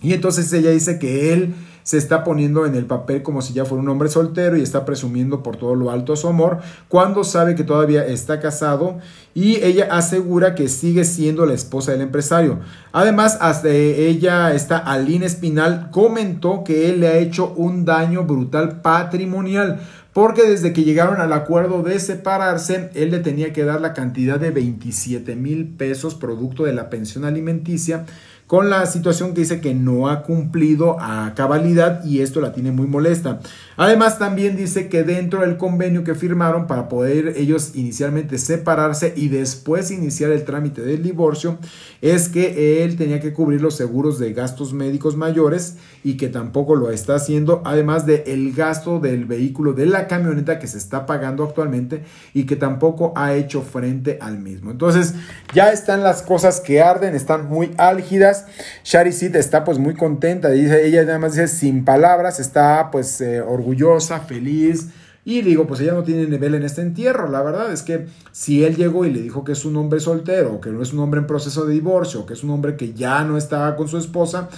Y 0.00 0.12
entonces 0.12 0.52
ella 0.52 0.70
dice 0.70 1.00
que 1.00 1.32
él 1.32 1.54
se 1.82 1.98
está 1.98 2.24
poniendo 2.24 2.66
en 2.66 2.74
el 2.74 2.86
papel 2.86 3.22
como 3.22 3.42
si 3.42 3.52
ya 3.52 3.64
fuera 3.64 3.82
un 3.82 3.88
hombre 3.88 4.08
soltero 4.08 4.56
y 4.56 4.62
está 4.62 4.84
presumiendo 4.84 5.42
por 5.42 5.56
todo 5.56 5.74
lo 5.74 5.90
alto 5.90 6.16
su 6.16 6.28
amor, 6.28 6.58
cuando 6.88 7.24
sabe 7.24 7.54
que 7.54 7.64
todavía 7.64 8.06
está 8.06 8.40
casado 8.40 8.98
y 9.34 9.56
ella 9.56 9.88
asegura 9.90 10.54
que 10.54 10.68
sigue 10.68 11.04
siendo 11.04 11.46
la 11.46 11.54
esposa 11.54 11.92
del 11.92 12.00
empresario. 12.00 12.60
Además, 12.92 13.38
hasta 13.40 13.68
ella, 13.70 14.54
esta 14.54 14.78
Aline 14.78 15.26
Espinal, 15.26 15.90
comentó 15.90 16.64
que 16.64 16.90
él 16.90 17.00
le 17.00 17.08
ha 17.08 17.18
hecho 17.18 17.52
un 17.56 17.84
daño 17.84 18.24
brutal 18.24 18.80
patrimonial. 18.80 19.80
Porque 20.12 20.42
desde 20.42 20.72
que 20.72 20.82
llegaron 20.82 21.20
al 21.20 21.32
acuerdo 21.32 21.84
de 21.84 22.00
separarse, 22.00 22.90
él 22.94 23.12
le 23.12 23.20
tenía 23.20 23.52
que 23.52 23.64
dar 23.64 23.80
la 23.80 23.94
cantidad 23.94 24.40
de 24.40 24.50
27 24.50 25.36
mil 25.36 25.68
pesos 25.68 26.16
producto 26.16 26.64
de 26.64 26.72
la 26.72 26.90
pensión 26.90 27.24
alimenticia 27.24 28.06
con 28.50 28.68
la 28.68 28.84
situación 28.86 29.32
que 29.32 29.42
dice 29.42 29.60
que 29.60 29.74
no 29.74 30.08
ha 30.08 30.24
cumplido 30.24 30.96
a 30.98 31.34
cabalidad 31.36 32.04
y 32.04 32.20
esto 32.20 32.40
la 32.40 32.52
tiene 32.52 32.72
muy 32.72 32.88
molesta. 32.88 33.38
Además 33.76 34.18
también 34.18 34.56
dice 34.56 34.88
que 34.88 35.04
dentro 35.04 35.42
del 35.42 35.56
convenio 35.56 36.02
que 36.02 36.16
firmaron 36.16 36.66
para 36.66 36.88
poder 36.88 37.34
ellos 37.36 37.76
inicialmente 37.76 38.38
separarse 38.38 39.14
y 39.16 39.28
después 39.28 39.92
iniciar 39.92 40.32
el 40.32 40.44
trámite 40.44 40.82
del 40.82 41.04
divorcio 41.04 41.58
es 42.02 42.28
que 42.28 42.82
él 42.82 42.96
tenía 42.96 43.20
que 43.20 43.32
cubrir 43.32 43.60
los 43.60 43.76
seguros 43.76 44.18
de 44.18 44.32
gastos 44.32 44.72
médicos 44.72 45.16
mayores 45.16 45.76
y 46.02 46.16
que 46.16 46.26
tampoco 46.26 46.74
lo 46.74 46.90
está 46.90 47.14
haciendo, 47.14 47.62
además 47.64 48.04
del 48.04 48.24
el 48.26 48.52
gasto 48.52 48.98
del 48.98 49.26
vehículo 49.26 49.74
de 49.74 49.86
la 49.86 50.08
camioneta 50.08 50.58
que 50.58 50.66
se 50.66 50.78
está 50.78 51.06
pagando 51.06 51.44
actualmente 51.44 52.02
y 52.34 52.46
que 52.46 52.56
tampoco 52.56 53.12
ha 53.14 53.34
hecho 53.34 53.62
frente 53.62 54.18
al 54.20 54.40
mismo. 54.40 54.72
Entonces 54.72 55.14
ya 55.54 55.70
están 55.70 56.02
las 56.02 56.22
cosas 56.22 56.58
que 56.58 56.82
arden, 56.82 57.14
están 57.14 57.48
muy 57.48 57.70
álgidas 57.78 58.39
Shari 58.84 59.10
está 59.10 59.64
pues 59.64 59.78
muy 59.78 59.94
contenta, 59.94 60.52
ella 60.52 61.04
nada 61.04 61.18
más 61.18 61.32
dice 61.32 61.48
sin 61.48 61.84
palabras, 61.84 62.40
está 62.40 62.90
pues 62.90 63.20
eh, 63.20 63.40
orgullosa, 63.40 64.20
feliz. 64.20 64.88
Y 65.22 65.42
digo, 65.42 65.66
pues 65.66 65.80
ella 65.80 65.92
no 65.92 66.02
tiene 66.02 66.26
nivel 66.26 66.54
en 66.54 66.62
este 66.62 66.80
entierro. 66.80 67.28
La 67.28 67.42
verdad 67.42 67.70
es 67.72 67.82
que 67.82 68.06
si 68.32 68.64
él 68.64 68.76
llegó 68.76 69.04
y 69.04 69.12
le 69.12 69.20
dijo 69.20 69.44
que 69.44 69.52
es 69.52 69.64
un 69.66 69.76
hombre 69.76 70.00
soltero, 70.00 70.60
que 70.60 70.70
no 70.70 70.82
es 70.82 70.94
un 70.94 71.00
hombre 71.00 71.20
en 71.20 71.26
proceso 71.26 71.66
de 71.66 71.74
divorcio, 71.74 72.24
que 72.24 72.32
es 72.32 72.42
un 72.42 72.50
hombre 72.50 72.76
que 72.76 72.94
ya 72.94 73.22
no 73.24 73.36
está 73.36 73.76
con 73.76 73.86
su 73.86 73.98
esposa, 73.98 74.48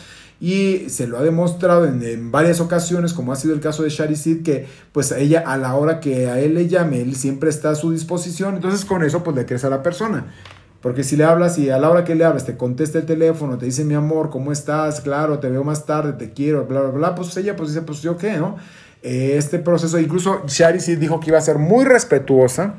y 0.42 0.88
se 0.88 1.06
lo 1.06 1.18
ha 1.18 1.22
demostrado 1.22 1.84
en, 1.86 2.32
varias 2.32 2.60
ocasiones, 2.60 3.12
como 3.12 3.32
ha 3.32 3.36
sido 3.36 3.54
el 3.54 3.60
caso 3.60 3.84
de 3.84 3.90
Shari 3.90 4.42
que 4.42 4.66
pues 4.90 5.12
ella 5.12 5.44
a 5.46 5.56
la 5.56 5.76
hora 5.76 6.00
que 6.00 6.28
a 6.28 6.40
él 6.40 6.54
le 6.54 6.66
llame, 6.66 7.00
él 7.00 7.14
siempre 7.14 7.48
está 7.48 7.70
a 7.70 7.74
su 7.76 7.92
disposición, 7.92 8.56
entonces 8.56 8.84
con 8.84 9.04
eso 9.04 9.22
pues 9.22 9.36
le 9.36 9.46
crees 9.46 9.64
a 9.64 9.70
la 9.70 9.84
persona. 9.84 10.26
Porque 10.82 11.04
si 11.04 11.16
le 11.16 11.24
hablas 11.24 11.58
y 11.58 11.70
a 11.70 11.78
la 11.78 11.88
hora 11.88 12.04
que 12.04 12.16
le 12.16 12.24
hablas 12.24 12.44
te 12.44 12.56
contesta 12.56 12.98
el 12.98 13.06
teléfono, 13.06 13.56
te 13.56 13.66
dice 13.66 13.84
mi 13.84 13.94
amor, 13.94 14.30
¿cómo 14.30 14.50
estás? 14.50 15.00
Claro, 15.00 15.38
te 15.38 15.48
veo 15.48 15.62
más 15.62 15.86
tarde, 15.86 16.12
te 16.14 16.32
quiero, 16.32 16.66
bla, 16.66 16.80
bla, 16.80 16.90
bla, 16.90 17.14
pues 17.14 17.34
ella 17.36 17.54
pues 17.54 17.70
dice, 17.70 17.82
pues 17.82 18.02
yo 18.02 18.18
qué, 18.18 18.32
¿no? 18.36 18.56
Este 19.00 19.58
proceso, 19.60 19.98
incluso 19.98 20.42
Shari 20.46 20.80
sí 20.80 20.96
dijo 20.96 21.20
que 21.20 21.30
iba 21.30 21.38
a 21.38 21.42
ser 21.42 21.58
muy 21.58 21.84
respetuosa 21.84 22.74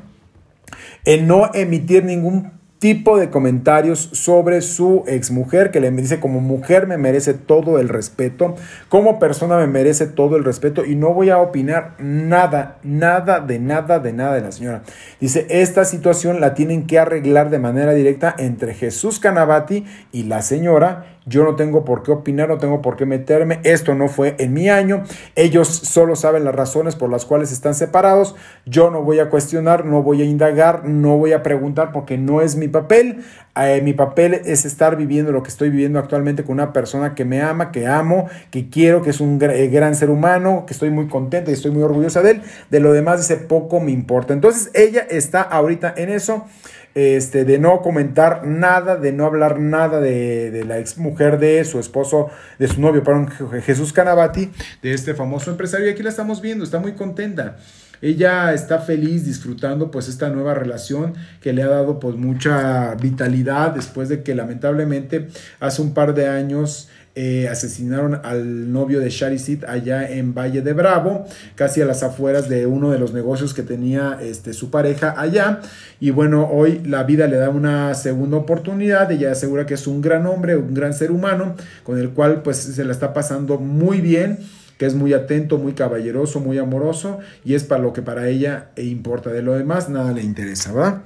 en 1.04 1.26
no 1.26 1.50
emitir 1.54 2.04
ningún 2.04 2.52
tipo 2.78 3.18
de 3.18 3.30
comentarios 3.30 4.10
sobre 4.12 4.60
su 4.60 5.04
exmujer, 5.06 5.70
que 5.70 5.80
le 5.80 5.90
dice 5.90 6.20
como 6.20 6.40
mujer 6.40 6.86
me 6.86 6.98
merece 6.98 7.32
todo 7.32 7.78
el 7.78 7.88
respeto, 7.88 8.56
como 8.88 9.18
persona 9.18 9.56
me 9.56 9.66
merece 9.66 10.06
todo 10.06 10.36
el 10.36 10.44
respeto 10.44 10.84
y 10.84 10.94
no 10.94 11.14
voy 11.14 11.30
a 11.30 11.38
opinar 11.38 11.94
nada, 11.98 12.78
nada 12.82 13.40
de 13.40 13.58
nada 13.58 14.00
de 14.00 14.12
nada 14.12 14.34
de 14.34 14.40
la 14.42 14.52
señora. 14.52 14.82
Dice, 15.20 15.46
esta 15.48 15.84
situación 15.84 16.40
la 16.40 16.54
tienen 16.54 16.86
que 16.86 16.98
arreglar 16.98 17.50
de 17.50 17.58
manera 17.58 17.94
directa 17.94 18.34
entre 18.36 18.74
Jesús 18.74 19.18
Canavati 19.18 19.86
y 20.12 20.24
la 20.24 20.42
señora 20.42 21.13
yo 21.26 21.44
no 21.44 21.56
tengo 21.56 21.84
por 21.84 22.02
qué 22.02 22.12
opinar, 22.12 22.48
no 22.48 22.58
tengo 22.58 22.82
por 22.82 22.96
qué 22.96 23.06
meterme, 23.06 23.60
esto 23.64 23.94
no 23.94 24.08
fue 24.08 24.36
en 24.38 24.52
mi 24.52 24.68
año, 24.68 25.04
ellos 25.34 25.68
solo 25.68 26.16
saben 26.16 26.44
las 26.44 26.54
razones 26.54 26.96
por 26.96 27.10
las 27.10 27.24
cuales 27.24 27.52
están 27.52 27.74
separados, 27.74 28.34
yo 28.66 28.90
no 28.90 29.02
voy 29.02 29.20
a 29.20 29.30
cuestionar, 29.30 29.84
no 29.84 30.02
voy 30.02 30.22
a 30.22 30.24
indagar, 30.24 30.84
no 30.84 31.16
voy 31.16 31.32
a 31.32 31.42
preguntar 31.42 31.92
porque 31.92 32.18
no 32.18 32.40
es 32.40 32.56
mi 32.56 32.68
papel, 32.68 33.24
eh, 33.56 33.80
mi 33.82 33.92
papel 33.92 34.34
es 34.34 34.64
estar 34.64 34.96
viviendo 34.96 35.30
lo 35.30 35.42
que 35.42 35.48
estoy 35.48 35.70
viviendo 35.70 35.98
actualmente 35.98 36.42
con 36.42 36.54
una 36.54 36.72
persona 36.72 37.14
que 37.14 37.24
me 37.24 37.40
ama, 37.40 37.70
que 37.70 37.86
amo, 37.86 38.28
que 38.50 38.68
quiero, 38.68 39.02
que 39.02 39.10
es 39.10 39.20
un 39.20 39.38
eh, 39.42 39.68
gran 39.68 39.94
ser 39.94 40.10
humano, 40.10 40.64
que 40.66 40.72
estoy 40.72 40.90
muy 40.90 41.06
contenta 41.06 41.50
y 41.50 41.54
estoy 41.54 41.70
muy 41.70 41.82
orgullosa 41.82 42.22
de 42.22 42.32
él, 42.32 42.42
de 42.70 42.80
lo 42.80 42.92
demás 42.92 43.20
ese 43.20 43.36
poco 43.36 43.80
me 43.80 43.92
importa. 43.92 44.32
Entonces 44.32 44.70
ella 44.74 45.06
está 45.08 45.42
ahorita 45.42 45.94
en 45.96 46.10
eso 46.10 46.46
este, 46.94 47.44
de 47.44 47.58
no 47.58 47.82
comentar 47.82 48.46
nada, 48.46 48.96
de 48.96 49.12
no 49.12 49.24
hablar 49.24 49.58
nada 49.58 50.00
de, 50.00 50.64
la 50.66 50.78
ex 50.78 50.98
mujer 50.98 51.38
de 51.38 51.64
su 51.64 51.80
esposo, 51.80 52.30
de 52.58 52.68
su 52.68 52.80
novio, 52.80 53.02
perdón, 53.02 53.28
Jesús 53.62 53.92
Canabati, 53.92 54.50
de 54.82 54.94
este 54.94 55.14
famoso 55.14 55.50
empresario. 55.50 55.86
Y 55.86 55.90
aquí 55.90 56.02
la 56.02 56.10
estamos 56.10 56.40
viendo, 56.40 56.64
está 56.64 56.78
muy 56.78 56.92
contenta. 56.92 57.56
Ella 58.04 58.52
está 58.52 58.80
feliz 58.80 59.24
disfrutando 59.24 59.90
pues 59.90 60.08
esta 60.08 60.28
nueva 60.28 60.52
relación 60.52 61.14
que 61.40 61.54
le 61.54 61.62
ha 61.62 61.68
dado 61.68 61.98
pues 62.00 62.16
mucha 62.16 62.94
vitalidad 62.96 63.70
después 63.70 64.10
de 64.10 64.22
que 64.22 64.34
lamentablemente 64.34 65.28
hace 65.58 65.80
un 65.80 65.94
par 65.94 66.12
de 66.12 66.28
años 66.28 66.90
eh, 67.14 67.48
asesinaron 67.48 68.20
al 68.22 68.70
novio 68.70 69.00
de 69.00 69.08
Sharisit 69.08 69.64
allá 69.64 70.06
en 70.06 70.34
Valle 70.34 70.60
de 70.60 70.74
Bravo, 70.74 71.24
casi 71.54 71.80
a 71.80 71.86
las 71.86 72.02
afueras 72.02 72.50
de 72.50 72.66
uno 72.66 72.90
de 72.90 72.98
los 72.98 73.14
negocios 73.14 73.54
que 73.54 73.62
tenía 73.62 74.18
este, 74.20 74.52
su 74.52 74.68
pareja 74.68 75.14
allá. 75.16 75.60
Y 75.98 76.10
bueno, 76.10 76.46
hoy 76.52 76.82
la 76.84 77.04
vida 77.04 77.26
le 77.26 77.36
da 77.38 77.48
una 77.48 77.94
segunda 77.94 78.36
oportunidad. 78.36 79.10
Ella 79.10 79.32
asegura 79.32 79.64
que 79.64 79.74
es 79.74 79.86
un 79.86 80.02
gran 80.02 80.26
hombre, 80.26 80.56
un 80.56 80.74
gran 80.74 80.92
ser 80.92 81.10
humano, 81.10 81.54
con 81.84 81.98
el 81.98 82.10
cual 82.10 82.42
pues 82.42 82.58
se 82.58 82.84
la 82.84 82.92
está 82.92 83.14
pasando 83.14 83.56
muy 83.56 84.02
bien 84.02 84.40
que 84.78 84.86
es 84.86 84.94
muy 84.94 85.12
atento, 85.12 85.58
muy 85.58 85.74
caballeroso, 85.74 86.40
muy 86.40 86.58
amoroso 86.58 87.18
y 87.44 87.54
es 87.54 87.64
para 87.64 87.82
lo 87.82 87.92
que 87.92 88.02
para 88.02 88.28
ella 88.28 88.70
importa. 88.76 89.30
De 89.30 89.42
lo 89.42 89.54
demás 89.54 89.88
nada 89.88 90.12
le 90.12 90.22
interesa, 90.22 90.72
¿verdad? 90.72 91.02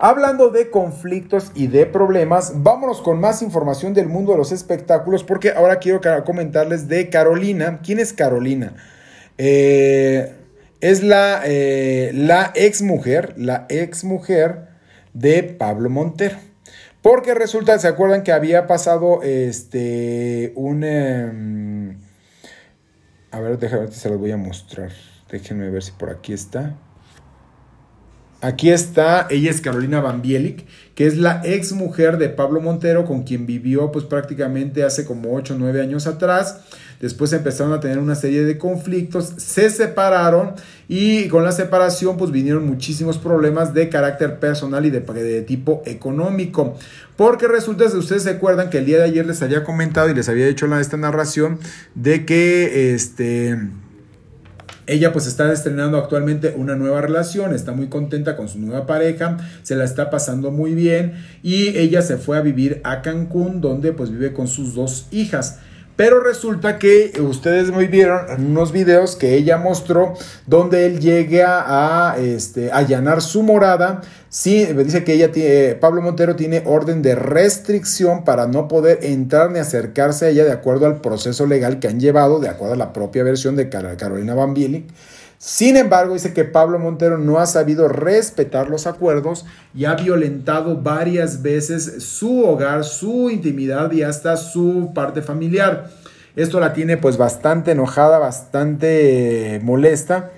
Hablando 0.00 0.50
de 0.50 0.70
conflictos 0.70 1.50
y 1.56 1.66
de 1.66 1.84
problemas, 1.84 2.52
vámonos 2.62 3.00
con 3.02 3.18
más 3.18 3.42
información 3.42 3.94
del 3.94 4.06
mundo 4.06 4.30
de 4.32 4.38
los 4.38 4.52
espectáculos 4.52 5.24
porque 5.24 5.50
ahora 5.50 5.80
quiero 5.80 6.00
comentarles 6.24 6.86
de 6.86 7.10
Carolina. 7.10 7.80
¿Quién 7.82 7.98
es 7.98 8.12
Carolina? 8.12 8.74
Eh, 9.38 10.34
es 10.80 11.02
la, 11.02 11.42
eh, 11.44 12.12
la 12.14 12.52
ex 12.54 12.82
mujer, 12.82 13.34
la 13.36 13.66
ex 13.68 14.04
mujer 14.04 14.68
de 15.14 15.42
Pablo 15.42 15.90
Montero. 15.90 16.36
Porque 17.02 17.34
resulta, 17.34 17.76
¿se 17.80 17.88
acuerdan 17.88 18.22
que 18.22 18.32
había 18.32 18.68
pasado 18.68 19.22
este 19.22 20.52
un... 20.54 20.84
Em, 20.84 21.57
a 23.38 23.40
ver, 23.40 23.58
déjame 23.58 23.82
ver 23.82 23.92
se 23.92 24.08
los 24.08 24.18
voy 24.18 24.32
a 24.32 24.36
mostrar. 24.36 24.90
Déjenme 25.30 25.70
ver 25.70 25.82
si 25.82 25.92
por 25.92 26.10
aquí 26.10 26.32
está. 26.32 26.74
Aquí 28.40 28.70
está, 28.70 29.26
ella 29.30 29.50
es 29.50 29.60
Carolina 29.60 30.00
Van 30.00 30.22
Bielik, 30.22 30.64
que 30.94 31.08
es 31.08 31.16
la 31.16 31.42
ex 31.44 31.72
mujer 31.72 32.18
de 32.18 32.28
Pablo 32.28 32.60
Montero, 32.60 33.04
con 33.04 33.24
quien 33.24 33.46
vivió 33.46 33.90
pues 33.90 34.04
prácticamente 34.04 34.84
hace 34.84 35.04
como 35.04 35.34
8 35.34 35.54
o 35.54 35.58
9 35.58 35.80
años 35.80 36.06
atrás. 36.06 36.60
Después 37.00 37.32
empezaron 37.32 37.72
a 37.72 37.80
tener 37.80 37.98
una 37.98 38.14
serie 38.14 38.44
de 38.44 38.56
conflictos, 38.56 39.34
se 39.38 39.70
separaron 39.70 40.54
y 40.88 41.26
con 41.28 41.42
la 41.42 41.50
separación 41.50 42.16
pues 42.16 42.30
vinieron 42.30 42.64
muchísimos 42.64 43.18
problemas 43.18 43.74
de 43.74 43.88
carácter 43.88 44.38
personal 44.38 44.86
y 44.86 44.90
de, 44.90 45.42
tipo 45.42 45.82
económico. 45.84 46.76
Porque 47.16 47.48
resulta, 47.48 47.90
si 47.90 47.96
ustedes 47.96 48.22
se 48.22 48.30
acuerdan 48.30 48.70
que 48.70 48.78
el 48.78 48.86
día 48.86 48.98
de 48.98 49.04
ayer 49.04 49.26
les 49.26 49.42
había 49.42 49.64
comentado 49.64 50.08
y 50.10 50.14
les 50.14 50.28
había 50.28 50.46
hecho 50.46 50.72
esta 50.78 50.96
narración 50.96 51.58
de 51.96 52.24
que 52.24 52.94
este 52.94 53.58
ella 54.88 55.12
pues 55.12 55.26
está 55.26 55.52
estrenando 55.52 55.98
actualmente 55.98 56.54
una 56.56 56.74
nueva 56.74 57.02
relación, 57.02 57.54
está 57.54 57.72
muy 57.72 57.88
contenta 57.88 58.36
con 58.36 58.48
su 58.48 58.58
nueva 58.58 58.86
pareja, 58.86 59.36
se 59.62 59.76
la 59.76 59.84
está 59.84 60.10
pasando 60.10 60.50
muy 60.50 60.74
bien 60.74 61.12
y 61.42 61.76
ella 61.76 62.02
se 62.02 62.16
fue 62.16 62.38
a 62.38 62.40
vivir 62.40 62.80
a 62.84 63.02
Cancún 63.02 63.60
donde 63.60 63.92
pues 63.92 64.10
vive 64.10 64.32
con 64.32 64.48
sus 64.48 64.74
dos 64.74 65.06
hijas. 65.10 65.60
Pero 65.98 66.20
resulta 66.20 66.78
que 66.78 67.10
ustedes 67.20 67.72
me 67.72 67.88
vieron 67.88 68.20
unos 68.38 68.70
videos 68.70 69.16
que 69.16 69.34
ella 69.34 69.56
mostró 69.56 70.14
donde 70.46 70.86
él 70.86 71.00
llega 71.00 71.64
a 71.66 72.16
este, 72.18 72.70
allanar 72.70 73.20
su 73.20 73.42
morada. 73.42 74.02
Sí, 74.28 74.64
dice 74.64 75.02
que 75.02 75.14
ella 75.14 75.32
tiene, 75.32 75.74
Pablo 75.74 76.00
Montero 76.00 76.36
tiene 76.36 76.62
orden 76.66 77.02
de 77.02 77.16
restricción 77.16 78.22
para 78.22 78.46
no 78.46 78.68
poder 78.68 79.00
entrar 79.02 79.50
ni 79.50 79.58
acercarse 79.58 80.26
a 80.26 80.28
ella 80.28 80.44
de 80.44 80.52
acuerdo 80.52 80.86
al 80.86 81.00
proceso 81.00 81.46
legal 81.46 81.80
que 81.80 81.88
han 81.88 81.98
llevado, 81.98 82.38
de 82.38 82.48
acuerdo 82.48 82.74
a 82.74 82.78
la 82.78 82.92
propia 82.92 83.24
versión 83.24 83.56
de 83.56 83.68
Carolina 83.68 84.36
Bambili. 84.36 84.86
Sin 85.38 85.76
embargo, 85.76 86.14
dice 86.14 86.34
que 86.34 86.44
Pablo 86.44 86.80
Montero 86.80 87.16
no 87.16 87.38
ha 87.38 87.46
sabido 87.46 87.86
respetar 87.86 88.68
los 88.68 88.88
acuerdos 88.88 89.46
y 89.72 89.84
ha 89.84 89.94
violentado 89.94 90.76
varias 90.76 91.42
veces 91.42 92.02
su 92.02 92.44
hogar, 92.44 92.84
su 92.84 93.30
intimidad 93.30 93.92
y 93.92 94.02
hasta 94.02 94.36
su 94.36 94.90
parte 94.92 95.22
familiar. 95.22 95.90
Esto 96.34 96.58
la 96.58 96.72
tiene 96.72 96.96
pues 96.96 97.16
bastante 97.16 97.70
enojada, 97.70 98.18
bastante 98.18 99.60
molesta 99.62 100.32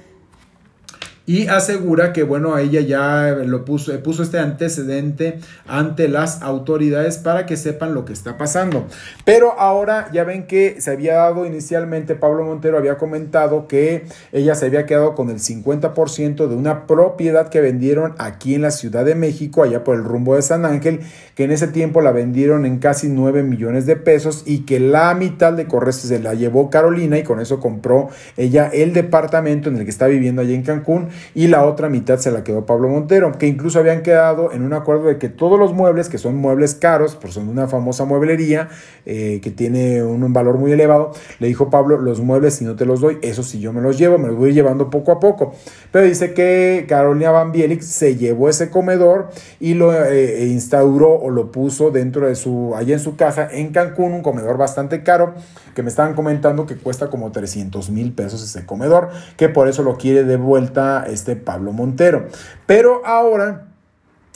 y 1.31 1.47
asegura 1.47 2.13
que 2.13 2.25
bueno, 2.25 2.59
ella 2.59 2.81
ya 2.81 3.37
lo 3.47 3.65
puso, 3.65 3.97
puso 4.03 4.25
este 4.25 4.41
antecedente 4.41 5.39
ante 5.65 6.09
las 6.09 6.43
autoridades 6.43 7.19
para 7.19 7.47
que 7.47 7.57
sepan 7.57 7.95
lo 7.95 8.05
que 8.05 8.13
está 8.13 8.37
pasando. 8.37 8.89
Pero 9.25 9.53
ahora 9.53 10.11
ya 10.13 10.25
ven 10.25 10.49
que 10.49 10.81
se 10.81 10.91
había 10.91 11.15
dado 11.15 11.47
inicialmente, 11.47 12.17
Pablo 12.17 12.43
Montero 12.43 12.79
había 12.79 12.99
comentado 12.99 13.69
que 13.69 14.07
ella 14.33 14.57
se 14.57 14.67
había 14.67 14.87
quedado 14.87 15.15
con 15.15 15.31
el 15.31 15.39
50% 15.39 16.49
de 16.49 16.57
una 16.57 16.89
propiedad 16.89 17.49
que 17.49 17.61
vendieron 17.61 18.17
aquí 18.19 18.57
en 18.57 18.63
la 18.63 18.73
Ciudad 18.73 19.05
de 19.05 19.15
México, 19.15 19.63
allá 19.63 19.85
por 19.85 19.95
el 19.95 20.03
rumbo 20.03 20.35
de 20.35 20.43
San 20.43 20.65
Ángel, 20.65 20.99
que 21.37 21.45
en 21.45 21.53
ese 21.53 21.69
tiempo 21.69 22.01
la 22.01 22.11
vendieron 22.11 22.67
en 22.67 22.81
casi 22.81 23.09
9 23.09 23.45
millones 23.45 23.87
de 23.87 23.95
pesos 23.95 24.43
y 24.47 24.65
que 24.65 24.81
la 24.81 25.15
mitad 25.15 25.53
de 25.53 25.69
Correos 25.69 25.95
se 25.95 26.19
la 26.19 26.35
llevó 26.35 26.71
Carolina 26.71 27.19
y 27.19 27.23
con 27.23 27.39
eso 27.39 27.61
compró 27.61 28.09
ella 28.37 28.69
el 28.73 28.93
departamento 28.93 29.69
en 29.69 29.77
el 29.77 29.85
que 29.85 29.91
está 29.91 30.09
viviendo 30.09 30.43
allá 30.43 30.55
en 30.55 30.65
Cancún 30.65 31.11
y 31.35 31.49
la 31.49 31.65
otra 31.65 31.89
mitad 31.89 32.19
se 32.19 32.31
la 32.31 32.45
quedó 32.45 32.67
Pablo 32.67 32.89
Montero, 32.89 33.33
que 33.39 33.47
incluso 33.47 33.79
habían 33.79 34.03
quedado 34.03 34.53
en 34.53 34.63
un 34.63 34.73
acuerdo 34.73 35.07
de 35.07 35.19
que 35.19 35.29
todos 35.29 35.59
los 35.59 35.73
muebles, 35.73 36.09
que 36.09 36.19
son 36.19 36.37
muebles 36.37 36.75
caros, 36.75 37.17
por 37.17 37.33
son 37.33 37.49
una 37.49 37.69
famosa 37.69 38.05
mueblería 38.05 38.69
eh, 39.07 39.41
que 39.43 39.51
tiene 39.51 40.03
un, 40.03 40.33
valor 40.33 40.59
muy 40.59 40.73
elevado, 40.73 41.13
le 41.39 41.49
dijo 41.49 41.71
Pablo, 41.71 41.99
los 41.99 42.21
muebles 42.21 42.55
si 42.55 42.65
no 42.65 42.77
te 42.77 42.85
los 42.85 43.01
doy, 43.01 43.19
eso 43.23 43.43
sí 43.43 43.59
yo 43.59 43.73
me 43.73 43.81
los 43.81 43.99
llevo, 43.99 44.19
me 44.19 44.29
los 44.29 44.37
voy 44.37 44.53
llevando 44.53 44.91
poco 44.91 45.13
a 45.13 45.21
poco. 45.21 45.55
Pero 45.91 46.05
dice 46.05 46.35
que 46.35 46.87
Carolina 46.89 47.31
Van 47.31 47.53
Bielix 47.53 47.87
se 47.87 48.17
llevó 48.17 48.49
ese 48.49 48.71
comedor 48.71 49.31
y 49.59 49.75
lo 49.75 49.93
eh, 49.93 50.47
instauró 50.47 51.15
o 51.15 51.31
lo 51.31 51.51
puso 51.51 51.91
dentro 51.91 52.27
de 52.27 52.35
su, 52.35 52.75
allá 52.77 52.95
en 52.95 53.01
su 53.01 53.17
casa 53.17 53.49
en 53.51 53.73
Cancún, 53.73 54.13
un 54.13 54.23
comedor 54.23 54.57
bastante 54.57 55.03
caro, 55.03 55.35
que 55.75 55.83
me 55.83 55.89
estaban 55.89 56.15
comentando 56.15 56.67
que 56.67 56.77
cuesta 56.77 57.09
como 57.09 57.33
300 57.33 57.91
mil 57.91 58.13
pesos 58.13 58.43
ese 58.43 58.67
comedor, 58.67 59.11
que 59.37 59.49
por 59.49 59.69
eso 59.69 59.83
lo 59.83 59.97
quiere 59.97 60.25
de 60.25 60.37
vuelta 60.37 61.00
este 61.07 61.37
Pablo 61.37 61.73
Montero. 61.73 62.27
Pero 62.67 63.05
ahora 63.05 63.67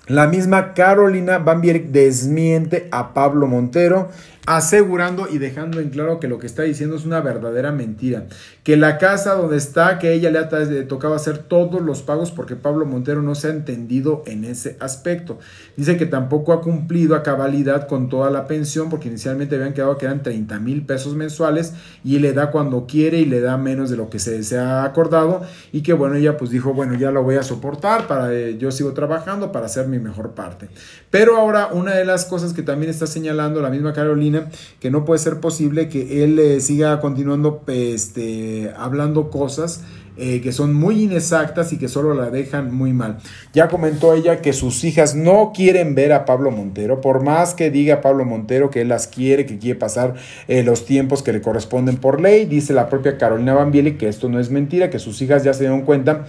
la 0.07 0.27
misma 0.27 0.75
Carolina 0.75 1.39
Van 1.39 1.63
desmiente 1.63 2.89
a 2.93 3.15
Pablo 3.15 3.47
Montero 3.47 4.11
asegurando 4.47 5.27
y 5.31 5.39
dejando 5.39 5.81
en 5.81 5.91
claro 5.91 6.21
que 6.21 6.29
lo 6.29 6.39
que 6.39 6.47
está 6.47 6.63
diciendo 6.63 6.97
es 6.97 7.05
una 7.05 7.21
verdadera 7.21 7.73
mentira. 7.73 8.27
Que 8.63 8.77
la 8.77 8.99
casa 8.99 9.35
donde 9.35 9.57
está, 9.57 9.99
que 9.99 10.13
ella 10.13 10.31
le 10.31 10.39
ha 10.39 10.49
tocado 10.87 11.15
hacer 11.15 11.39
todos 11.39 11.81
los 11.81 12.03
pagos 12.03 12.31
porque 12.31 12.57
Pablo 12.57 12.85
Montero 12.85 13.23
no 13.23 13.35
se 13.35 13.49
ha 13.49 13.51
entendido 13.51 14.23
en 14.27 14.45
ese 14.45 14.77
aspecto. 14.81 15.39
Dice 15.77 15.97
que 15.97 16.07
tampoco 16.07 16.53
ha 16.53 16.61
cumplido 16.61 17.15
a 17.15 17.23
cabalidad 17.23 17.89
con 17.89 18.09
toda 18.09 18.31
la 18.31 18.47
pensión 18.47 18.91
porque 18.91 19.09
inicialmente 19.09 19.57
habían 19.57 19.73
quedado 19.73 19.97
que 19.97 20.07
eran 20.07 20.23
30 20.23 20.59
mil 20.61 20.85
pesos 20.85 21.15
mensuales 21.15 21.73
y 22.05 22.19
le 22.19 22.33
da 22.33 22.51
cuando 22.51 22.87
quiere 22.87 23.21
y 23.21 23.25
le 23.25 23.41
da 23.41 23.57
menos 23.57 23.91
de 23.91 23.97
lo 23.97 24.11
que 24.11 24.19
se, 24.19 24.43
se 24.45 24.59
ha 24.59 24.85
acordado 24.85 25.43
y 25.73 25.83
que 25.83 25.93
bueno, 25.95 26.17
ella 26.17 26.37
pues 26.37 26.51
dijo, 26.51 26.75
bueno, 26.75 26.95
ya 26.95 27.11
lo 27.11 27.23
voy 27.23 27.37
a 27.37 27.43
soportar, 27.43 28.07
para 28.07 28.33
eh, 28.33 28.59
yo 28.59 28.71
sigo 28.71 28.93
trabajando 28.93 29.53
para 29.53 29.67
hacer 29.67 29.89
mi 29.89 29.99
mejor 29.99 30.33
parte. 30.33 30.69
Pero 31.11 31.37
ahora 31.37 31.69
una 31.69 31.95
de 31.95 32.05
las 32.05 32.25
cosas 32.25 32.53
que 32.53 32.63
también 32.63 32.91
está 32.91 33.07
señalando 33.07 33.61
la 33.61 33.71
misma 33.71 33.93
Carolina 33.93 34.34
que 34.81 34.91
no 34.91 35.05
puede 35.05 35.19
ser 35.19 35.41
posible 35.41 35.89
que 35.89 36.25
él 36.25 36.39
eh, 36.39 36.61
siga 36.61 37.01
continuando 37.01 37.63
este, 37.67 38.73
hablando 38.77 39.31
cosas 39.31 39.83
eh, 40.17 40.41
que 40.43 40.53
son 40.53 40.73
muy 40.73 41.03
inexactas 41.03 41.73
y 41.73 41.77
que 41.77 41.89
solo 41.89 42.15
la 42.15 42.31
dejan 42.31 42.73
muy 42.73 42.93
mal. 42.93 43.19
Ya 43.53 43.67
comentó 43.67 44.15
ella 44.15 44.41
que 44.41 44.53
sus 44.53 44.85
hijas 44.85 45.17
no 45.17 45.51
quieren 45.53 45.97
ver 45.97 46.13
a 46.13 46.25
Pablo 46.25 46.53
Montero, 46.53 47.01
por 47.01 47.25
más 47.25 47.53
que 47.53 47.73
diga 47.73 48.01
Pablo 48.01 48.25
Montero 48.25 48.71
que 48.71 48.83
él 48.83 48.89
las 48.89 49.09
quiere, 49.09 49.45
que 49.45 49.59
quiere 49.59 49.77
pasar 49.77 50.15
eh, 50.47 50.63
los 50.63 50.85
tiempos 50.85 51.25
que 51.25 51.33
le 51.33 51.43
corresponden 51.43 51.97
por 51.97 52.21
ley, 52.21 52.45
dice 52.45 52.73
la 52.73 52.89
propia 52.89 53.19
Carolina 53.19 53.55
Bambieli 53.55 53.95
que 53.95 54.07
esto 54.07 54.29
no 54.29 54.39
es 54.39 54.51
mentira, 54.51 54.89
que 54.89 55.01
sus 55.01 55.21
hijas 55.21 55.43
ya 55.43 55.53
se 55.53 55.65
dieron 55.65 55.83
cuenta 55.83 56.27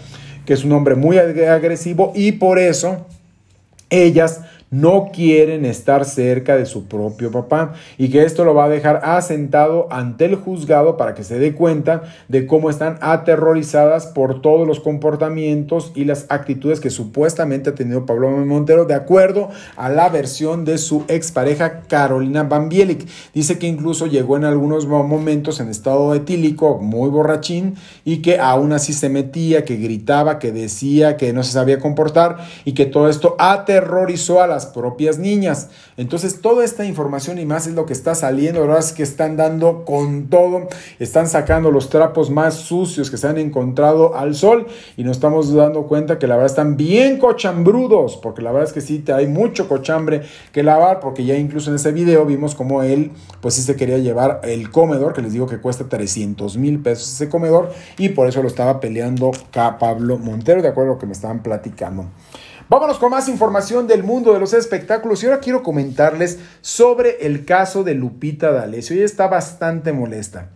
que 0.48 0.54
es 0.54 0.64
un 0.64 0.72
hombre 0.72 0.96
muy 0.96 1.20
agresivo 1.20 2.12
y 2.16 2.32
por 2.34 2.58
eso 2.58 3.06
ellas 3.92 4.42
no 4.76 5.10
quieren 5.14 5.66
estar 5.66 6.06
cerca 6.06 6.58
de 6.58 6.66
su 6.66 6.86
propio 6.86 7.32
papá 7.32 7.74
y 7.98 8.10
que 8.10 8.24
esto 8.24 8.44
lo 8.44 8.54
va 8.54 8.66
a 8.66 8.70
dejar 8.70 9.02
asentado 9.04 9.88
ante 9.92 10.26
el 10.26 10.36
juzgado 10.36 10.98
para 10.98 11.16
que 11.16 11.24
se 11.24 11.40
dé 11.40 11.56
cuenta 11.56 12.04
de 12.28 12.46
cómo 12.46 12.70
están 12.70 12.98
aterrorizadas 13.02 14.08
por 14.08 14.42
todos 14.42 14.68
los 14.68 14.80
comportamientos 14.80 15.92
y 15.96 16.06
las 16.06 16.26
actitudes 16.30 16.80
que 16.80 16.90
supuestamente 16.90 17.70
ha 17.70 17.76
tenido 17.76 18.06
Pablo 18.06 18.30
Montero 18.30 18.86
de 18.86 18.94
acuerdo 18.94 19.50
a 19.78 19.90
la 19.90 20.10
versión 20.10 20.66
de 20.66 20.78
su 20.78 21.06
expareja 21.08 21.82
Carolina 21.88 22.44
Bambielik. 22.44 23.08
Dice 23.34 23.58
que 23.58 23.68
incluso 23.68 24.08
llegó 24.08 24.38
en 24.38 24.46
algunos 24.46 24.88
momentos 24.88 25.60
en 25.60 25.70
estado 25.70 26.14
etílico, 26.14 26.80
muy 26.80 27.10
borrachín, 27.10 27.76
y 28.04 28.22
que 28.22 28.40
aún 28.40 28.74
así 28.74 28.94
se 28.94 29.10
metía, 29.10 29.64
que 29.66 29.78
gritaba, 29.78 30.40
que 30.40 30.52
decía, 30.52 31.18
que 31.18 31.34
no 31.34 31.44
se 31.44 31.54
sabía 31.54 31.80
comportar 31.80 32.38
y 32.66 32.74
que 32.74 32.86
todo 32.86 33.10
esto 33.10 33.36
aterrorizó 33.40 34.42
a 34.42 34.48
las 34.48 34.65
propias 34.68 35.20
niñas. 35.20 35.70
Entonces, 35.98 36.42
toda 36.42 36.64
esta 36.64 36.86
información 36.86 37.40
y 37.40 37.46
más 37.46 37.68
es 37.68 37.74
lo 37.74 37.86
que 37.86 37.94
está 37.94 38.16
saliendo, 38.16 38.62
ahora 38.62 38.80
es 38.80 38.92
que 38.92 39.04
están 39.04 39.38
dando 39.38 39.86
con 39.86 40.28
todo, 40.30 40.68
están 41.00 41.28
sacando 41.28 41.72
los 41.72 41.90
trapos 41.90 42.30
más 42.30 42.56
sucios 42.56 43.10
que 43.10 43.18
se 43.18 43.28
han 43.28 43.38
encontrado 43.38 44.16
al 44.16 44.36
sol 44.36 44.68
y 44.98 45.04
nos 45.04 45.18
estamos 45.18 45.54
dando 45.54 45.84
cuenta 45.84 46.20
que 46.20 46.28
la 46.28 46.36
verdad 46.36 46.52
están 46.52 46.78
bien 46.78 47.18
cochambrudos, 47.18 48.18
porque 48.18 48.42
la 48.42 48.52
verdad 48.52 48.68
es 48.68 48.74
que 48.74 48.82
sí, 48.82 49.04
hay 49.14 49.28
mucho 49.28 49.68
cochambre 49.68 50.24
que 50.52 50.64
lavar, 50.64 51.00
porque 51.00 51.26
ya 51.26 51.36
incluso 51.36 51.70
en 51.70 51.76
ese 51.76 51.92
video 51.92 52.26
vimos 52.26 52.56
como 52.56 52.84
él, 52.84 53.12
pues 53.42 53.56
sí 53.56 53.62
se 53.62 53.76
quería 53.76 53.98
llevar 53.98 54.42
el 54.44 54.72
comedor, 54.72 55.14
que 55.14 55.22
les 55.22 55.34
digo 55.34 55.48
que 55.48 55.60
cuesta 55.60 55.88
300 55.88 56.58
mil 56.58 56.80
pesos 56.80 57.14
ese 57.14 57.30
comedor, 57.30 57.72
y 57.98 58.10
por 58.10 58.28
eso 58.28 58.42
lo 58.42 58.48
estaba 58.48 58.80
peleando 58.80 59.32
acá 59.50 59.78
Pablo 59.78 60.18
Montero, 60.18 60.62
de 60.62 60.68
acuerdo 60.68 60.92
a 60.92 60.94
lo 60.96 61.00
que 61.00 61.06
me 61.06 61.14
estaban 61.14 61.42
platicando. 61.44 62.06
Vámonos 62.68 62.98
con 62.98 63.12
más 63.12 63.30
información 63.30 63.86
del 63.86 64.02
mundo 64.02 64.34
de 64.34 64.40
los 64.40 64.54
espectáculos 64.54 65.22
y 65.22 65.28
ahora 65.28 65.40
quiero 65.40 65.62
comentarles 65.62 66.40
sobre 66.62 67.26
el 67.28 67.46
caso 67.46 67.84
de 67.84 67.94
Lupita 67.94 68.52
D'Alessio. 68.52 68.96
Ella 68.96 69.06
está 69.06 69.28
bastante 69.28 69.94
molesta. 69.94 70.50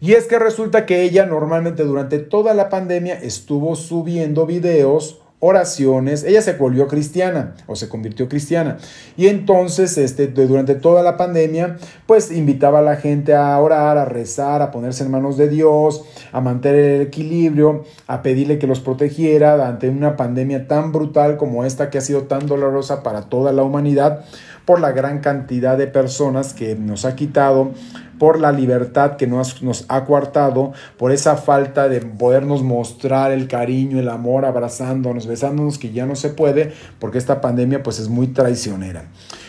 Y 0.00 0.14
es 0.14 0.26
que 0.26 0.38
resulta 0.38 0.86
que 0.86 1.02
ella 1.02 1.26
normalmente 1.26 1.84
durante 1.84 2.18
toda 2.18 2.54
la 2.54 2.68
pandemia 2.70 3.14
estuvo 3.14 3.76
subiendo 3.76 4.46
videos 4.46 5.19
oraciones, 5.40 6.22
ella 6.22 6.42
se 6.42 6.52
volvió 6.52 6.86
cristiana 6.86 7.54
o 7.66 7.74
se 7.74 7.88
convirtió 7.88 8.28
cristiana. 8.28 8.76
Y 9.16 9.26
entonces, 9.28 9.96
este, 9.96 10.26
durante 10.28 10.74
toda 10.74 11.02
la 11.02 11.16
pandemia, 11.16 11.78
pues 12.06 12.30
invitaba 12.30 12.80
a 12.80 12.82
la 12.82 12.96
gente 12.96 13.34
a 13.34 13.58
orar, 13.58 13.96
a 13.96 14.04
rezar, 14.04 14.60
a 14.60 14.70
ponerse 14.70 15.02
en 15.02 15.10
manos 15.10 15.38
de 15.38 15.48
Dios, 15.48 16.04
a 16.30 16.42
mantener 16.42 16.84
el 16.84 17.00
equilibrio, 17.00 17.84
a 18.06 18.22
pedirle 18.22 18.58
que 18.58 18.66
los 18.66 18.80
protegiera 18.80 19.66
ante 19.66 19.88
una 19.88 20.16
pandemia 20.16 20.68
tan 20.68 20.92
brutal 20.92 21.38
como 21.38 21.64
esta 21.64 21.88
que 21.88 21.96
ha 21.96 22.02
sido 22.02 22.24
tan 22.24 22.46
dolorosa 22.46 23.02
para 23.02 23.22
toda 23.22 23.52
la 23.52 23.62
humanidad 23.62 24.24
por 24.66 24.80
la 24.80 24.92
gran 24.92 25.20
cantidad 25.20 25.76
de 25.76 25.86
personas 25.86 26.54
que 26.54 26.76
nos 26.76 27.04
ha 27.04 27.16
quitado 27.16 27.72
por 28.20 28.38
la 28.38 28.52
libertad 28.52 29.16
que 29.16 29.26
nos, 29.26 29.62
nos 29.62 29.86
ha 29.88 30.04
coartado, 30.04 30.74
por 30.98 31.10
esa 31.10 31.36
falta 31.36 31.88
de 31.88 32.02
podernos 32.02 32.62
mostrar 32.62 33.32
el 33.32 33.48
cariño, 33.48 33.98
el 33.98 34.10
amor, 34.10 34.44
abrazándonos, 34.44 35.26
besándonos, 35.26 35.78
que 35.78 35.90
ya 35.90 36.04
no 36.04 36.14
se 36.14 36.28
puede, 36.28 36.74
porque 36.98 37.16
esta 37.16 37.40
pandemia 37.40 37.82
pues 37.82 37.98
es 37.98 38.10
muy 38.10 38.28
traicionera. 38.28 39.04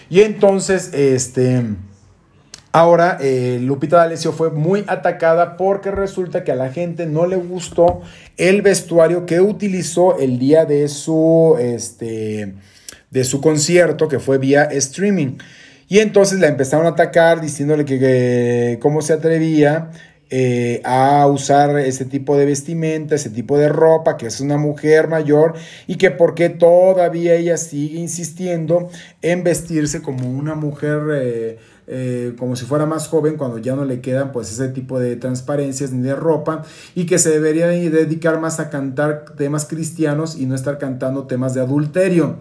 Y 0.10 0.22
entonces, 0.22 0.94
este... 0.94 1.66
Ahora, 2.74 3.18
eh, 3.20 3.60
Lupita 3.62 3.98
D'Alessio 3.98 4.32
fue 4.32 4.50
muy 4.50 4.86
atacada 4.88 5.58
porque 5.58 5.92
resulta 5.92 6.46
que 6.46 6.54
a 6.54 6.56
la 6.56 6.72
gente 6.72 7.06
no 7.06 7.28
le 7.28 7.36
gustó 7.36 8.00
el 8.38 8.62
vestuario 8.62 9.26
que 9.26 9.42
utilizó 9.42 10.18
el 10.18 10.40
día 10.40 10.64
de 10.64 10.88
su, 10.88 11.58
este, 11.60 12.54
de 13.10 13.24
su 13.26 13.42
concierto, 13.42 14.08
que 14.08 14.20
fue 14.20 14.38
vía 14.38 14.64
streaming. 14.64 15.40
Y 15.92 16.00
entonces 16.00 16.39
la 16.39 16.48
empezaron 16.48 16.86
a 16.86 16.92
atacar 16.92 17.42
diciéndole 17.42 17.84
que, 17.84 18.80
cómo 18.82 19.02
se 19.02 19.12
atrevía 19.12 19.92
eh, 20.30 20.82
a 20.86 21.28
usar 21.28 21.78
ese 21.80 22.06
tipo 22.06 22.38
de 22.38 22.46
vestimenta, 22.46 23.16
ese 23.16 23.30
tipo 23.30 23.58
de 23.58 23.68
ropa, 23.68 24.16
que 24.16 24.28
es 24.28 24.39
una 24.39 24.56
mujer 24.56 25.10
mayor 25.10 25.54
y 25.88 25.98
que 25.98 26.10
por 26.10 26.34
qué 26.34 26.48
todavía 26.48 27.36
ella 27.36 27.58
sigue 27.58 28.00
insistiendo 28.00 28.88
en 29.22 29.44
vestirse 29.44 30.02
como 30.02 30.30
una 30.30 30.56
mujer, 30.56 31.02
eh, 31.14 31.58
eh, 31.88 32.36
como 32.39 32.56
si 32.56 32.64
fuera 32.64 32.86
más 32.86 33.10
joven, 33.10 33.36
cuando 33.36 33.58
ya 33.58 33.76
no 33.76 33.84
le 33.84 34.00
quedan 34.00 34.32
pues 34.32 34.50
ese 34.50 34.70
tipo 34.70 34.98
de 34.98 35.18
transparencias 35.18 35.92
ni 35.92 36.04
de 36.04 36.16
ropa 36.16 36.64
y 36.96 37.06
que 37.06 37.20
se 37.20 37.32
debería 37.32 37.68
dedicar 37.68 38.39
más 38.39 38.62
a 38.62 38.70
cantar 38.70 39.26
temas 39.36 39.66
cristianos 39.66 40.38
y 40.39 40.46
no 40.46 40.56
estar 40.56 40.78
cantando 40.78 41.28
temas 41.28 41.54
de 41.54 41.60
adulterio. 41.60 42.38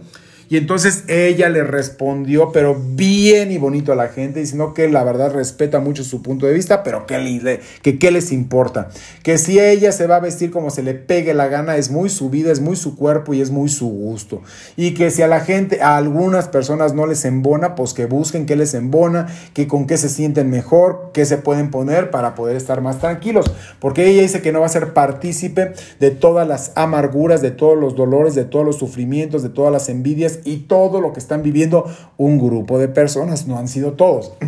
Y 0.51 0.57
entonces 0.57 1.05
ella 1.07 1.49
le 1.49 1.63
respondió, 1.63 2.51
pero 2.51 2.77
bien 2.77 3.53
y 3.53 3.59
bonito 3.59 3.93
a 3.93 3.95
la 3.95 4.09
gente, 4.09 4.41
diciendo 4.41 4.75
que 4.75 4.89
la 4.89 5.05
verdad 5.05 5.33
respeta 5.33 5.79
mucho 5.79 6.03
su 6.03 6.23
punto 6.23 6.45
de 6.45 6.53
vista, 6.53 6.83
pero 6.83 7.07
que, 7.07 7.19
le, 7.19 7.61
qué 7.83 8.11
les 8.11 8.33
importa. 8.33 8.89
Que 9.23 9.39
si 9.39 9.61
ella 9.61 9.93
se 9.93 10.09
va 10.09 10.17
a 10.17 10.21
vestir 10.21 10.51
como 10.51 10.71
se 10.71 10.83
le 10.83 10.95
pegue 10.95 11.35
la 11.35 11.47
gana, 11.47 11.77
es 11.77 11.93
muy 11.93 12.11
su 12.11 12.31
vida, 12.31 12.51
es 12.51 12.59
muy 12.59 12.75
su 12.75 12.97
cuerpo 12.97 13.33
y 13.33 13.41
es 13.41 13.53
muy 13.53 13.69
su 13.69 13.87
gusto. 13.91 14.43
Y 14.77 14.95
que 14.95 15.13
si 15.13 15.23
a 15.23 15.29
la 15.29 15.39
gente, 15.39 15.83
a 15.83 15.97
algunas 15.97 16.49
personas 16.49 16.95
no 16.95 17.07
les 17.07 17.25
embona, 17.25 17.77
pues 17.77 17.95
que 17.95 18.07
busquen 18.07 18.45
qué 18.45 18.57
les 18.57 18.75
embona, 18.75 19.29
que 19.55 19.69
con 19.69 19.87
qué 19.87 19.99
se 19.99 20.09
sienten 20.09 20.51
mejor, 20.51 21.13
qué 21.15 21.27
se 21.27 21.37
pueden 21.37 21.71
poner 21.71 22.11
para 22.11 22.35
poder 22.35 22.57
estar 22.57 22.81
más 22.81 22.99
tranquilos. 22.99 23.53
Porque 23.79 24.09
ella 24.09 24.23
dice 24.23 24.43
que 24.43 24.51
no 24.51 24.59
va 24.59 24.67
a 24.67 24.71
ser 24.71 24.95
partícipe 24.95 25.75
de 26.01 26.11
todas 26.11 26.49
las 26.49 26.73
amarguras, 26.75 27.41
de 27.41 27.53
todos 27.53 27.79
los 27.79 27.95
dolores, 27.95 28.35
de 28.35 28.45
todos 28.45 28.67
los 28.67 28.79
sufrimientos, 28.81 29.45
de 29.45 29.51
todas 29.51 29.71
las 29.71 29.89
envidias 29.89 30.40
y 30.45 30.59
todo 30.59 31.01
lo 31.01 31.13
que 31.13 31.21
están 31.21 31.43
viviendo 31.43 31.85
un 32.17 32.39
grupo 32.39 32.79
de 32.79 32.89
personas, 32.89 33.47
no 33.47 33.59
han 33.59 33.69
sido 33.69 33.93
todos. 33.93 34.33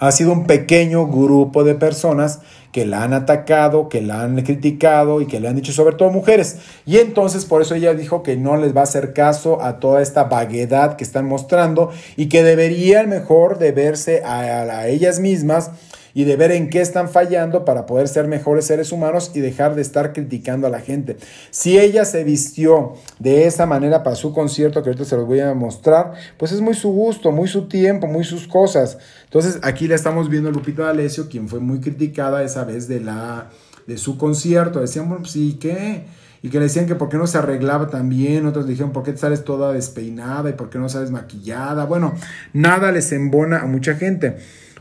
Ha 0.00 0.10
sido 0.10 0.32
un 0.32 0.46
pequeño 0.46 1.06
grupo 1.06 1.62
de 1.62 1.76
personas 1.76 2.40
que 2.72 2.84
la 2.84 3.04
han 3.04 3.12
atacado, 3.12 3.88
que 3.88 4.02
la 4.02 4.22
han 4.22 4.42
criticado 4.42 5.20
y 5.20 5.26
que 5.26 5.38
le 5.38 5.46
han 5.46 5.54
dicho 5.54 5.72
sobre 5.72 5.94
todo 5.94 6.10
mujeres. 6.10 6.58
Y 6.84 6.98
entonces 6.98 7.44
por 7.44 7.62
eso 7.62 7.76
ella 7.76 7.94
dijo 7.94 8.24
que 8.24 8.36
no 8.36 8.56
les 8.56 8.76
va 8.76 8.80
a 8.80 8.84
hacer 8.84 9.12
caso 9.12 9.62
a 9.62 9.78
toda 9.78 10.02
esta 10.02 10.24
vaguedad 10.24 10.96
que 10.96 11.04
están 11.04 11.26
mostrando 11.26 11.90
y 12.16 12.28
que 12.28 12.42
deberían 12.42 13.08
mejor 13.08 13.58
de 13.58 13.70
verse 13.70 14.24
a, 14.24 14.40
a 14.40 14.88
ellas 14.88 15.20
mismas 15.20 15.70
y 16.14 16.24
de 16.24 16.36
ver 16.36 16.52
en 16.52 16.70
qué 16.70 16.80
están 16.80 17.08
fallando 17.08 17.64
para 17.64 17.86
poder 17.86 18.08
ser 18.08 18.28
mejores 18.28 18.66
seres 18.66 18.92
humanos 18.92 19.32
y 19.34 19.40
dejar 19.40 19.74
de 19.74 19.82
estar 19.82 20.12
criticando 20.12 20.68
a 20.68 20.70
la 20.70 20.80
gente. 20.80 21.16
Si 21.50 21.78
ella 21.78 22.04
se 22.04 22.22
vistió 22.24 22.94
de 23.18 23.46
esa 23.46 23.66
manera 23.66 24.02
para 24.02 24.16
su 24.16 24.32
concierto, 24.32 24.82
que 24.82 24.90
ahorita 24.90 25.04
se 25.04 25.16
los 25.16 25.26
voy 25.26 25.40
a 25.40 25.52
mostrar, 25.54 26.12
pues 26.38 26.52
es 26.52 26.60
muy 26.60 26.74
su 26.74 26.90
gusto, 26.90 27.32
muy 27.32 27.48
su 27.48 27.66
tiempo, 27.66 28.06
muy 28.06 28.24
sus 28.24 28.46
cosas. 28.46 28.98
Entonces 29.24 29.58
aquí 29.62 29.88
le 29.88 29.96
estamos 29.96 30.30
viendo 30.30 30.48
a 30.48 30.52
Lupita 30.52 30.84
D'Alessio, 30.84 31.28
quien 31.28 31.48
fue 31.48 31.58
muy 31.58 31.80
criticada 31.80 32.44
esa 32.44 32.64
vez 32.64 32.86
de, 32.86 33.00
la, 33.00 33.50
de 33.86 33.98
su 33.98 34.16
concierto. 34.16 34.80
Decían, 34.80 35.08
bueno, 35.08 35.22
pues 35.22 35.34
¿y 35.36 35.54
qué? 35.54 36.04
y 36.44 36.50
que 36.50 36.58
le 36.58 36.64
decían 36.64 36.84
que 36.84 36.94
por 36.94 37.08
qué 37.08 37.16
no 37.16 37.26
se 37.26 37.38
arreglaba 37.38 37.88
tan 37.88 38.10
bien, 38.10 38.44
otros 38.44 38.66
dijeron 38.66 38.92
por 38.92 39.02
qué 39.02 39.16
sales 39.16 39.44
toda 39.44 39.72
despeinada 39.72 40.50
y 40.50 40.52
por 40.52 40.68
qué 40.68 40.78
no 40.78 40.90
sales 40.90 41.10
maquillada. 41.10 41.86
Bueno, 41.86 42.12
nada 42.52 42.92
les 42.92 43.12
embona 43.12 43.60
a 43.60 43.64
mucha 43.64 43.94
gente. 43.94 44.36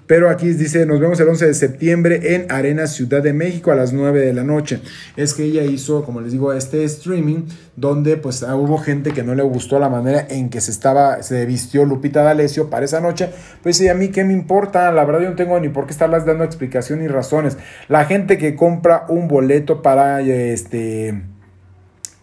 Pero 0.07 0.29
aquí 0.29 0.49
dice, 0.49 0.85
nos 0.85 0.99
vemos 0.99 1.19
el 1.19 1.29
11 1.29 1.47
de 1.47 1.53
septiembre 1.53 2.35
en 2.35 2.51
Arena 2.51 2.87
Ciudad 2.87 3.23
de 3.23 3.33
México 3.33 3.71
a 3.71 3.75
las 3.75 3.93
9 3.93 4.19
de 4.19 4.33
la 4.33 4.43
noche. 4.43 4.81
Es 5.15 5.33
que 5.33 5.43
ella 5.43 5.63
hizo, 5.63 6.03
como 6.03 6.21
les 6.21 6.31
digo, 6.31 6.53
este 6.53 6.83
streaming 6.83 7.43
donde 7.75 8.17
pues 8.17 8.43
ah, 8.43 8.55
hubo 8.55 8.77
gente 8.77 9.13
que 9.13 9.23
no 9.23 9.33
le 9.33 9.43
gustó 9.43 9.79
la 9.79 9.89
manera 9.89 10.27
en 10.29 10.49
que 10.49 10.61
se 10.61 10.71
estaba, 10.71 11.23
se 11.23 11.45
vistió 11.45 11.85
Lupita 11.85 12.23
D'Alessio 12.23 12.69
para 12.69 12.85
esa 12.85 12.99
noche. 12.99 13.29
Pues 13.61 13.77
sí, 13.77 13.87
a 13.87 13.95
mí 13.95 14.09
qué 14.09 14.23
me 14.23 14.33
importa, 14.33 14.91
la 14.91 15.05
verdad 15.05 15.21
yo 15.21 15.29
no 15.29 15.35
tengo 15.35 15.59
ni 15.59 15.69
por 15.69 15.85
qué 15.85 15.91
estarlas 15.91 16.25
dando 16.25 16.43
explicación 16.43 16.99
ni 16.99 17.07
razones. 17.07 17.57
La 17.87 18.05
gente 18.05 18.37
que 18.37 18.55
compra 18.55 19.05
un 19.09 19.27
boleto 19.27 19.81
para 19.81 20.21
este 20.21 21.32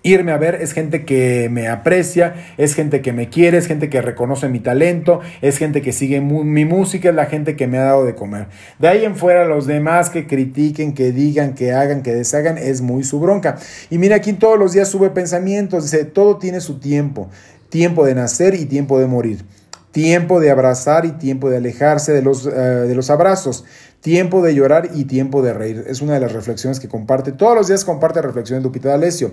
irme 0.03 0.33
a 0.33 0.39
ver 0.39 0.57
es 0.57 0.73
gente 0.73 1.05
que 1.05 1.49
me 1.51 1.69
aprecia, 1.69 2.35
es 2.57 2.75
gente 2.75 3.03
que 3.03 3.13
me 3.13 3.29
quiere, 3.29 3.59
es 3.59 3.67
gente 3.67 3.91
que 3.91 4.01
reconoce 4.01 4.49
mi 4.49 4.61
talento, 4.61 5.21
es 5.43 5.59
gente 5.59 5.83
que 5.83 5.93
sigue 5.93 6.21
mi 6.21 6.65
música, 6.65 7.11
es 7.11 7.15
la 7.15 7.27
gente 7.27 7.57
que 7.57 7.67
me 7.67 7.79
ha 7.79 7.85
dado 7.85 8.05
de 8.05 8.15
comer. 8.15 8.47
De 8.79 8.89
ahí 8.89 9.05
en 9.05 9.17
fuera 9.17 9.45
los 9.45 9.67
demás 9.67 10.11
que 10.11 10.27
critiquen, 10.27 10.95
que 10.95 11.13
digan, 11.13 11.55
que 11.55 11.73
hagan, 11.73 12.03
que 12.03 12.15
deshagan, 12.15 12.59
es 12.59 12.81
muy 12.81 13.05
su 13.05 13.21
bronca. 13.21 13.59
Y 13.91 13.99
mira, 13.99 14.17
aquí 14.17 14.33
todos 14.33 14.59
los 14.59 14.73
días 14.73 14.89
sube 14.89 15.11
pensamientos, 15.11 15.91
dice, 15.91 16.05
todo 16.05 16.39
tiene 16.39 16.61
su 16.61 16.79
tiempo, 16.79 17.29
tiempo 17.69 18.05
de 18.05 18.15
nacer 18.15 18.55
y 18.55 18.65
tiempo 18.65 18.99
de 18.99 19.07
morir. 19.07 19.45
Tiempo 19.93 20.39
de 20.39 20.53
abrazar 20.53 21.05
y 21.05 21.11
tiempo 21.11 21.51
de 21.51 21.57
alejarse 21.57 22.13
de 22.13 22.23
los, 22.23 22.47
eh, 22.47 22.51
de 22.51 22.95
los 22.95 23.11
abrazos 23.11 23.65
tiempo 24.01 24.43
de 24.43 24.55
llorar 24.55 24.91
y 24.95 25.05
tiempo 25.05 25.43
de 25.43 25.53
reír. 25.53 25.85
Es 25.87 26.01
una 26.01 26.15
de 26.15 26.21
las 26.21 26.33
reflexiones 26.33 26.81
que 26.81 26.89
comparte. 26.89 27.33
Todos 27.33 27.55
los 27.55 27.69
días 27.69 27.85
comparte 27.85 28.23
reflexiones 28.23 28.63
de 28.63 28.69
Lupita 28.69 28.89
D'Alessio. 28.89 29.33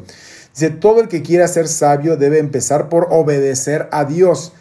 Dice, 0.58 0.72
todo 0.72 1.02
el 1.02 1.08
que 1.08 1.22
quiera 1.22 1.48
ser 1.48 1.68
sabio 1.68 2.18
debe 2.18 2.40
empezar 2.40 2.90
por 2.90 3.10
obedecer 3.12 3.88
a 3.92 4.06
Dios. 4.06 4.54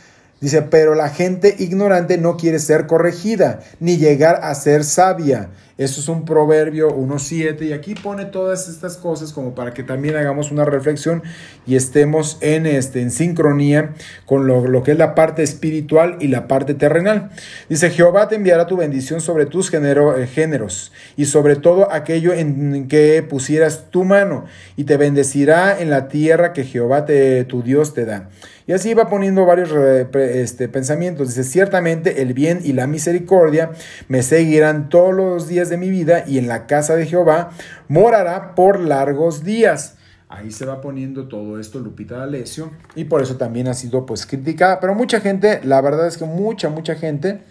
Dice, 0.43 0.61
pero 0.61 0.95
la 0.95 1.09
gente 1.09 1.57
ignorante 1.59 2.19
no 2.19 2.37
quiere 2.37 2.59
ser 2.59 2.87
corregida 2.87 3.61
ni 3.81 3.97
llegar 3.97 4.41
a 4.43 4.55
ser 4.55 4.85
sabia. 4.85 5.49
Eso 5.79 6.01
es 6.01 6.09
un 6.09 6.25
proverbio 6.25 6.89
1.7 6.89 7.67
y 7.67 7.73
aquí 7.75 7.95
pone 7.95 8.25
todas 8.25 8.67
estas 8.67 8.97
cosas 8.97 9.35
como 9.35 9.55
para 9.55 9.75
que 9.75 9.83
también 9.83 10.17
hagamos 10.17 10.51
una 10.51 10.65
reflexión 10.65 11.23
y 11.67 11.77
estemos 11.77 12.39
en, 12.41 12.65
este, 12.65 13.03
en 13.03 13.11
sincronía 13.11 13.93
con 14.25 14.47
lo, 14.47 14.67
lo 14.67 14.83
que 14.83 14.93
es 14.93 14.99
la 14.99 15.15
parte 15.15 15.43
espiritual 15.43 16.17
y 16.19 16.29
la 16.29 16.49
parte 16.49 16.73
terrenal. 16.73 17.29
Dice, 17.69 17.91
Jehová 17.91 18.27
te 18.27 18.37
enviará 18.37 18.67
tu 18.67 18.79
bendición 18.79 19.21
sobre 19.21 19.45
tus 19.45 19.69
género, 19.69 20.17
eh, 20.17 20.27
géneros 20.27 20.93
y 21.15 21.27
sobre 21.27 21.57
todo 21.57 21.93
aquello 21.93 22.33
en 22.33 22.89
que 22.89 23.23
pusieras 23.23 23.91
tu 23.91 24.05
mano 24.05 24.47
y 24.77 24.85
te 24.85 24.97
bendecirá 24.97 25.79
en 25.79 25.91
la 25.91 26.09
tierra 26.09 26.55
que 26.55 26.65
Jehová 26.65 27.05
te, 27.05 27.45
tu 27.45 27.63
Dios 27.63 27.93
te 27.93 28.07
da. 28.07 28.31
Y 28.69 28.73
así 28.73 28.95
va 28.95 29.09
poniendo 29.09 29.47
varios 29.47 29.71
este, 30.15 30.69
pensamientos. 30.69 31.29
Dice, 31.29 31.45
ciertamente 31.45 32.23
el 32.23 32.35
bien 32.35 32.61
y 32.65 32.73
la 32.73 32.89
misericordia 32.89 33.71
me 34.09 34.25
seguirán 34.25 34.89
todos 34.89 35.15
los 35.15 35.47
días 35.47 35.66
de 35.69 35.77
mi 35.77 35.91
vida 35.91 36.25
y 36.27 36.39
en 36.39 36.49
la 36.49 36.67
casa 36.67 36.97
de 36.97 37.07
Jehová 37.07 37.51
morará 37.89 38.55
por 38.55 38.81
largos 38.81 39.45
días. 39.45 39.97
Ahí 40.29 40.51
se 40.51 40.67
va 40.67 40.81
poniendo 40.81 41.29
todo 41.29 41.61
esto 41.61 41.79
Lupita 41.79 42.19
D'Alessio 42.19 42.73
y 42.95 43.05
por 43.05 43.23
eso 43.23 43.37
también 43.37 43.69
ha 43.69 43.75
sido 43.75 44.07
pues 44.07 44.27
criticada. 44.27 44.81
Pero 44.81 44.95
mucha 44.95 45.21
gente, 45.21 45.61
la 45.63 45.81
verdad 45.81 46.09
es 46.09 46.17
que 46.17 46.25
mucha, 46.25 46.69
mucha 46.69 46.97
gente 46.97 47.43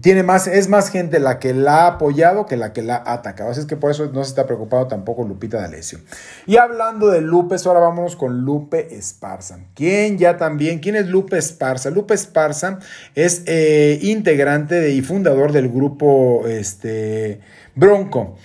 tiene 0.00 0.22
más, 0.22 0.46
es 0.46 0.68
más 0.68 0.90
gente 0.90 1.18
la 1.18 1.38
que 1.38 1.54
la 1.54 1.84
ha 1.84 1.86
apoyado 1.86 2.46
que 2.46 2.56
la 2.56 2.72
que 2.72 2.82
la 2.82 2.96
ha 2.96 3.14
atacado. 3.14 3.50
Así 3.50 3.60
es 3.60 3.66
que 3.66 3.76
por 3.76 3.90
eso 3.90 4.10
no 4.12 4.22
se 4.24 4.30
está 4.30 4.46
preocupado 4.46 4.86
tampoco 4.86 5.24
Lupita 5.24 5.58
D'Alessio. 5.60 6.00
Y 6.46 6.56
hablando 6.58 7.08
de 7.08 7.20
Lupe, 7.22 7.56
ahora 7.64 7.80
vámonos 7.80 8.16
con 8.16 8.42
Lupe 8.42 8.94
Esparza. 8.94 9.60
¿Quién 9.74 10.18
ya 10.18 10.36
también? 10.36 10.80
¿Quién 10.80 10.96
es 10.96 11.06
Lupe 11.06 11.38
Esparza? 11.38 11.90
Lupe 11.90 12.14
Esparza 12.14 12.78
es 13.14 13.42
eh, 13.46 13.98
integrante 14.02 14.90
y 14.90 15.00
fundador 15.02 15.52
del 15.52 15.68
grupo 15.68 16.46
este, 16.46 17.40
Bronco 17.74 18.36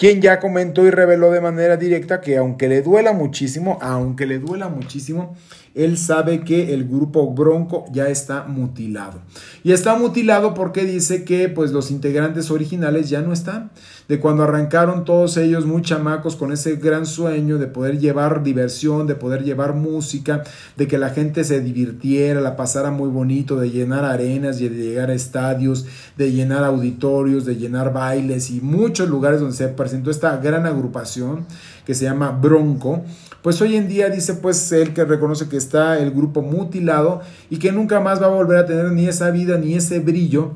quien 0.00 0.22
ya 0.22 0.40
comentó 0.40 0.86
y 0.86 0.90
reveló 0.90 1.30
de 1.30 1.42
manera 1.42 1.76
directa 1.76 2.22
que 2.22 2.38
aunque 2.38 2.68
le 2.68 2.80
duela 2.80 3.12
muchísimo, 3.12 3.78
aunque 3.82 4.24
le 4.24 4.38
duela 4.38 4.70
muchísimo, 4.70 5.36
él 5.74 5.98
sabe 5.98 6.40
que 6.40 6.74
el 6.74 6.88
grupo 6.88 7.32
Bronco 7.32 7.84
ya 7.92 8.08
está 8.08 8.44
mutilado. 8.44 9.20
Y 9.62 9.72
está 9.72 9.96
mutilado 9.96 10.52
porque 10.52 10.84
dice 10.84 11.24
que 11.24 11.48
pues 11.48 11.70
los 11.70 11.90
integrantes 11.92 12.50
originales 12.50 13.08
ya 13.08 13.20
no 13.20 13.32
están. 13.32 13.70
De 14.08 14.18
cuando 14.18 14.42
arrancaron 14.42 15.04
todos 15.04 15.36
ellos 15.36 15.66
muy 15.66 15.82
chamacos 15.82 16.34
con 16.34 16.50
ese 16.52 16.76
gran 16.76 17.06
sueño 17.06 17.58
de 17.58 17.68
poder 17.68 18.00
llevar 18.00 18.42
diversión, 18.42 19.06
de 19.06 19.14
poder 19.14 19.44
llevar 19.44 19.74
música, 19.74 20.42
de 20.76 20.88
que 20.88 20.98
la 20.98 21.10
gente 21.10 21.44
se 21.44 21.60
divirtiera, 21.60 22.40
la 22.40 22.56
pasara 22.56 22.90
muy 22.90 23.08
bonito, 23.08 23.54
de 23.56 23.70
llenar 23.70 24.04
arenas 24.04 24.60
y 24.60 24.68
de 24.68 24.76
llegar 24.76 25.10
a 25.10 25.14
estadios, 25.14 25.86
de 26.16 26.32
llenar 26.32 26.64
auditorios, 26.64 27.44
de 27.44 27.54
llenar 27.54 27.92
bailes 27.92 28.50
y 28.50 28.60
muchos 28.60 29.08
lugares 29.08 29.38
donde 29.38 29.54
se 29.54 29.68
presentó 29.90 30.12
esta 30.12 30.36
gran 30.36 30.66
agrupación 30.66 31.46
que 31.84 31.96
se 31.96 32.04
llama 32.04 32.30
Bronco 32.30 33.02
pues 33.42 33.60
hoy 33.60 33.74
en 33.74 33.88
día 33.88 34.08
dice 34.08 34.34
pues 34.34 34.70
él 34.70 34.94
que 34.94 35.04
reconoce 35.04 35.48
que 35.48 35.56
está 35.56 35.98
el 35.98 36.12
grupo 36.12 36.42
mutilado 36.42 37.22
y 37.48 37.58
que 37.58 37.72
nunca 37.72 37.98
más 37.98 38.22
va 38.22 38.26
a 38.26 38.30
volver 38.30 38.58
a 38.58 38.66
tener 38.66 38.92
ni 38.92 39.08
esa 39.08 39.30
vida 39.32 39.58
ni 39.58 39.74
ese 39.74 39.98
brillo 39.98 40.52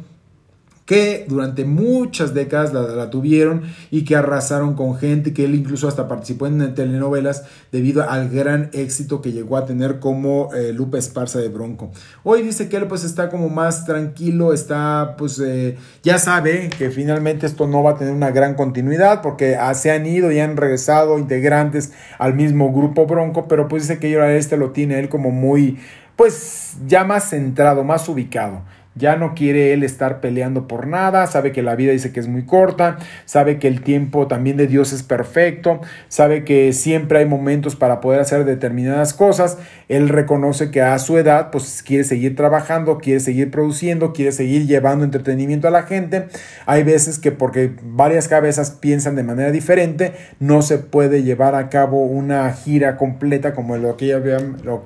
que 0.86 1.24
durante 1.28 1.64
muchas 1.64 2.34
décadas 2.34 2.72
la, 2.72 3.10
tuvieron 3.10 3.62
y 3.90 4.04
que 4.04 4.16
arrasaron 4.16 4.74
con 4.74 4.96
gente, 4.96 5.32
que 5.32 5.44
él 5.44 5.54
incluso 5.54 5.88
hasta 5.88 6.08
participó 6.08 6.46
en 6.46 6.74
telenovelas 6.74 7.44
debido 7.72 8.08
al 8.08 8.28
gran 8.28 8.70
éxito 8.72 9.22
que 9.22 9.32
llegó 9.32 9.56
a 9.56 9.64
tener 9.64 9.98
como 9.98 10.52
eh, 10.54 10.72
Lupe 10.72 10.98
Esparza 10.98 11.38
de 11.38 11.48
Bronco. 11.48 11.90
Hoy 12.22 12.42
dice 12.42 12.68
que 12.68 12.76
él 12.76 12.86
pues 12.86 13.04
está 13.04 13.30
como 13.30 13.48
más 13.48 13.86
tranquilo, 13.86 14.52
está 14.52 15.14
pues 15.16 15.40
eh, 15.40 15.76
ya 16.02 16.18
sabe 16.18 16.68
que 16.76 16.90
finalmente 16.90 17.46
esto 17.46 17.66
no 17.66 17.82
va 17.82 17.92
a 17.92 17.98
tener 17.98 18.12
una 18.12 18.30
gran 18.30 18.54
continuidad 18.54 19.22
porque 19.22 19.56
ah, 19.56 19.72
se 19.74 19.90
han 19.90 20.06
ido 20.06 20.32
y 20.32 20.38
han 20.38 20.56
regresado 20.56 21.18
integrantes 21.18 21.92
al 22.18 22.34
mismo 22.34 22.72
grupo 22.72 23.06
Bronco, 23.06 23.48
pero 23.48 23.68
pues 23.68 23.88
dice 23.88 23.98
que 23.98 24.14
ahora 24.14 24.34
este 24.34 24.56
lo 24.56 24.70
tiene 24.70 24.98
él 24.98 25.08
como 25.08 25.30
muy 25.30 25.78
pues 26.16 26.76
ya 26.86 27.04
más 27.04 27.30
centrado, 27.30 27.84
más 27.84 28.08
ubicado. 28.08 28.62
Ya 28.94 29.16
no 29.16 29.34
quiere 29.34 29.72
él 29.72 29.82
estar 29.82 30.20
peleando 30.20 30.68
por 30.68 30.86
nada, 30.86 31.26
sabe 31.26 31.52
que 31.52 31.62
la 31.62 31.74
vida 31.74 31.92
dice 31.92 32.12
que 32.12 32.20
es 32.20 32.28
muy 32.28 32.44
corta, 32.44 32.98
sabe 33.24 33.58
que 33.58 33.68
el 33.68 33.82
tiempo 33.82 34.26
también 34.28 34.56
de 34.56 34.66
Dios 34.66 34.92
es 34.92 35.02
perfecto, 35.02 35.80
sabe 36.08 36.44
que 36.44 36.72
siempre 36.72 37.18
hay 37.18 37.26
momentos 37.26 37.76
para 37.76 38.00
poder 38.00 38.20
hacer 38.20 38.44
determinadas 38.44 39.12
cosas. 39.12 39.58
Él 39.88 40.08
reconoce 40.08 40.70
que 40.70 40.82
a 40.82 40.98
su 40.98 41.18
edad 41.18 41.50
pues 41.50 41.82
quiere 41.82 42.04
seguir 42.04 42.36
trabajando, 42.36 42.98
quiere 42.98 43.20
seguir 43.20 43.50
produciendo, 43.50 44.12
quiere 44.12 44.32
seguir 44.32 44.66
llevando 44.66 45.04
entretenimiento 45.04 45.68
a 45.68 45.70
la 45.70 45.82
gente. 45.82 46.26
Hay 46.66 46.82
veces 46.82 47.18
que 47.18 47.32
porque 47.32 47.74
varias 47.82 48.28
cabezas 48.28 48.70
piensan 48.70 49.16
de 49.16 49.22
manera 49.22 49.50
diferente, 49.50 50.12
no 50.40 50.62
se 50.62 50.78
puede 50.78 51.22
llevar 51.22 51.54
a 51.54 51.68
cabo 51.68 52.04
una 52.04 52.52
gira 52.52 52.96
completa 52.96 53.54
como 53.54 53.76
lo 53.76 53.96
que, 53.96 54.14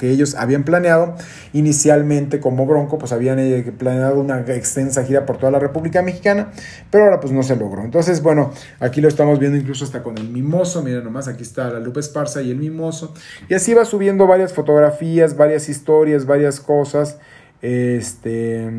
ellos 0.02 0.34
habían 0.34 0.64
planeado. 0.64 1.14
Inicialmente 1.52 2.40
como 2.40 2.66
Bronco 2.66 2.98
pues 2.98 3.12
habían 3.12 3.38
eh, 3.38 3.72
planeado 3.76 4.20
una 4.20 4.40
extensa 4.40 5.04
gira 5.04 5.26
por 5.26 5.38
toda 5.38 5.52
la 5.52 5.58
República 5.58 6.02
Mexicana, 6.02 6.50
pero 6.90 7.04
ahora 7.04 7.20
pues 7.20 7.32
no 7.32 7.42
se 7.42 7.56
logró. 7.56 7.84
Entonces, 7.84 8.22
bueno, 8.22 8.52
aquí 8.80 9.00
lo 9.00 9.08
estamos 9.08 9.38
viendo 9.38 9.56
incluso 9.56 9.84
hasta 9.84 10.02
con 10.02 10.18
el 10.18 10.28
mimoso, 10.28 10.82
miren 10.82 11.04
nomás, 11.04 11.28
aquí 11.28 11.42
está 11.42 11.70
la 11.70 11.80
Lupe 11.80 12.00
Esparza 12.00 12.42
y 12.42 12.50
el 12.50 12.56
mimoso, 12.56 13.14
y 13.48 13.54
así 13.54 13.74
va 13.74 13.84
subiendo 13.84 14.26
varias 14.26 14.52
fotografías, 14.52 14.87
varias 15.36 15.68
historias, 15.68 16.26
varias 16.26 16.60
cosas, 16.60 17.18
este, 17.62 18.70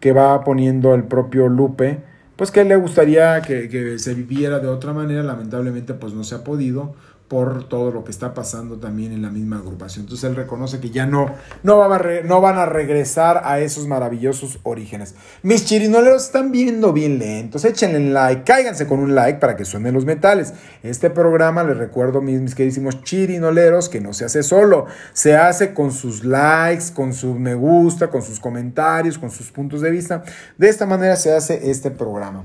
que 0.00 0.12
va 0.12 0.42
poniendo 0.44 0.94
el 0.94 1.04
propio 1.04 1.48
Lupe, 1.48 2.00
pues 2.36 2.50
que 2.50 2.64
le 2.64 2.76
gustaría 2.76 3.40
que, 3.42 3.68
que 3.68 3.98
se 3.98 4.14
viviera 4.14 4.58
de 4.58 4.68
otra 4.68 4.92
manera, 4.92 5.22
lamentablemente 5.22 5.94
pues 5.94 6.12
no 6.14 6.24
se 6.24 6.34
ha 6.34 6.44
podido, 6.44 6.94
por 7.32 7.66
todo 7.66 7.90
lo 7.90 8.04
que 8.04 8.10
está 8.10 8.34
pasando 8.34 8.76
también 8.76 9.10
en 9.10 9.22
la 9.22 9.30
misma 9.30 9.56
agrupación. 9.56 10.04
Entonces 10.04 10.28
él 10.28 10.36
reconoce 10.36 10.80
que 10.80 10.90
ya 10.90 11.06
no, 11.06 11.34
no, 11.62 11.78
van 11.78 12.58
a 12.58 12.66
regresar 12.66 13.40
a 13.46 13.58
esos 13.60 13.86
maravillosos 13.86 14.58
orígenes. 14.64 15.14
Mis 15.42 15.64
chirinoleros 15.64 16.24
están 16.24 16.52
viendo 16.52 16.92
bien 16.92 17.18
lentos. 17.18 17.64
Échenle 17.64 18.10
like, 18.10 18.42
cáiganse 18.44 18.86
con 18.86 18.98
un 18.98 19.14
like 19.14 19.38
para 19.38 19.56
que 19.56 19.64
suenen 19.64 19.94
los 19.94 20.04
metales. 20.04 20.52
Este 20.82 21.08
programa, 21.08 21.64
les 21.64 21.78
recuerdo, 21.78 22.20
mis, 22.20 22.38
mis 22.38 22.54
queridísimos 22.54 23.02
chirinoleros, 23.02 23.88
que 23.88 24.02
no 24.02 24.12
se 24.12 24.26
hace 24.26 24.42
solo. 24.42 24.84
Se 25.14 25.34
hace 25.34 25.72
con 25.72 25.90
sus 25.90 26.24
likes, 26.24 26.92
con 26.92 27.14
su 27.14 27.38
me 27.38 27.54
gusta, 27.54 28.10
con 28.10 28.20
sus 28.20 28.40
comentarios, 28.40 29.16
con 29.16 29.30
sus 29.30 29.50
puntos 29.50 29.80
de 29.80 29.90
vista. 29.90 30.22
De 30.58 30.68
esta 30.68 30.84
manera 30.84 31.16
se 31.16 31.32
hace 31.32 31.70
este 31.70 31.90
programa. 31.90 32.44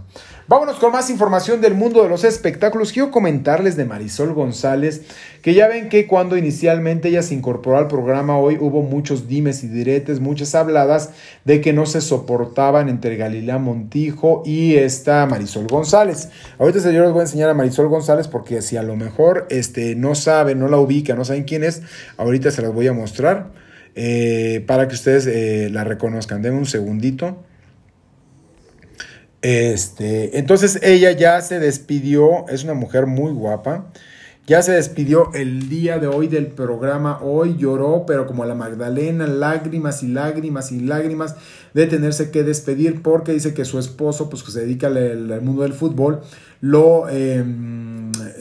Vámonos 0.49 0.77
con 0.77 0.93
más 0.93 1.09
información 1.09 1.59
del 1.59 1.73
mundo 1.73 2.01
de 2.01 2.07
los 2.07 2.23
espectáculos. 2.23 2.93
Quiero 2.93 3.11
comentarles 3.11 3.75
de 3.75 3.83
Marisol 3.83 4.33
González, 4.33 5.01
que 5.41 5.53
ya 5.53 5.67
ven 5.67 5.89
que 5.89 6.07
cuando 6.07 6.37
inicialmente 6.37 7.09
ella 7.09 7.21
se 7.21 7.33
incorporó 7.33 7.77
al 7.77 7.89
programa 7.89 8.37
hoy 8.37 8.57
hubo 8.57 8.81
muchos 8.81 9.27
dimes 9.27 9.65
y 9.65 9.67
diretes, 9.67 10.21
muchas 10.21 10.55
habladas 10.55 11.09
de 11.43 11.59
que 11.59 11.73
no 11.73 11.85
se 11.85 11.99
soportaban 11.99 12.87
entre 12.87 13.17
Galilea 13.17 13.57
Montijo 13.57 14.41
y 14.45 14.75
esta 14.75 15.25
Marisol 15.25 15.67
González. 15.67 16.29
Ahorita 16.59 16.79
yo 16.91 17.03
les 17.03 17.11
voy 17.11 17.19
a 17.19 17.23
enseñar 17.23 17.49
a 17.49 17.53
Marisol 17.53 17.89
González 17.89 18.29
porque 18.29 18.61
si 18.61 18.77
a 18.77 18.83
lo 18.83 18.95
mejor 18.95 19.47
este, 19.49 19.95
no 19.95 20.15
saben, 20.15 20.59
no 20.59 20.69
la 20.69 20.77
ubica, 20.77 21.13
no 21.13 21.25
saben 21.25 21.43
quién 21.43 21.65
es, 21.65 21.81
ahorita 22.15 22.51
se 22.51 22.61
las 22.61 22.73
voy 22.73 22.87
a 22.87 22.93
mostrar 22.93 23.51
eh, 23.95 24.63
para 24.65 24.87
que 24.87 24.95
ustedes 24.95 25.27
eh, 25.27 25.69
la 25.73 25.83
reconozcan. 25.83 26.41
Denme 26.41 26.57
un 26.57 26.65
segundito. 26.65 27.43
Este, 29.41 30.39
entonces 30.39 30.79
ella 30.81 31.11
ya 31.11 31.41
se 31.41 31.59
despidió, 31.59 32.47
es 32.49 32.63
una 32.63 32.73
mujer 32.73 33.05
muy 33.05 33.31
guapa. 33.31 33.91
Ya 34.47 34.61
se 34.61 34.71
despidió 34.71 35.33
el 35.33 35.67
día 35.67 35.99
de 35.99 36.07
hoy 36.07 36.29
del 36.29 36.47
programa. 36.47 37.19
Hoy 37.21 37.57
lloró, 37.57 38.05
pero 38.07 38.25
como 38.25 38.45
la 38.45 38.55
Magdalena, 38.55 39.27
lágrimas 39.27 40.03
y 40.03 40.07
lágrimas 40.07 40.71
y 40.71 40.79
lágrimas 40.79 41.35
de 41.73 41.85
tenerse 41.85 42.31
que 42.31 42.43
despedir 42.43 43.01
porque 43.01 43.33
dice 43.33 43.53
que 43.53 43.65
su 43.65 43.77
esposo, 43.77 44.29
pues 44.29 44.43
que 44.43 44.51
se 44.51 44.61
dedica 44.61 44.88
al, 44.88 45.41
mundo 45.41 45.63
del 45.63 45.73
fútbol, 45.73 46.21
lo, 46.61 47.09
em, 47.09 47.86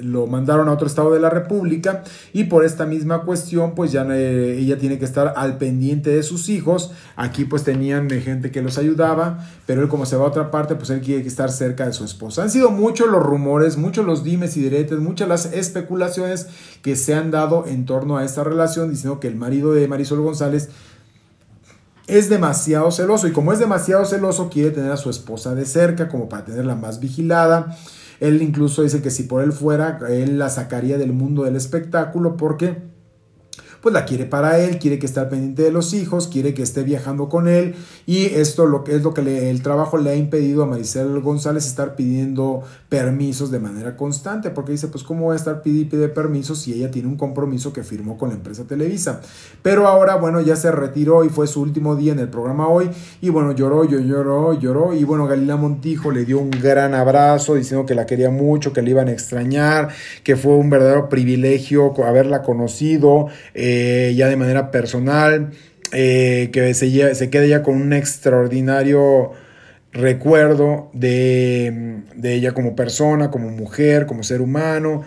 lo 0.07 0.27
mandaron 0.27 0.69
a 0.69 0.73
otro 0.73 0.87
estado 0.87 1.13
de 1.13 1.21
la 1.21 1.31
República 1.31 2.05
y 2.33 2.45
por 2.45 2.65
esta 2.65 2.87
misma 2.87 3.23
cuestión, 3.23 3.75
pues 3.75 3.93
ya 3.93 4.07
eh, 4.11 4.57
ella 4.59 4.79
tiene 4.79 4.99
que 4.99 5.05
estar 5.05 5.35
al 5.37 5.59
pendiente 5.59 6.11
de 6.11 6.23
sus 6.23 6.49
hijos. 6.49 6.93
Aquí 7.17 7.45
pues 7.45 7.65
tenían 7.65 8.09
gente 8.11 8.51
que 8.51 8.63
los 8.63 8.79
ayudaba, 8.79 9.47
pero 9.67 9.83
él 9.83 9.89
como 9.89 10.07
se 10.07 10.17
va 10.17 10.25
a 10.25 10.29
otra 10.29 10.51
parte, 10.51 10.75
pues 10.77 10.91
él 10.91 11.01
quiere 11.01 11.27
estar 11.27 11.51
cerca 11.51 11.87
de 11.87 11.93
su 11.93 12.05
esposa. 12.05 12.43
Han 12.43 12.51
sido 12.51 12.71
muchos 12.71 13.09
los 13.09 13.23
rumores, 13.23 13.77
muchos 13.77 14.07
los 14.07 14.25
dimes 14.25 14.57
y 14.57 14.63
diretes, 14.63 14.99
muchas 14.99 15.29
las 15.29 15.53
especulaciones 15.53 16.47
que 16.83 16.97
se 16.97 17.15
han 17.15 17.31
dado 17.31 17.67
en 17.67 17.85
torno 17.85 18.17
a 18.17 18.25
esta 18.25 18.45
relación, 18.45 18.91
diciendo 18.91 19.21
que 19.21 19.29
el 19.29 19.37
marido 19.37 19.73
de 19.73 19.89
Marisol 19.89 20.21
González 20.21 20.71
es 22.07 22.29
demasiado 22.29 22.91
celoso 22.93 23.27
y 23.27 23.33
como 23.33 23.53
es 23.53 23.59
demasiado 23.59 24.05
celoso 24.05 24.49
quiere 24.49 24.71
tener 24.71 24.93
a 24.93 24.97
su 24.97 25.11
esposa 25.11 25.55
de 25.55 25.65
cerca 25.67 26.09
como 26.09 26.29
para 26.29 26.45
tenerla 26.45 26.77
más 26.77 27.01
vigilada. 27.01 27.77
Él 28.21 28.41
incluso 28.43 28.83
dice 28.83 29.03
que 29.03 29.11
si 29.11 29.25
por 29.25 29.43
él 29.43 29.53
fuera, 29.53 29.99
él 30.09 30.39
la 30.39 30.49
sacaría 30.49 30.99
del 30.99 31.13
mundo 31.13 31.45
del 31.45 31.57
espectáculo 31.57 32.37
porque 32.37 32.96
pues 33.81 33.93
la 33.93 34.05
quiere 34.05 34.27
para 34.27 34.59
él, 34.59 34.79
quiere 34.79 34.99
que 34.99 35.07
esté 35.07 35.21
al 35.21 35.29
pendiente 35.29 35.63
de 35.63 35.71
los 35.71 35.95
hijos, 35.95 36.27
quiere 36.27 36.53
que 36.53 36.63
esté 36.63 36.83
viajando 36.83 37.29
con 37.29 37.47
él 37.47 37.77
y 38.07 38.25
esto 38.27 38.67
lo 38.67 38.83
que 38.83 38.97
es 38.97 39.03
lo 39.03 39.15
que 39.15 39.51
el 39.51 39.63
trabajo 39.63 39.99
le 39.99 40.11
ha 40.11 40.17
impedido 40.17 40.65
a 40.65 40.67
Maricel 40.67 41.21
González 41.21 41.67
estar 41.67 41.95
pidiendo 41.95 42.63
permisos 42.89 43.51
de 43.51 43.61
manera 43.61 43.97
constante, 43.97 44.51
porque 44.51 44.73
dice, 44.73 44.89
pues 44.89 45.05
cómo 45.05 45.29
va 45.29 45.35
a 45.35 45.37
estar 45.37 45.63
pidiendo 45.63 45.77
pide 45.85 46.09
permisos 46.09 46.59
si 46.61 46.73
ella 46.73 46.91
tiene 46.91 47.09
un 47.09 47.17
compromiso 47.17 47.73
que 47.73 47.83
firmó 47.83 48.17
con 48.17 48.31
la 48.31 48.35
empresa 48.35 48.65
Televisa. 48.65 49.21
Pero 49.63 49.87
ahora, 49.87 50.17
bueno, 50.17 50.41
ya 50.41 50.57
se 50.57 50.71
retiró 50.71 51.25
y 51.25 51.29
fue 51.29 51.47
su 51.47 51.61
último 51.61 51.97
día 51.97 52.13
en 52.13 52.19
el 52.19 52.29
programa 52.29 52.69
hoy 52.69 52.91
y 53.21 53.29
bueno, 53.29 53.53
lloró, 53.53 53.85
lloró, 53.85 54.59
lloró 54.59 54.95
y 54.95 55.05
bueno, 55.05 55.27
Galilea 55.27 55.57
Montijo 55.57 56.11
le 56.11 56.25
dio 56.25 56.39
un 56.39 56.51
gran 56.51 56.95
abrazo 56.95 57.55
diciendo 57.55 57.87
que 57.87 57.95
la 57.95 58.07
quería 58.07 58.31
mucho, 58.31 58.73
que 58.73 58.83
le 58.83 58.91
iban 58.91 59.09
a 59.09 59.13
extrañar, 59.13 59.89
que 60.23 60.37
fue 60.37 60.55
un 60.55 60.71
verdadero 60.71 61.09
privilegio 61.09 61.93
haberla 62.05 62.43
conocido 62.43 63.27
ya 64.17 64.29
de 64.29 64.37
manera 64.37 64.71
personal, 64.71 65.53
eh, 65.93 66.51
que 66.53 66.75
se, 66.75 67.15
se 67.15 67.31
quede 67.31 67.49
ya 67.49 67.63
con 67.63 67.81
un 67.81 67.93
extraordinario 67.93 69.33
recuerdo 69.93 70.91
de, 70.93 72.03
de, 72.15 72.35
ella 72.35 72.53
como 72.53 72.77
persona, 72.77 73.31
como 73.31 73.51
mujer, 73.51 74.07
como 74.07 74.23
ser 74.23 74.41
humano. 74.41 75.05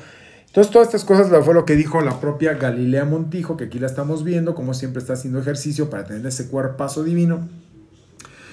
Entonces, 0.48 0.72
todas 0.72 0.88
estas 0.88 1.04
cosas 1.04 1.46
fue 1.46 1.54
lo 1.54 1.66
que 1.66 1.76
dijo 1.76 2.02
la 2.02 2.20
propia 2.20 2.54
Galilea 2.54 3.06
Montijo, 3.06 3.56
que 3.56 3.66
aquí 3.66 3.78
la 3.78 3.86
estamos 3.86 4.24
viendo, 4.24 4.56
como 4.56 4.74
siempre 4.74 5.00
está 5.00 5.14
haciendo 5.14 5.40
ejercicio 5.40 5.90
para 5.90 6.06
tener 6.06 6.26
ese 6.26 6.48
cuerpazo 6.48 7.04
divino. 7.04 7.48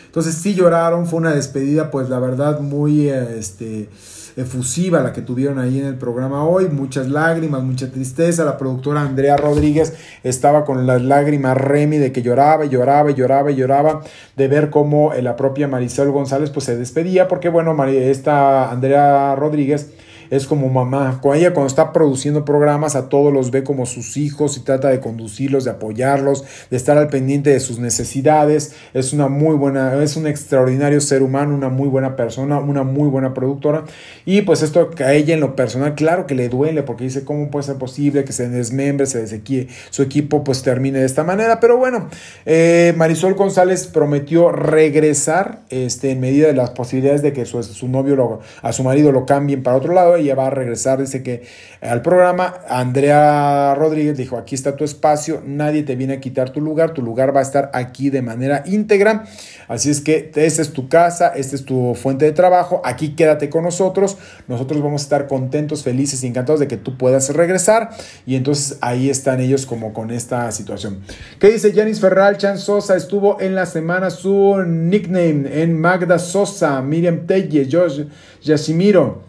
Entonces, 0.04 0.34
sí 0.34 0.54
lloraron, 0.54 1.06
fue 1.06 1.20
una 1.20 1.34
despedida, 1.34 1.90
pues 1.90 2.10
la 2.10 2.18
verdad, 2.18 2.60
muy 2.60 3.08
este, 3.08 3.88
efusiva 4.36 5.00
la 5.00 5.12
que 5.12 5.22
tuvieron 5.22 5.58
ahí 5.58 5.80
en 5.80 5.86
el 5.86 5.96
programa 5.96 6.44
hoy. 6.44 6.68
Muchas 6.68 7.08
lágrimas, 7.08 7.62
mucha 7.62 7.90
tristeza. 7.90 8.44
La 8.44 8.58
productora 8.58 9.00
Andrea 9.00 9.36
Rodríguez 9.36 9.94
estaba 10.22 10.64
con 10.64 10.86
las 10.86 11.02
lágrimas 11.02 11.56
Remy 11.56 11.96
de 11.96 12.12
que 12.12 12.22
lloraba 12.22 12.66
lloraba 12.66 13.10
lloraba 13.10 13.50
lloraba 13.50 14.02
de 14.36 14.48
ver 14.48 14.70
cómo 14.70 15.12
la 15.14 15.36
propia 15.36 15.68
Marisol 15.68 16.10
González 16.12 16.50
pues 16.50 16.66
se 16.66 16.76
despedía, 16.76 17.28
porque 17.28 17.48
bueno, 17.48 17.74
esta 17.86 18.70
Andrea 18.70 19.34
Rodríguez 19.34 19.90
es 20.30 20.46
como 20.46 20.68
mamá. 20.68 21.20
Con 21.20 21.36
ella 21.36 21.52
cuando 21.52 21.68
está 21.68 21.92
produciendo 21.92 22.44
programas 22.44 22.96
a 22.96 23.08
todos 23.08 23.32
los 23.32 23.50
ve 23.50 23.64
como 23.64 23.86
sus 23.86 24.16
hijos 24.16 24.56
y 24.56 24.60
trata 24.60 24.88
de 24.88 25.00
conducirlos, 25.00 25.64
de 25.64 25.70
apoyarlos, 25.70 26.44
de 26.70 26.76
estar 26.76 26.98
al 26.98 27.08
pendiente 27.08 27.50
de 27.50 27.60
sus 27.60 27.78
necesidades. 27.78 28.74
Es 28.94 29.12
una 29.12 29.28
muy 29.28 29.56
buena, 29.56 30.02
es 30.02 30.16
un 30.16 30.26
extraordinario 30.26 31.00
ser 31.00 31.22
humano, 31.22 31.54
una 31.54 31.68
muy 31.68 31.88
buena 31.88 32.16
persona, 32.16 32.58
una 32.58 32.82
muy 32.82 33.08
buena 33.08 33.34
productora. 33.34 33.84
Y 34.24 34.42
pues 34.42 34.62
esto 34.62 34.90
a 34.98 35.12
ella 35.12 35.34
en 35.34 35.40
lo 35.40 35.56
personal, 35.56 35.94
claro 35.94 36.26
que 36.26 36.34
le 36.34 36.48
duele 36.48 36.82
porque 36.82 37.04
dice 37.04 37.24
cómo 37.24 37.50
puede 37.50 37.64
ser 37.64 37.76
posible 37.76 38.24
que 38.24 38.32
se 38.32 38.48
desmembre, 38.48 39.06
se 39.06 39.20
desequie, 39.20 39.68
su 39.90 40.02
equipo 40.02 40.44
pues 40.44 40.62
termine 40.62 41.00
de 41.00 41.06
esta 41.06 41.24
manera. 41.24 41.60
Pero 41.60 41.76
bueno, 41.76 42.08
eh, 42.44 42.94
Marisol 42.96 43.34
González 43.34 43.86
prometió 43.86 44.50
regresar 44.52 45.60
este, 45.70 46.10
en 46.10 46.20
medida 46.20 46.48
de 46.48 46.54
las 46.54 46.70
posibilidades 46.70 47.22
de 47.22 47.32
que 47.32 47.46
su, 47.46 47.62
su 47.62 47.88
novio, 47.88 48.16
lo, 48.16 48.40
a 48.62 48.72
su 48.72 48.82
marido 48.82 49.12
lo 49.12 49.26
cambien 49.26 49.62
para 49.62 49.76
otro 49.76 49.94
lado 49.94 50.15
ella 50.16 50.34
va 50.34 50.48
a 50.48 50.50
regresar, 50.50 51.00
dice 51.00 51.22
que 51.22 51.42
al 51.80 52.02
programa, 52.02 52.54
Andrea 52.68 53.74
Rodríguez 53.74 54.16
dijo, 54.16 54.36
aquí 54.36 54.54
está 54.54 54.76
tu 54.76 54.84
espacio, 54.84 55.42
nadie 55.44 55.82
te 55.82 55.96
viene 55.96 56.14
a 56.14 56.20
quitar 56.20 56.50
tu 56.50 56.60
lugar, 56.60 56.92
tu 56.92 57.02
lugar 57.02 57.34
va 57.34 57.40
a 57.40 57.42
estar 57.42 57.70
aquí 57.72 58.10
de 58.10 58.22
manera 58.22 58.62
íntegra, 58.66 59.24
así 59.68 59.90
es 59.90 60.00
que 60.00 60.30
esta 60.34 60.62
es 60.62 60.72
tu 60.72 60.88
casa, 60.88 61.28
esta 61.28 61.56
es 61.56 61.64
tu 61.64 61.94
fuente 61.94 62.24
de 62.24 62.32
trabajo, 62.32 62.80
aquí 62.84 63.14
quédate 63.14 63.50
con 63.50 63.64
nosotros, 63.64 64.16
nosotros 64.48 64.82
vamos 64.82 65.02
a 65.02 65.04
estar 65.04 65.26
contentos, 65.26 65.82
felices 65.82 66.22
y 66.24 66.26
encantados 66.26 66.60
de 66.60 66.68
que 66.68 66.76
tú 66.76 66.96
puedas 66.96 67.34
regresar, 67.34 67.90
y 68.26 68.36
entonces 68.36 68.78
ahí 68.80 69.10
están 69.10 69.40
ellos 69.40 69.66
como 69.66 69.92
con 69.92 70.10
esta 70.10 70.50
situación. 70.52 71.02
¿Qué 71.38 71.50
dice 71.50 71.72
Janis 71.72 72.00
Ferral? 72.00 72.38
Chan 72.38 72.58
Sosa 72.58 72.96
estuvo 72.96 73.40
en 73.40 73.54
la 73.54 73.66
semana 73.66 74.10
su 74.10 74.62
nickname 74.66 75.62
en 75.62 75.78
Magda 75.78 76.18
Sosa, 76.18 76.80
Miriam 76.82 77.26
Telle, 77.26 77.68
Josh 77.70 78.02
Yashimiro. 78.42 79.25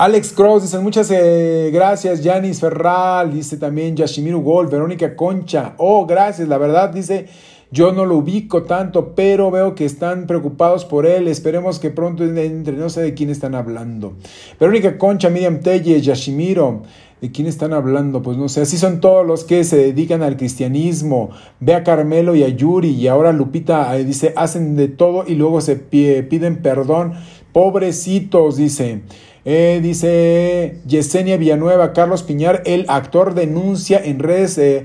Alex 0.00 0.32
Cross 0.32 0.62
dice 0.62 0.78
muchas 0.78 1.10
eh, 1.10 1.68
gracias, 1.70 2.22
Yanis 2.22 2.58
Ferral, 2.58 3.34
dice 3.34 3.58
también 3.58 3.94
Yashimiru 3.94 4.40
Gol, 4.40 4.68
Verónica 4.68 5.14
Concha, 5.14 5.74
oh 5.76 6.06
gracias, 6.06 6.48
la 6.48 6.56
verdad 6.56 6.88
dice 6.88 7.26
yo 7.70 7.92
no 7.92 8.06
lo 8.06 8.16
ubico 8.16 8.62
tanto, 8.62 9.14
pero 9.14 9.50
veo 9.50 9.74
que 9.74 9.84
están 9.84 10.26
preocupados 10.26 10.86
por 10.86 11.06
él. 11.06 11.28
Esperemos 11.28 11.78
que 11.78 11.90
pronto 11.90 12.24
entre. 12.24 12.76
No 12.76 12.88
sé 12.88 13.00
de 13.00 13.14
quién 13.14 13.30
están 13.30 13.54
hablando. 13.54 14.14
Verónica 14.58 14.98
Concha, 14.98 15.30
Miriam 15.30 15.60
Telle, 15.60 16.00
Yashimiro. 16.00 16.82
¿De 17.20 17.30
quién 17.30 17.46
están 17.46 17.72
hablando? 17.72 18.22
Pues 18.22 18.36
no 18.38 18.48
sé. 18.48 18.62
Así 18.62 18.76
son 18.76 19.00
todos 19.00 19.24
los 19.24 19.44
que 19.44 19.62
se 19.62 19.76
dedican 19.76 20.24
al 20.24 20.36
cristianismo. 20.36 21.30
Ve 21.60 21.74
a 21.74 21.84
Carmelo 21.84 22.34
y 22.34 22.42
a 22.42 22.48
Yuri. 22.48 22.90
Y 22.90 23.06
ahora 23.06 23.32
Lupita 23.32 23.96
eh, 23.96 24.04
dice: 24.04 24.32
hacen 24.34 24.74
de 24.74 24.88
todo 24.88 25.22
y 25.28 25.36
luego 25.36 25.60
se 25.60 25.76
piden 25.76 26.62
perdón. 26.62 27.12
Pobrecitos, 27.52 28.56
dice. 28.56 29.02
Eh, 29.44 29.80
dice 29.82 30.76
Yesenia 30.86 31.38
Villanueva, 31.38 31.92
Carlos 31.94 32.22
Piñar, 32.22 32.62
el 32.66 32.84
actor 32.88 33.34
denuncia 33.34 33.98
en 34.04 34.18
redes 34.18 34.58
eh, 34.58 34.84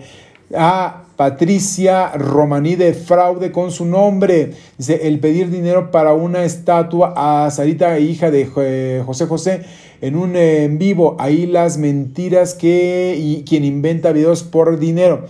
a 0.55 1.03
Patricia 1.17 2.13
Romaní 2.13 2.75
de 2.75 2.93
fraude 2.93 3.51
con 3.51 3.71
su 3.71 3.85
nombre. 3.85 4.53
Dice, 4.77 5.07
el 5.07 5.19
pedir 5.19 5.49
dinero 5.49 5.91
para 5.91 6.13
una 6.13 6.45
estatua 6.45 7.13
a 7.15 7.51
Sarita, 7.51 7.99
hija 7.99 8.31
de 8.31 8.49
eh, 8.57 9.03
José 9.05 9.25
José, 9.25 9.61
en 9.99 10.15
un 10.15 10.37
en 10.37 10.77
vivo. 10.77 11.17
Ahí 11.19 11.47
las 11.47 11.77
mentiras 11.77 12.53
que 12.53 13.15
y 13.17 13.43
quien 13.43 13.65
inventa 13.65 14.13
videos 14.13 14.43
por 14.43 14.79
dinero. 14.79 15.25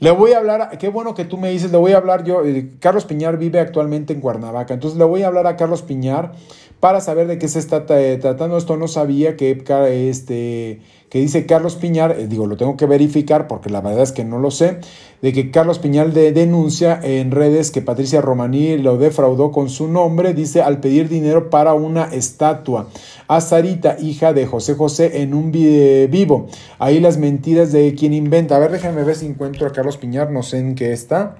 Le 0.00 0.10
voy 0.10 0.32
a 0.32 0.38
hablar, 0.38 0.78
qué 0.78 0.88
bueno 0.88 1.14
que 1.14 1.26
tú 1.26 1.36
me 1.36 1.50
dices, 1.50 1.70
le 1.70 1.76
voy 1.76 1.92
a 1.92 1.98
hablar 1.98 2.24
yo, 2.24 2.42
Carlos 2.78 3.04
Piñar 3.04 3.36
vive 3.36 3.60
actualmente 3.60 4.14
en 4.14 4.22
Cuernavaca, 4.22 4.72
entonces 4.72 4.98
le 4.98 5.04
voy 5.04 5.22
a 5.22 5.26
hablar 5.26 5.46
a 5.46 5.56
Carlos 5.56 5.82
Piñar 5.82 6.32
para 6.80 7.02
saber 7.02 7.26
de 7.26 7.38
qué 7.38 7.46
se 7.46 7.58
está 7.58 7.84
tratando. 7.86 8.56
Esto 8.56 8.76
no 8.76 8.88
sabía 8.88 9.36
que, 9.36 9.62
este, 10.08 10.80
que 11.10 11.20
dice 11.20 11.44
Carlos 11.44 11.76
Piñar, 11.76 12.12
eh, 12.18 12.26
digo, 12.26 12.46
lo 12.46 12.56
tengo 12.56 12.76
que 12.78 12.86
verificar 12.86 13.46
porque 13.46 13.68
la 13.68 13.82
verdad 13.82 14.02
es 14.02 14.12
que 14.12 14.24
no 14.24 14.38
lo 14.38 14.50
sé, 14.50 14.78
de 15.20 15.32
que 15.34 15.50
Carlos 15.50 15.78
Piñar 15.78 16.12
de, 16.12 16.32
denuncia 16.32 16.98
en 17.02 17.30
redes 17.30 17.70
que 17.70 17.82
Patricia 17.82 18.22
Romaní 18.22 18.78
lo 18.78 18.96
defraudó 18.96 19.52
con 19.52 19.68
su 19.68 19.88
nombre, 19.88 20.32
dice, 20.32 20.62
al 20.62 20.80
pedir 20.80 21.10
dinero 21.10 21.50
para 21.50 21.74
una 21.74 22.04
estatua 22.04 22.88
a 23.28 23.40
Sarita, 23.40 23.96
hija 24.00 24.32
de 24.32 24.46
José 24.46 24.74
José, 24.74 25.22
en 25.22 25.34
un 25.34 25.52
vivo. 25.52 26.48
Ahí 26.78 26.98
las 26.98 27.18
mentiras 27.18 27.70
de 27.70 27.94
quien 27.94 28.14
inventa. 28.14 28.56
A 28.56 28.58
ver, 28.58 28.72
déjenme 28.72 29.04
ver 29.04 29.16
si 29.16 29.26
encuentro 29.26 29.66
a 29.66 29.72
Carlos 29.72 29.98
Piñar, 29.98 30.30
no 30.30 30.42
sé 30.42 30.58
en 30.58 30.74
qué 30.74 30.92
está. 30.92 31.36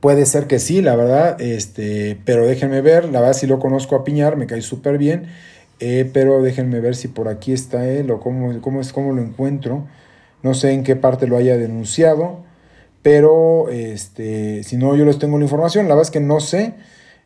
Puede 0.00 0.24
ser 0.24 0.46
que 0.46 0.58
sí, 0.58 0.80
la 0.80 0.96
verdad, 0.96 1.40
este, 1.42 2.18
pero 2.24 2.46
déjenme 2.46 2.80
ver, 2.80 3.04
la 3.04 3.20
verdad 3.20 3.34
si 3.34 3.46
lo 3.46 3.58
conozco 3.58 3.96
a 3.96 4.02
Piñar, 4.02 4.36
me 4.36 4.46
cae 4.46 4.62
súper 4.62 4.96
bien, 4.96 5.26
eh, 5.78 6.08
pero 6.10 6.42
déjenme 6.42 6.80
ver 6.80 6.96
si 6.96 7.08
por 7.08 7.28
aquí 7.28 7.52
está 7.52 7.86
él 7.86 8.10
o 8.10 8.18
cómo, 8.18 8.60
cómo, 8.62 8.80
es, 8.80 8.92
cómo 8.94 9.12
lo 9.12 9.20
encuentro. 9.20 9.86
No 10.42 10.54
sé 10.54 10.72
en 10.72 10.84
qué 10.84 10.96
parte 10.96 11.26
lo 11.26 11.36
haya 11.36 11.58
denunciado, 11.58 12.40
pero 13.02 13.68
este, 13.68 14.62
si 14.62 14.78
no, 14.78 14.96
yo 14.96 15.04
les 15.04 15.18
tengo 15.18 15.38
la 15.38 15.44
información, 15.44 15.86
la 15.86 15.94
verdad 15.94 16.08
es 16.08 16.10
que 16.10 16.20
no 16.20 16.40
sé 16.40 16.74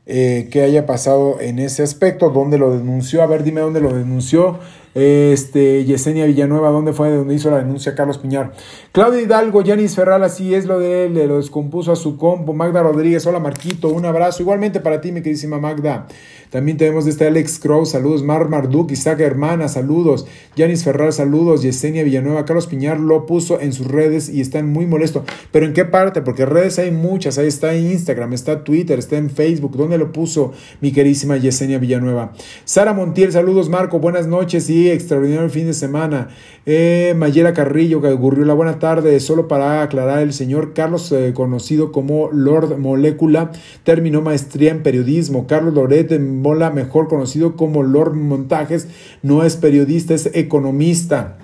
eh, 0.06 0.48
qué 0.50 0.62
haya 0.62 0.84
pasado 0.84 1.40
en 1.40 1.60
ese 1.60 1.84
aspecto, 1.84 2.30
dónde 2.30 2.58
lo 2.58 2.76
denunció, 2.76 3.22
a 3.22 3.26
ver, 3.26 3.44
dime 3.44 3.60
dónde 3.60 3.80
lo 3.80 3.94
denunció, 3.94 4.58
este, 4.94 5.84
Yesenia 5.84 6.24
Villanueva, 6.24 6.70
¿dónde 6.70 6.92
fue 6.92 7.10
donde 7.10 7.34
hizo 7.34 7.50
la 7.50 7.58
denuncia 7.58 7.94
Carlos 7.94 8.18
Piñar? 8.18 8.52
Claudia 8.92 9.20
Hidalgo, 9.20 9.62
Yanis 9.62 9.96
Ferral, 9.96 10.22
así 10.22 10.54
es 10.54 10.66
lo 10.66 10.78
de 10.78 11.06
él, 11.06 11.14
lo 11.26 11.38
descompuso 11.38 11.92
a 11.92 11.96
su 11.96 12.16
compo. 12.16 12.52
Magda 12.52 12.82
Rodríguez, 12.82 13.26
hola 13.26 13.40
Marquito, 13.40 13.88
un 13.88 14.04
abrazo. 14.04 14.42
Igualmente 14.42 14.80
para 14.80 15.00
ti, 15.00 15.10
mi 15.10 15.20
queridísima 15.20 15.58
Magda. 15.58 16.06
También 16.50 16.76
tenemos 16.76 17.04
de 17.04 17.10
este 17.10 17.26
Alex 17.26 17.58
Crow, 17.58 17.84
saludos. 17.84 18.22
Mar 18.22 18.48
Marduk, 18.48 18.92
Isaac 18.92 19.18
Hermana, 19.18 19.66
saludos. 19.66 20.24
Yanis 20.54 20.84
Ferral, 20.84 21.12
saludos. 21.12 21.62
Yesenia 21.62 22.04
Villanueva, 22.04 22.44
Carlos 22.44 22.68
Piñar 22.68 23.00
lo 23.00 23.26
puso 23.26 23.60
en 23.60 23.72
sus 23.72 23.88
redes 23.88 24.28
y 24.28 24.40
están 24.40 24.68
muy 24.68 24.86
molestos. 24.86 25.24
¿Pero 25.50 25.66
en 25.66 25.72
qué 25.72 25.84
parte? 25.84 26.22
Porque 26.22 26.46
redes 26.46 26.78
hay 26.78 26.92
muchas. 26.92 27.38
Ahí 27.38 27.48
está 27.48 27.74
en 27.74 27.90
Instagram, 27.90 28.32
está 28.32 28.62
Twitter, 28.62 29.00
está 29.00 29.16
en 29.16 29.30
Facebook. 29.30 29.76
¿Dónde 29.76 29.98
lo 29.98 30.12
puso 30.12 30.52
mi 30.80 30.92
queridísima 30.92 31.36
Yesenia 31.36 31.78
Villanueva? 31.80 32.32
Sara 32.64 32.92
Montiel, 32.92 33.32
saludos 33.32 33.68
Marco, 33.68 33.98
buenas 33.98 34.28
noches 34.28 34.70
y 34.70 34.83
extraordinario 34.92 35.48
fin 35.50 35.66
de 35.66 35.74
semana. 35.74 36.28
Eh, 36.66 37.14
Mayela 37.16 37.52
Carrillo, 37.52 38.00
que 38.00 38.08
ocurrió 38.08 38.44
la 38.44 38.54
buena 38.54 38.78
tarde, 38.78 39.18
solo 39.20 39.48
para 39.48 39.82
aclarar, 39.82 40.20
el 40.20 40.32
señor 40.32 40.72
Carlos, 40.72 41.12
eh, 41.12 41.32
conocido 41.34 41.92
como 41.92 42.30
Lord 42.32 42.78
Molécula, 42.78 43.52
terminó 43.82 44.22
maestría 44.22 44.70
en 44.70 44.82
periodismo. 44.82 45.46
Carlos 45.46 45.74
Loret 45.74 46.18
Mola, 46.18 46.70
mejor 46.70 47.08
conocido 47.08 47.56
como 47.56 47.82
Lord 47.82 48.14
Montajes, 48.14 48.88
no 49.22 49.44
es 49.44 49.56
periodista, 49.56 50.14
es 50.14 50.30
economista. 50.34 51.36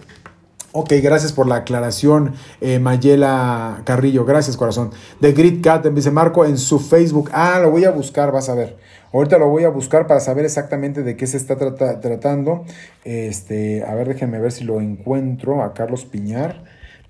Ok, 0.72 0.92
gracias 1.02 1.32
por 1.32 1.48
la 1.48 1.56
aclaración, 1.56 2.34
eh, 2.60 2.78
Mayela 2.78 3.82
Carrillo. 3.84 4.24
Gracias, 4.24 4.56
corazón. 4.56 4.92
The 5.20 5.32
Grid 5.32 5.64
Cat, 5.64 5.84
dice 5.86 6.12
Marco 6.12 6.44
en 6.44 6.58
su 6.58 6.78
Facebook. 6.78 7.28
Ah, 7.32 7.58
lo 7.60 7.72
voy 7.72 7.86
a 7.86 7.90
buscar, 7.90 8.30
vas 8.30 8.48
a 8.48 8.54
ver. 8.54 8.76
Ahorita 9.12 9.36
lo 9.38 9.48
voy 9.48 9.64
a 9.64 9.68
buscar 9.68 10.06
para 10.06 10.20
saber 10.20 10.44
exactamente 10.44 11.02
de 11.02 11.16
qué 11.16 11.26
se 11.26 11.38
está 11.38 11.56
tratando. 11.56 12.64
Este, 13.04 13.82
a 13.82 13.96
ver, 13.96 14.06
déjenme 14.06 14.38
ver 14.38 14.52
si 14.52 14.62
lo 14.62 14.80
encuentro 14.80 15.64
a 15.64 15.74
Carlos 15.74 16.04
Piñar. 16.04 16.62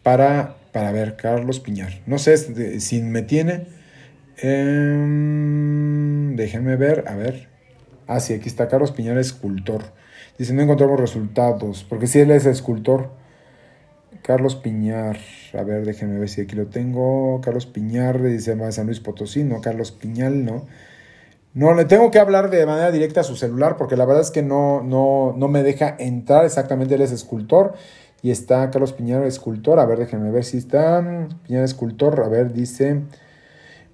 para, 0.03 0.57
para 0.73 0.91
ver, 0.91 1.17
Carlos 1.17 1.61
Piñar. 1.61 2.01
No 2.07 2.17
sé 2.19 2.39
si 2.81 3.03
me 3.03 3.21
tiene. 3.21 3.67
Em, 4.39 6.35
déjenme 6.35 6.77
ver, 6.77 7.05
a 7.09 7.15
ver. 7.15 7.51
Ah, 8.07 8.21
sí, 8.21 8.33
aquí 8.33 8.49
está 8.49 8.69
Carlos 8.69 8.93
Piñar, 8.93 9.19
escultor. 9.19 9.83
Dice, 10.39 10.55
no 10.55 10.63
encontramos 10.63 10.99
resultados, 10.99 11.85
porque 11.87 12.07
si 12.07 12.21
él 12.21 12.31
es 12.31 12.47
escultor. 12.47 13.20
Carlos 14.23 14.57
Piñar, 14.57 15.19
a 15.59 15.63
ver, 15.63 15.85
déjenme 15.85 16.19
ver 16.19 16.29
si 16.29 16.43
aquí 16.43 16.57
lo 16.57 16.67
tengo. 16.67 17.41
Carlos 17.43 17.67
Piñar, 17.67 18.23
dice 18.23 18.57
San 18.73 18.87
Luis 18.87 19.01
Potosí, 19.01 19.45
no, 19.45 19.61
Carlos 19.61 19.93
Piñal, 19.93 20.45
no. 20.45 20.67
No, 21.53 21.75
le 21.75 21.85
tengo 21.85 22.11
que 22.11 22.21
hablar 22.21 22.51
de 22.51 22.65
manera 22.65 22.93
directa 22.93 23.21
a 23.21 23.25
su 23.25 23.35
celular 23.35 23.77
porque 23.77 23.97
la 23.97 24.05
verdad 24.05 24.23
es 24.23 24.31
que 24.31 24.43
no, 24.43 24.83
no, 24.83 25.35
no 25.37 25.49
me 25.49 25.65
deja 25.65 25.97
entrar 25.99 26.45
exactamente, 26.45 26.95
él 26.95 27.01
es 27.01 27.11
escultor 27.11 27.75
y 28.23 28.31
está 28.31 28.71
Carlos 28.71 28.93
Piñar, 28.93 29.25
escultor, 29.25 29.81
a 29.81 29.87
ver, 29.87 29.99
déjenme 29.99 30.31
ver 30.31 30.45
si 30.45 30.59
está 30.59 31.29
Piñar, 31.47 31.65
escultor, 31.65 32.23
a 32.25 32.29
ver, 32.29 32.53
dice 32.53 33.03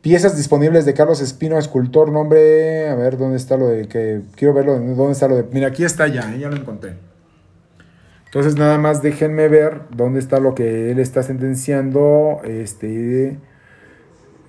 piezas 0.03 0.37
disponibles 0.37 0.85
de 0.85 0.95
Carlos 0.95 1.21
Espino, 1.21 1.59
escultor, 1.59 2.13
nombre, 2.13 2.89
a 2.89 2.95
ver, 2.95 3.17
¿dónde 3.17 3.37
está 3.37 3.57
lo 3.57 3.69
de 3.69 3.89
que, 3.89 4.23
quiero 4.35 4.53
verlo, 4.53 4.75
dónde 4.79 5.13
está 5.13 5.27
lo 5.27 5.37
de, 5.37 5.45
mira, 5.51 5.69
aquí 5.69 5.83
está 5.83 6.09
ya, 6.09 6.35
¿eh? 6.35 6.39
ya 6.39 6.49
lo 6.49 6.57
encontré. 6.57 7.06
Entonces 8.37 8.59
nada 8.59 8.77
más 8.77 9.01
déjenme 9.01 9.49
ver 9.49 9.81
dónde 9.97 10.19
está 10.19 10.41
lo 10.41 10.55
que 10.55 10.91
él 10.91 10.99
está 10.99 11.23
sentenciando, 11.23 12.43
este 12.45 13.39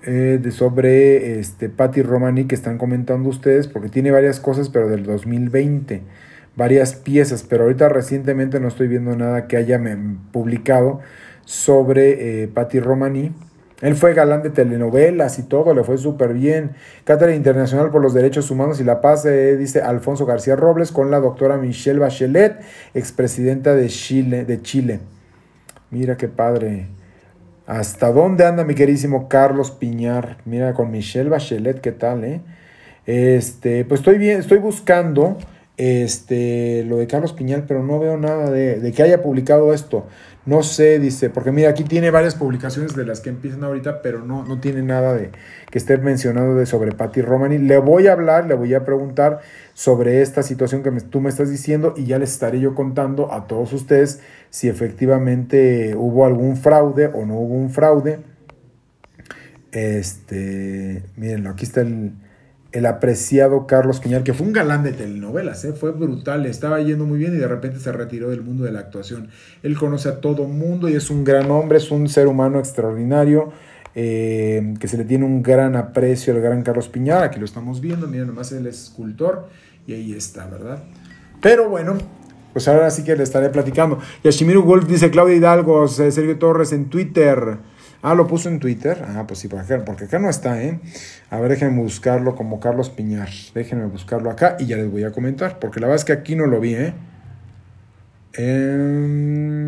eh, 0.02 0.38
de 0.42 0.50
sobre 0.50 1.40
este, 1.40 1.70
Patty 1.70 2.02
Romani 2.02 2.44
que 2.44 2.54
están 2.54 2.76
comentando 2.76 3.30
ustedes, 3.30 3.66
porque 3.66 3.88
tiene 3.88 4.10
varias 4.10 4.40
cosas, 4.40 4.68
pero 4.68 4.90
del 4.90 5.04
2020, 5.04 6.02
varias 6.54 6.96
piezas, 6.96 7.44
pero 7.44 7.62
ahorita 7.62 7.88
recientemente 7.88 8.60
no 8.60 8.68
estoy 8.68 8.88
viendo 8.88 9.16
nada 9.16 9.46
que 9.46 9.56
haya 9.56 9.80
publicado 10.32 11.00
sobre 11.46 12.42
eh, 12.42 12.48
Patty 12.48 12.80
Romani. 12.80 13.32
Él 13.80 13.94
fue 13.94 14.12
galán 14.12 14.42
de 14.42 14.50
telenovelas 14.50 15.38
y 15.38 15.44
todo, 15.44 15.72
le 15.72 15.84
fue 15.84 15.98
súper 15.98 16.34
bien. 16.34 16.72
Cátedra 17.04 17.34
Internacional 17.34 17.90
por 17.90 18.02
los 18.02 18.12
Derechos 18.12 18.50
Humanos 18.50 18.80
y 18.80 18.84
la 18.84 19.00
Paz, 19.00 19.24
eh, 19.24 19.56
dice 19.56 19.82
Alfonso 19.82 20.26
García 20.26 20.56
Robles, 20.56 20.90
con 20.90 21.12
la 21.12 21.20
doctora 21.20 21.56
Michelle 21.58 22.00
Bachelet, 22.00 22.60
expresidenta 22.94 23.76
de 23.76 23.88
Chile, 23.88 24.44
de 24.44 24.62
Chile. 24.62 25.00
Mira 25.90 26.16
qué 26.16 26.26
padre. 26.26 26.88
¿Hasta 27.66 28.10
dónde 28.10 28.46
anda 28.46 28.64
mi 28.64 28.74
queridísimo 28.74 29.28
Carlos 29.28 29.70
Piñar? 29.70 30.38
Mira, 30.44 30.74
con 30.74 30.90
Michelle 30.90 31.30
Bachelet, 31.30 31.80
¿qué 31.80 31.92
tal, 31.92 32.24
eh? 32.24 32.40
Este, 33.06 33.84
pues 33.84 34.00
estoy 34.00 34.18
bien, 34.18 34.40
estoy 34.40 34.58
buscando 34.58 35.38
este, 35.76 36.82
lo 36.84 36.96
de 36.96 37.06
Carlos 37.06 37.32
Piñar, 37.32 37.64
pero 37.68 37.84
no 37.84 38.00
veo 38.00 38.16
nada 38.16 38.50
de 38.50 38.92
que 38.92 39.02
haya 39.02 39.22
publicado 39.22 39.72
esto. 39.72 40.06
No 40.48 40.62
sé, 40.62 40.98
dice, 40.98 41.28
porque 41.28 41.52
mira, 41.52 41.68
aquí 41.68 41.84
tiene 41.84 42.10
varias 42.10 42.34
publicaciones 42.34 42.96
de 42.96 43.04
las 43.04 43.20
que 43.20 43.28
empiezan 43.28 43.64
ahorita, 43.64 44.00
pero 44.00 44.24
no, 44.24 44.46
no 44.46 44.58
tiene 44.60 44.80
nada 44.80 45.12
de 45.12 45.30
que 45.70 45.76
esté 45.76 45.98
mencionado 45.98 46.54
de 46.54 46.64
sobre 46.64 46.92
Patty 46.92 47.20
Romani. 47.20 47.58
Le 47.58 47.76
voy 47.76 48.06
a 48.06 48.12
hablar, 48.12 48.46
le 48.46 48.54
voy 48.54 48.72
a 48.72 48.82
preguntar 48.82 49.40
sobre 49.74 50.22
esta 50.22 50.42
situación 50.42 50.82
que 50.82 50.90
tú 51.02 51.20
me 51.20 51.28
estás 51.28 51.50
diciendo 51.50 51.92
y 51.98 52.06
ya 52.06 52.18
les 52.18 52.32
estaré 52.32 52.60
yo 52.60 52.74
contando 52.74 53.30
a 53.30 53.46
todos 53.46 53.74
ustedes 53.74 54.22
si 54.48 54.70
efectivamente 54.70 55.94
hubo 55.94 56.24
algún 56.24 56.56
fraude 56.56 57.08
o 57.08 57.26
no 57.26 57.34
hubo 57.34 57.54
un 57.54 57.68
fraude. 57.68 58.20
Este, 59.70 61.02
miren, 61.16 61.46
aquí 61.46 61.66
está 61.66 61.82
el, 61.82 62.12
el 62.72 62.86
apreciado 62.86 63.66
Carlos 63.66 64.00
Piñar, 64.00 64.22
que 64.22 64.34
fue 64.34 64.46
un 64.46 64.52
galán 64.52 64.82
de 64.82 64.92
telenovelas, 64.92 65.64
¿eh? 65.64 65.72
fue 65.72 65.92
brutal, 65.92 66.42
le 66.42 66.50
estaba 66.50 66.80
yendo 66.80 67.06
muy 67.06 67.18
bien 67.18 67.34
y 67.34 67.38
de 67.38 67.48
repente 67.48 67.80
se 67.80 67.92
retiró 67.92 68.28
del 68.28 68.42
mundo 68.42 68.64
de 68.64 68.72
la 68.72 68.80
actuación. 68.80 69.28
Él 69.62 69.76
conoce 69.76 70.10
a 70.10 70.20
todo 70.20 70.44
mundo 70.44 70.88
y 70.88 70.94
es 70.94 71.08
un 71.08 71.24
gran 71.24 71.50
hombre, 71.50 71.78
es 71.78 71.90
un 71.90 72.08
ser 72.08 72.26
humano 72.26 72.58
extraordinario, 72.58 73.52
eh, 73.94 74.74
que 74.78 74.86
se 74.86 74.98
le 74.98 75.04
tiene 75.04 75.24
un 75.24 75.42
gran 75.42 75.76
aprecio 75.76 76.34
al 76.34 76.40
gran 76.40 76.62
Carlos 76.62 76.88
Piñar, 76.88 77.24
aquí 77.24 77.38
lo 77.38 77.46
estamos 77.46 77.80
viendo, 77.80 78.06
miren, 78.06 78.26
nomás 78.26 78.52
él 78.52 78.66
es 78.66 78.82
escultor 78.84 79.48
y 79.86 79.94
ahí 79.94 80.12
está, 80.12 80.46
¿verdad? 80.46 80.82
Pero 81.40 81.70
bueno, 81.70 81.96
pues 82.52 82.68
ahora 82.68 82.90
sí 82.90 83.02
que 83.02 83.16
le 83.16 83.22
estaré 83.22 83.48
platicando. 83.48 83.98
Yashimiru 84.24 84.62
Wolf 84.62 84.86
dice 84.86 85.10
Claudia 85.10 85.36
Hidalgo, 85.36 85.88
Sergio 85.88 86.38
Torres 86.38 86.72
en 86.72 86.90
Twitter. 86.90 87.56
Ah, 88.00 88.14
lo 88.14 88.26
puso 88.28 88.48
en 88.48 88.60
Twitter. 88.60 89.04
Ah, 89.08 89.24
pues 89.26 89.40
sí, 89.40 89.48
porque 89.48 90.04
acá, 90.04 90.18
no 90.18 90.30
está, 90.30 90.62
¿eh? 90.62 90.78
A 91.30 91.40
ver, 91.40 91.50
déjenme 91.50 91.82
buscarlo 91.82 92.36
como 92.36 92.60
Carlos 92.60 92.90
Piñar. 92.90 93.28
Déjenme 93.54 93.86
buscarlo 93.86 94.30
acá 94.30 94.56
y 94.60 94.66
ya 94.66 94.76
les 94.76 94.90
voy 94.90 95.04
a 95.04 95.10
comentar, 95.10 95.58
porque 95.58 95.80
la 95.80 95.88
verdad 95.88 96.00
es 96.00 96.04
que 96.04 96.12
aquí 96.12 96.36
no 96.36 96.46
lo 96.46 96.60
vi, 96.60 96.74
¿eh? 96.74 96.94
Em, 98.34 99.58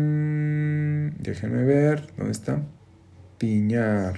déjenme 1.17 1.63
ver, 1.63 2.07
¿dónde 2.15 2.31
está? 2.31 2.61
Piñar. 3.37 4.17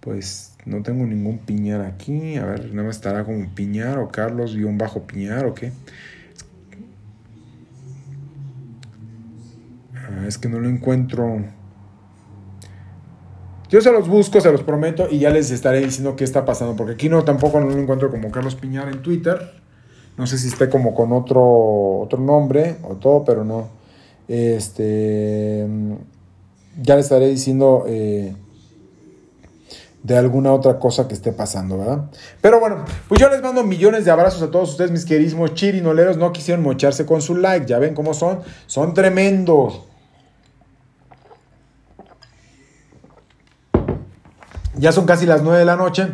Pues 0.00 0.56
no 0.64 0.82
tengo 0.82 1.04
ningún 1.06 1.38
Piñar 1.38 1.82
aquí. 1.82 2.36
A 2.36 2.46
ver, 2.46 2.70
nada 2.70 2.86
más 2.86 2.96
estará 2.96 3.24
como 3.24 3.54
Piñar 3.54 3.98
o 3.98 4.08
Carlos-Piñar 4.08 4.78
bajo 4.78 5.04
o 5.48 5.54
qué. 5.54 5.72
Ah, 9.94 10.24
es 10.26 10.38
que 10.38 10.48
no 10.48 10.58
lo 10.58 10.68
encuentro. 10.68 11.44
Yo 13.72 13.80
se 13.80 13.90
los 13.90 14.06
busco, 14.06 14.38
se 14.38 14.52
los 14.52 14.62
prometo, 14.62 15.08
y 15.10 15.20
ya 15.20 15.30
les 15.30 15.50
estaré 15.50 15.80
diciendo 15.80 16.14
qué 16.14 16.24
está 16.24 16.44
pasando, 16.44 16.76
porque 16.76 16.92
aquí 16.92 17.08
no 17.08 17.24
tampoco 17.24 17.58
no 17.58 17.70
lo 17.70 17.78
encuentro 17.78 18.10
como 18.10 18.30
Carlos 18.30 18.54
Piñar 18.54 18.88
en 18.88 19.00
Twitter. 19.00 19.50
No 20.18 20.26
sé 20.26 20.36
si 20.36 20.48
esté 20.48 20.68
como 20.68 20.94
con 20.94 21.10
otro, 21.14 22.00
otro 22.00 22.18
nombre 22.18 22.76
o 22.82 22.96
todo, 22.96 23.24
pero 23.24 23.44
no. 23.44 23.68
Este, 24.28 25.66
ya 26.82 26.96
les 26.96 27.06
estaré 27.06 27.28
diciendo 27.28 27.86
eh, 27.88 28.36
de 30.02 30.18
alguna 30.18 30.52
otra 30.52 30.78
cosa 30.78 31.08
que 31.08 31.14
esté 31.14 31.32
pasando, 31.32 31.78
¿verdad? 31.78 32.10
Pero 32.42 32.60
bueno, 32.60 32.84
pues 33.08 33.22
yo 33.22 33.30
les 33.30 33.40
mando 33.40 33.64
millones 33.64 34.04
de 34.04 34.10
abrazos 34.10 34.42
a 34.42 34.50
todos 34.50 34.72
ustedes, 34.72 34.90
mis 34.90 35.06
queridísimos 35.06 35.54
chirinoleros. 35.54 36.18
No 36.18 36.30
quisieron 36.30 36.62
mocharse 36.62 37.06
con 37.06 37.22
su 37.22 37.36
like, 37.36 37.64
ya 37.64 37.78
ven 37.78 37.94
cómo 37.94 38.12
son. 38.12 38.40
Son 38.66 38.92
tremendos. 38.92 39.91
Ya 44.82 44.90
son 44.90 45.06
casi 45.06 45.26
las 45.26 45.44
9 45.44 45.60
de 45.60 45.64
la 45.64 45.76
noche 45.76 46.08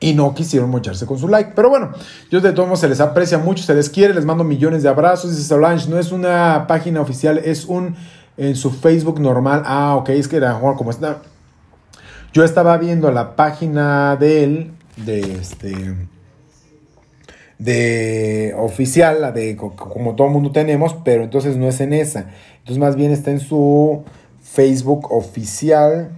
y 0.00 0.14
no 0.14 0.34
quisieron 0.34 0.70
mocharse 0.70 1.04
con 1.04 1.18
su 1.18 1.28
like. 1.28 1.52
Pero 1.54 1.68
bueno, 1.68 1.90
yo 2.30 2.40
de 2.40 2.52
todos 2.52 2.66
modos 2.66 2.80
se 2.80 2.88
les 2.88 2.98
aprecia 2.98 3.36
mucho, 3.36 3.62
se 3.62 3.74
les 3.74 3.90
quiere, 3.90 4.14
les 4.14 4.24
mando 4.24 4.42
millones 4.42 4.82
de 4.82 4.88
abrazos. 4.88 5.32
Dice 5.32 5.46
Solange, 5.46 5.90
no 5.90 5.98
es 5.98 6.10
una 6.10 6.64
página 6.66 7.02
oficial, 7.02 7.42
es 7.44 7.66
un 7.66 7.94
en 8.38 8.56
su 8.56 8.70
Facebook 8.70 9.20
normal. 9.20 9.64
Ah, 9.66 9.96
ok, 9.96 10.08
es 10.08 10.28
que 10.28 10.36
era 10.36 10.58
como 10.58 10.90
está. 10.90 11.18
Yo 12.32 12.42
estaba 12.42 12.78
viendo 12.78 13.12
la 13.12 13.36
página 13.36 14.16
de 14.16 14.44
él, 14.44 14.72
de 14.96 15.34
este 15.34 15.94
de 17.58 18.54
oficial, 18.56 19.20
la 19.20 19.30
de 19.30 19.56
como 19.56 20.14
todo 20.14 20.28
mundo 20.28 20.52
tenemos, 20.52 20.96
pero 21.04 21.22
entonces 21.22 21.58
no 21.58 21.68
es 21.68 21.82
en 21.82 21.92
esa. 21.92 22.30
Entonces 22.60 22.78
más 22.78 22.96
bien 22.96 23.12
está 23.12 23.30
en 23.30 23.40
su 23.40 24.04
Facebook 24.42 25.12
oficial 25.12 26.12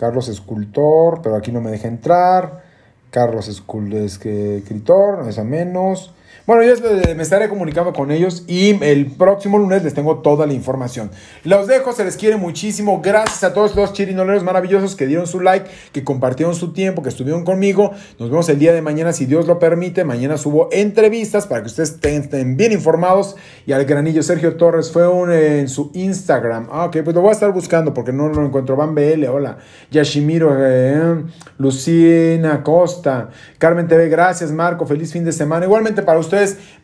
Carlos 0.00 0.28
Escultor, 0.28 1.20
pero 1.22 1.36
aquí 1.36 1.52
no 1.52 1.60
me 1.60 1.70
deja 1.70 1.86
entrar. 1.86 2.62
Carlos 3.10 3.48
Escritor, 3.48 5.18
no 5.18 5.28
es 5.28 5.38
a 5.38 5.44
menos. 5.44 6.14
Bueno, 6.46 6.62
yo 6.62 6.74
me 7.14 7.22
estaré 7.22 7.48
comunicando 7.48 7.92
con 7.92 8.10
ellos 8.10 8.44
y 8.46 8.82
el 8.82 9.06
próximo 9.06 9.58
lunes 9.58 9.84
les 9.84 9.94
tengo 9.94 10.18
toda 10.18 10.46
la 10.46 10.54
información. 10.54 11.10
Los 11.44 11.66
dejo, 11.66 11.92
se 11.92 12.04
les 12.04 12.16
quiere 12.16 12.36
muchísimo. 12.36 13.00
Gracias 13.02 13.44
a 13.44 13.52
todos 13.52 13.76
los 13.76 13.92
chirinoleros 13.92 14.42
maravillosos 14.42 14.96
que 14.96 15.06
dieron 15.06 15.26
su 15.26 15.40
like, 15.40 15.70
que 15.92 16.02
compartieron 16.02 16.54
su 16.54 16.72
tiempo, 16.72 17.02
que 17.02 17.10
estuvieron 17.10 17.44
conmigo. 17.44 17.92
Nos 18.18 18.30
vemos 18.30 18.48
el 18.48 18.58
día 18.58 18.72
de 18.72 18.82
mañana, 18.82 19.12
si 19.12 19.26
Dios 19.26 19.46
lo 19.46 19.58
permite. 19.58 20.02
Mañana 20.04 20.38
subo 20.38 20.68
entrevistas 20.72 21.46
para 21.46 21.60
que 21.60 21.66
ustedes 21.66 21.98
estén 22.02 22.56
bien 22.56 22.72
informados. 22.72 23.36
Y 23.66 23.72
al 23.72 23.84
granillo 23.84 24.22
Sergio 24.22 24.56
Torres 24.56 24.90
fue 24.90 25.06
un, 25.06 25.30
en 25.30 25.68
su 25.68 25.90
Instagram. 25.94 26.68
Ah, 26.72 26.86
ok, 26.86 26.98
pues 27.04 27.14
lo 27.14 27.20
voy 27.20 27.30
a 27.30 27.32
estar 27.32 27.52
buscando 27.52 27.92
porque 27.92 28.12
no 28.12 28.28
lo 28.28 28.44
encuentro. 28.44 28.76
Van 28.76 28.94
BL, 28.94 29.24
hola. 29.26 29.58
Yashimiro, 29.90 30.56
eh, 30.58 31.22
Lucina 31.58 32.62
Costa, 32.62 33.28
Carmen 33.58 33.86
TV, 33.86 34.08
gracias 34.08 34.50
Marco, 34.50 34.86
feliz 34.86 35.12
fin 35.12 35.24
de 35.24 35.32
semana. 35.32 35.66
Igualmente 35.66 36.02
para 36.02 36.18
ustedes 36.18 36.29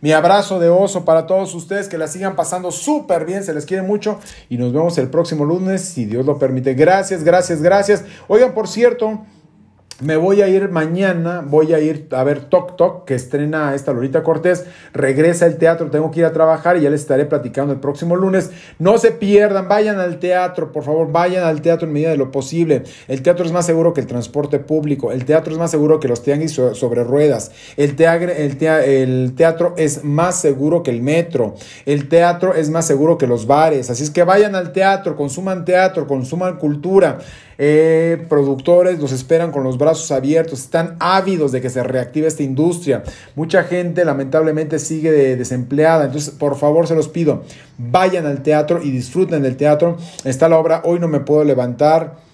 mi 0.00 0.12
abrazo 0.12 0.58
de 0.58 0.68
oso 0.68 1.04
para 1.04 1.26
todos 1.26 1.54
ustedes, 1.54 1.88
que 1.88 1.98
la 1.98 2.08
sigan 2.08 2.36
pasando 2.36 2.70
súper 2.70 3.24
bien, 3.24 3.44
se 3.44 3.54
les 3.54 3.66
quiere 3.66 3.82
mucho 3.82 4.18
y 4.48 4.58
nos 4.58 4.72
vemos 4.72 4.98
el 4.98 5.08
próximo 5.08 5.44
lunes, 5.44 5.82
si 5.82 6.04
Dios 6.04 6.26
lo 6.26 6.38
permite. 6.38 6.74
Gracias, 6.74 7.24
gracias, 7.24 7.62
gracias. 7.62 8.04
Oigan, 8.28 8.52
por 8.52 8.68
cierto, 8.68 9.20
Me 10.02 10.18
voy 10.18 10.42
a 10.42 10.48
ir 10.48 10.68
mañana, 10.68 11.42
voy 11.42 11.72
a 11.72 11.80
ir 11.80 12.08
a 12.10 12.22
ver 12.22 12.40
Tok 12.40 12.76
Tok, 12.76 13.06
que 13.06 13.14
estrena 13.14 13.74
esta 13.74 13.94
Lorita 13.94 14.22
Cortés. 14.22 14.66
Regresa 14.92 15.46
el 15.46 15.56
teatro, 15.56 15.88
tengo 15.90 16.10
que 16.10 16.20
ir 16.20 16.26
a 16.26 16.34
trabajar 16.34 16.76
y 16.76 16.82
ya 16.82 16.90
les 16.90 17.00
estaré 17.00 17.24
platicando 17.24 17.72
el 17.72 17.80
próximo 17.80 18.14
lunes. 18.14 18.50
No 18.78 18.98
se 18.98 19.12
pierdan, 19.12 19.68
vayan 19.68 19.98
al 19.98 20.18
teatro, 20.18 20.70
por 20.70 20.84
favor, 20.84 21.10
vayan 21.10 21.44
al 21.44 21.62
teatro 21.62 21.86
en 21.86 21.94
medida 21.94 22.10
de 22.10 22.18
lo 22.18 22.30
posible. 22.30 22.82
El 23.08 23.22
teatro 23.22 23.46
es 23.46 23.52
más 23.52 23.64
seguro 23.64 23.94
que 23.94 24.02
el 24.02 24.06
transporte 24.06 24.58
público, 24.58 25.12
el 25.12 25.24
teatro 25.24 25.54
es 25.54 25.58
más 25.58 25.70
seguro 25.70 25.98
que 25.98 26.08
los 26.08 26.22
tianguis 26.22 26.52
sobre 26.52 27.02
ruedas, 27.02 27.52
el 27.78 27.96
el, 27.98 28.62
el 28.62 29.34
teatro 29.34 29.72
es 29.78 30.04
más 30.04 30.38
seguro 30.38 30.82
que 30.82 30.90
el 30.90 31.00
metro, 31.00 31.54
el 31.86 32.10
teatro 32.10 32.52
es 32.52 32.68
más 32.68 32.86
seguro 32.86 33.16
que 33.16 33.26
los 33.26 33.46
bares. 33.46 33.88
Así 33.88 34.02
es 34.02 34.10
que 34.10 34.24
vayan 34.24 34.56
al 34.56 34.72
teatro, 34.72 35.16
consuman 35.16 35.64
teatro, 35.64 36.06
consuman 36.06 36.58
cultura. 36.58 37.18
Eh, 37.58 38.24
productores 38.28 38.98
los 38.98 39.12
esperan 39.12 39.50
con 39.50 39.64
los 39.64 39.78
brazos 39.78 40.10
abiertos, 40.12 40.60
están 40.60 40.96
ávidos 41.00 41.52
de 41.52 41.60
que 41.60 41.70
se 41.70 41.82
reactive 41.82 42.26
esta 42.26 42.42
industria. 42.42 43.02
Mucha 43.34 43.64
gente 43.64 44.04
lamentablemente 44.04 44.78
sigue 44.78 45.36
desempleada, 45.36 46.06
entonces 46.06 46.34
por 46.34 46.56
favor 46.56 46.86
se 46.86 46.94
los 46.94 47.08
pido, 47.08 47.44
vayan 47.78 48.26
al 48.26 48.42
teatro 48.42 48.82
y 48.82 48.90
disfruten 48.90 49.42
del 49.42 49.56
teatro. 49.56 49.96
Está 50.24 50.48
la 50.48 50.58
obra 50.58 50.82
Hoy 50.84 50.98
no 51.00 51.08
me 51.08 51.20
puedo 51.20 51.44
levantar 51.44 52.25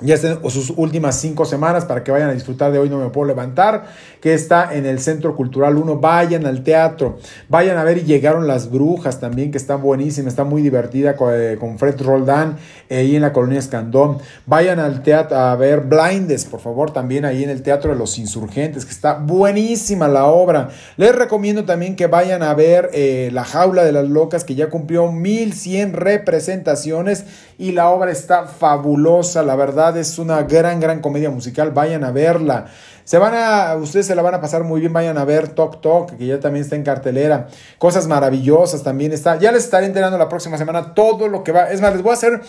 ya 0.00 0.16
estén 0.16 0.38
sus 0.50 0.70
últimas 0.70 1.20
cinco 1.20 1.44
semanas 1.44 1.84
para 1.84 2.02
que 2.02 2.10
vayan 2.10 2.28
a 2.28 2.32
disfrutar 2.32 2.72
de 2.72 2.80
Hoy 2.80 2.90
No 2.90 2.98
Me 2.98 3.10
Puedo 3.10 3.28
Levantar, 3.28 3.84
que 4.20 4.34
está 4.34 4.74
en 4.74 4.86
el 4.86 4.98
Centro 4.98 5.36
Cultural 5.36 5.76
1. 5.76 5.98
Vayan 5.98 6.46
al 6.46 6.64
teatro, 6.64 7.18
vayan 7.48 7.78
a 7.78 7.84
ver 7.84 7.98
y 7.98 8.02
llegaron 8.02 8.48
las 8.48 8.70
brujas 8.70 9.20
también, 9.20 9.52
que 9.52 9.58
está 9.58 9.76
buenísima, 9.76 10.28
está 10.28 10.42
muy 10.42 10.62
divertida 10.62 11.14
con, 11.14 11.30
eh, 11.32 11.56
Fred 11.78 12.00
Roldán 12.02 12.56
eh, 12.88 12.98
ahí 12.98 13.14
en 13.14 13.22
la 13.22 13.32
colonia 13.32 13.60
Escandón. 13.60 14.18
Vayan 14.46 14.80
al 14.80 15.02
teatro 15.02 15.36
a 15.36 15.54
ver 15.54 15.82
Blindes, 15.82 16.44
por 16.44 16.60
favor, 16.60 16.90
también 16.90 17.24
ahí 17.24 17.44
en 17.44 17.50
el 17.50 17.62
Teatro 17.62 17.92
de 17.92 17.98
los 17.98 18.18
Insurgentes, 18.18 18.84
que 18.84 18.90
está 18.90 19.14
buenísima 19.14 20.08
la 20.08 20.26
obra. 20.26 20.70
Les 20.96 21.14
recomiendo 21.14 21.64
también 21.64 21.94
que 21.94 22.08
vayan 22.08 22.42
a 22.42 22.52
ver 22.54 22.90
eh, 22.92 23.30
La 23.32 23.44
Jaula 23.44 23.84
de 23.84 23.92
las 23.92 24.08
Locas, 24.08 24.42
que 24.42 24.56
ya 24.56 24.70
cumplió 24.70 25.12
1100 25.12 25.92
representaciones 25.92 27.24
y 27.58 27.72
la 27.72 27.88
obra 27.90 28.10
está 28.10 28.46
fabulosa, 28.46 29.44
la 29.44 29.54
verdad 29.54 29.83
es 29.90 30.18
una 30.18 30.42
gran, 30.42 30.80
gran 30.80 31.00
comedia 31.00 31.30
musical. 31.30 31.72
Vayan 31.72 32.04
a 32.04 32.10
verla. 32.10 32.66
Se 33.04 33.18
van 33.18 33.34
a, 33.34 33.76
ustedes 33.76 34.06
se 34.06 34.14
la 34.14 34.22
van 34.22 34.34
a 34.34 34.40
pasar 34.40 34.64
muy 34.64 34.80
bien. 34.80 34.92
Vayan 34.92 35.18
a 35.18 35.24
ver 35.24 35.48
Talk 35.48 35.80
Talk, 35.82 36.16
que 36.16 36.26
ya 36.26 36.40
también 36.40 36.64
está 36.64 36.76
en 36.76 36.82
cartelera. 36.82 37.48
Cosas 37.78 38.06
maravillosas 38.06 38.82
también 38.82 39.12
está. 39.12 39.38
Ya 39.38 39.52
les 39.52 39.64
estaré 39.64 39.86
enterando 39.86 40.16
la 40.16 40.28
próxima 40.28 40.56
semana 40.56 40.94
todo 40.94 41.28
lo 41.28 41.44
que 41.44 41.52
va. 41.52 41.70
Es 41.70 41.80
más, 41.80 41.92
les 41.92 42.02
voy 42.02 42.10
a 42.10 42.14
hacer. 42.14 42.40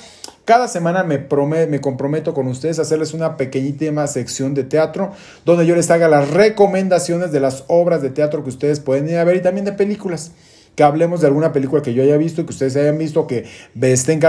Cada 0.45 0.67
semana 0.67 1.03
me, 1.03 1.27
me 1.67 1.81
comprometo 1.81 2.33
con 2.33 2.47
ustedes 2.47 2.79
a 2.79 2.83
hacerles 2.83 3.13
una 3.13 3.35
pequeñísima 3.35 4.05
sección 4.05 4.53
de 4.53 4.63
teatro 4.63 5.11
donde 5.43 5.65
yo 5.65 5.75
les 5.75 5.89
haga 5.89 6.07
las 6.07 6.29
recomendaciones 6.29 7.31
de 7.31 7.39
las 7.39 7.63
obras 7.67 8.03
de 8.03 8.11
teatro 8.11 8.43
que 8.43 8.49
ustedes 8.49 8.79
pueden 8.79 9.09
ir 9.09 9.17
a 9.17 9.23
ver 9.23 9.37
y 9.37 9.41
también 9.41 9.65
de 9.65 9.73
películas. 9.73 10.31
Que 10.75 10.83
hablemos 10.83 11.21
de 11.21 11.27
alguna 11.27 11.53
película 11.53 11.81
que 11.81 11.93
yo 11.93 12.03
haya 12.03 12.17
visto, 12.17 12.45
que 12.45 12.51
ustedes 12.51 12.75
hayan 12.75 12.97
visto, 12.97 13.27
que 13.27 13.45
estén 13.81 14.19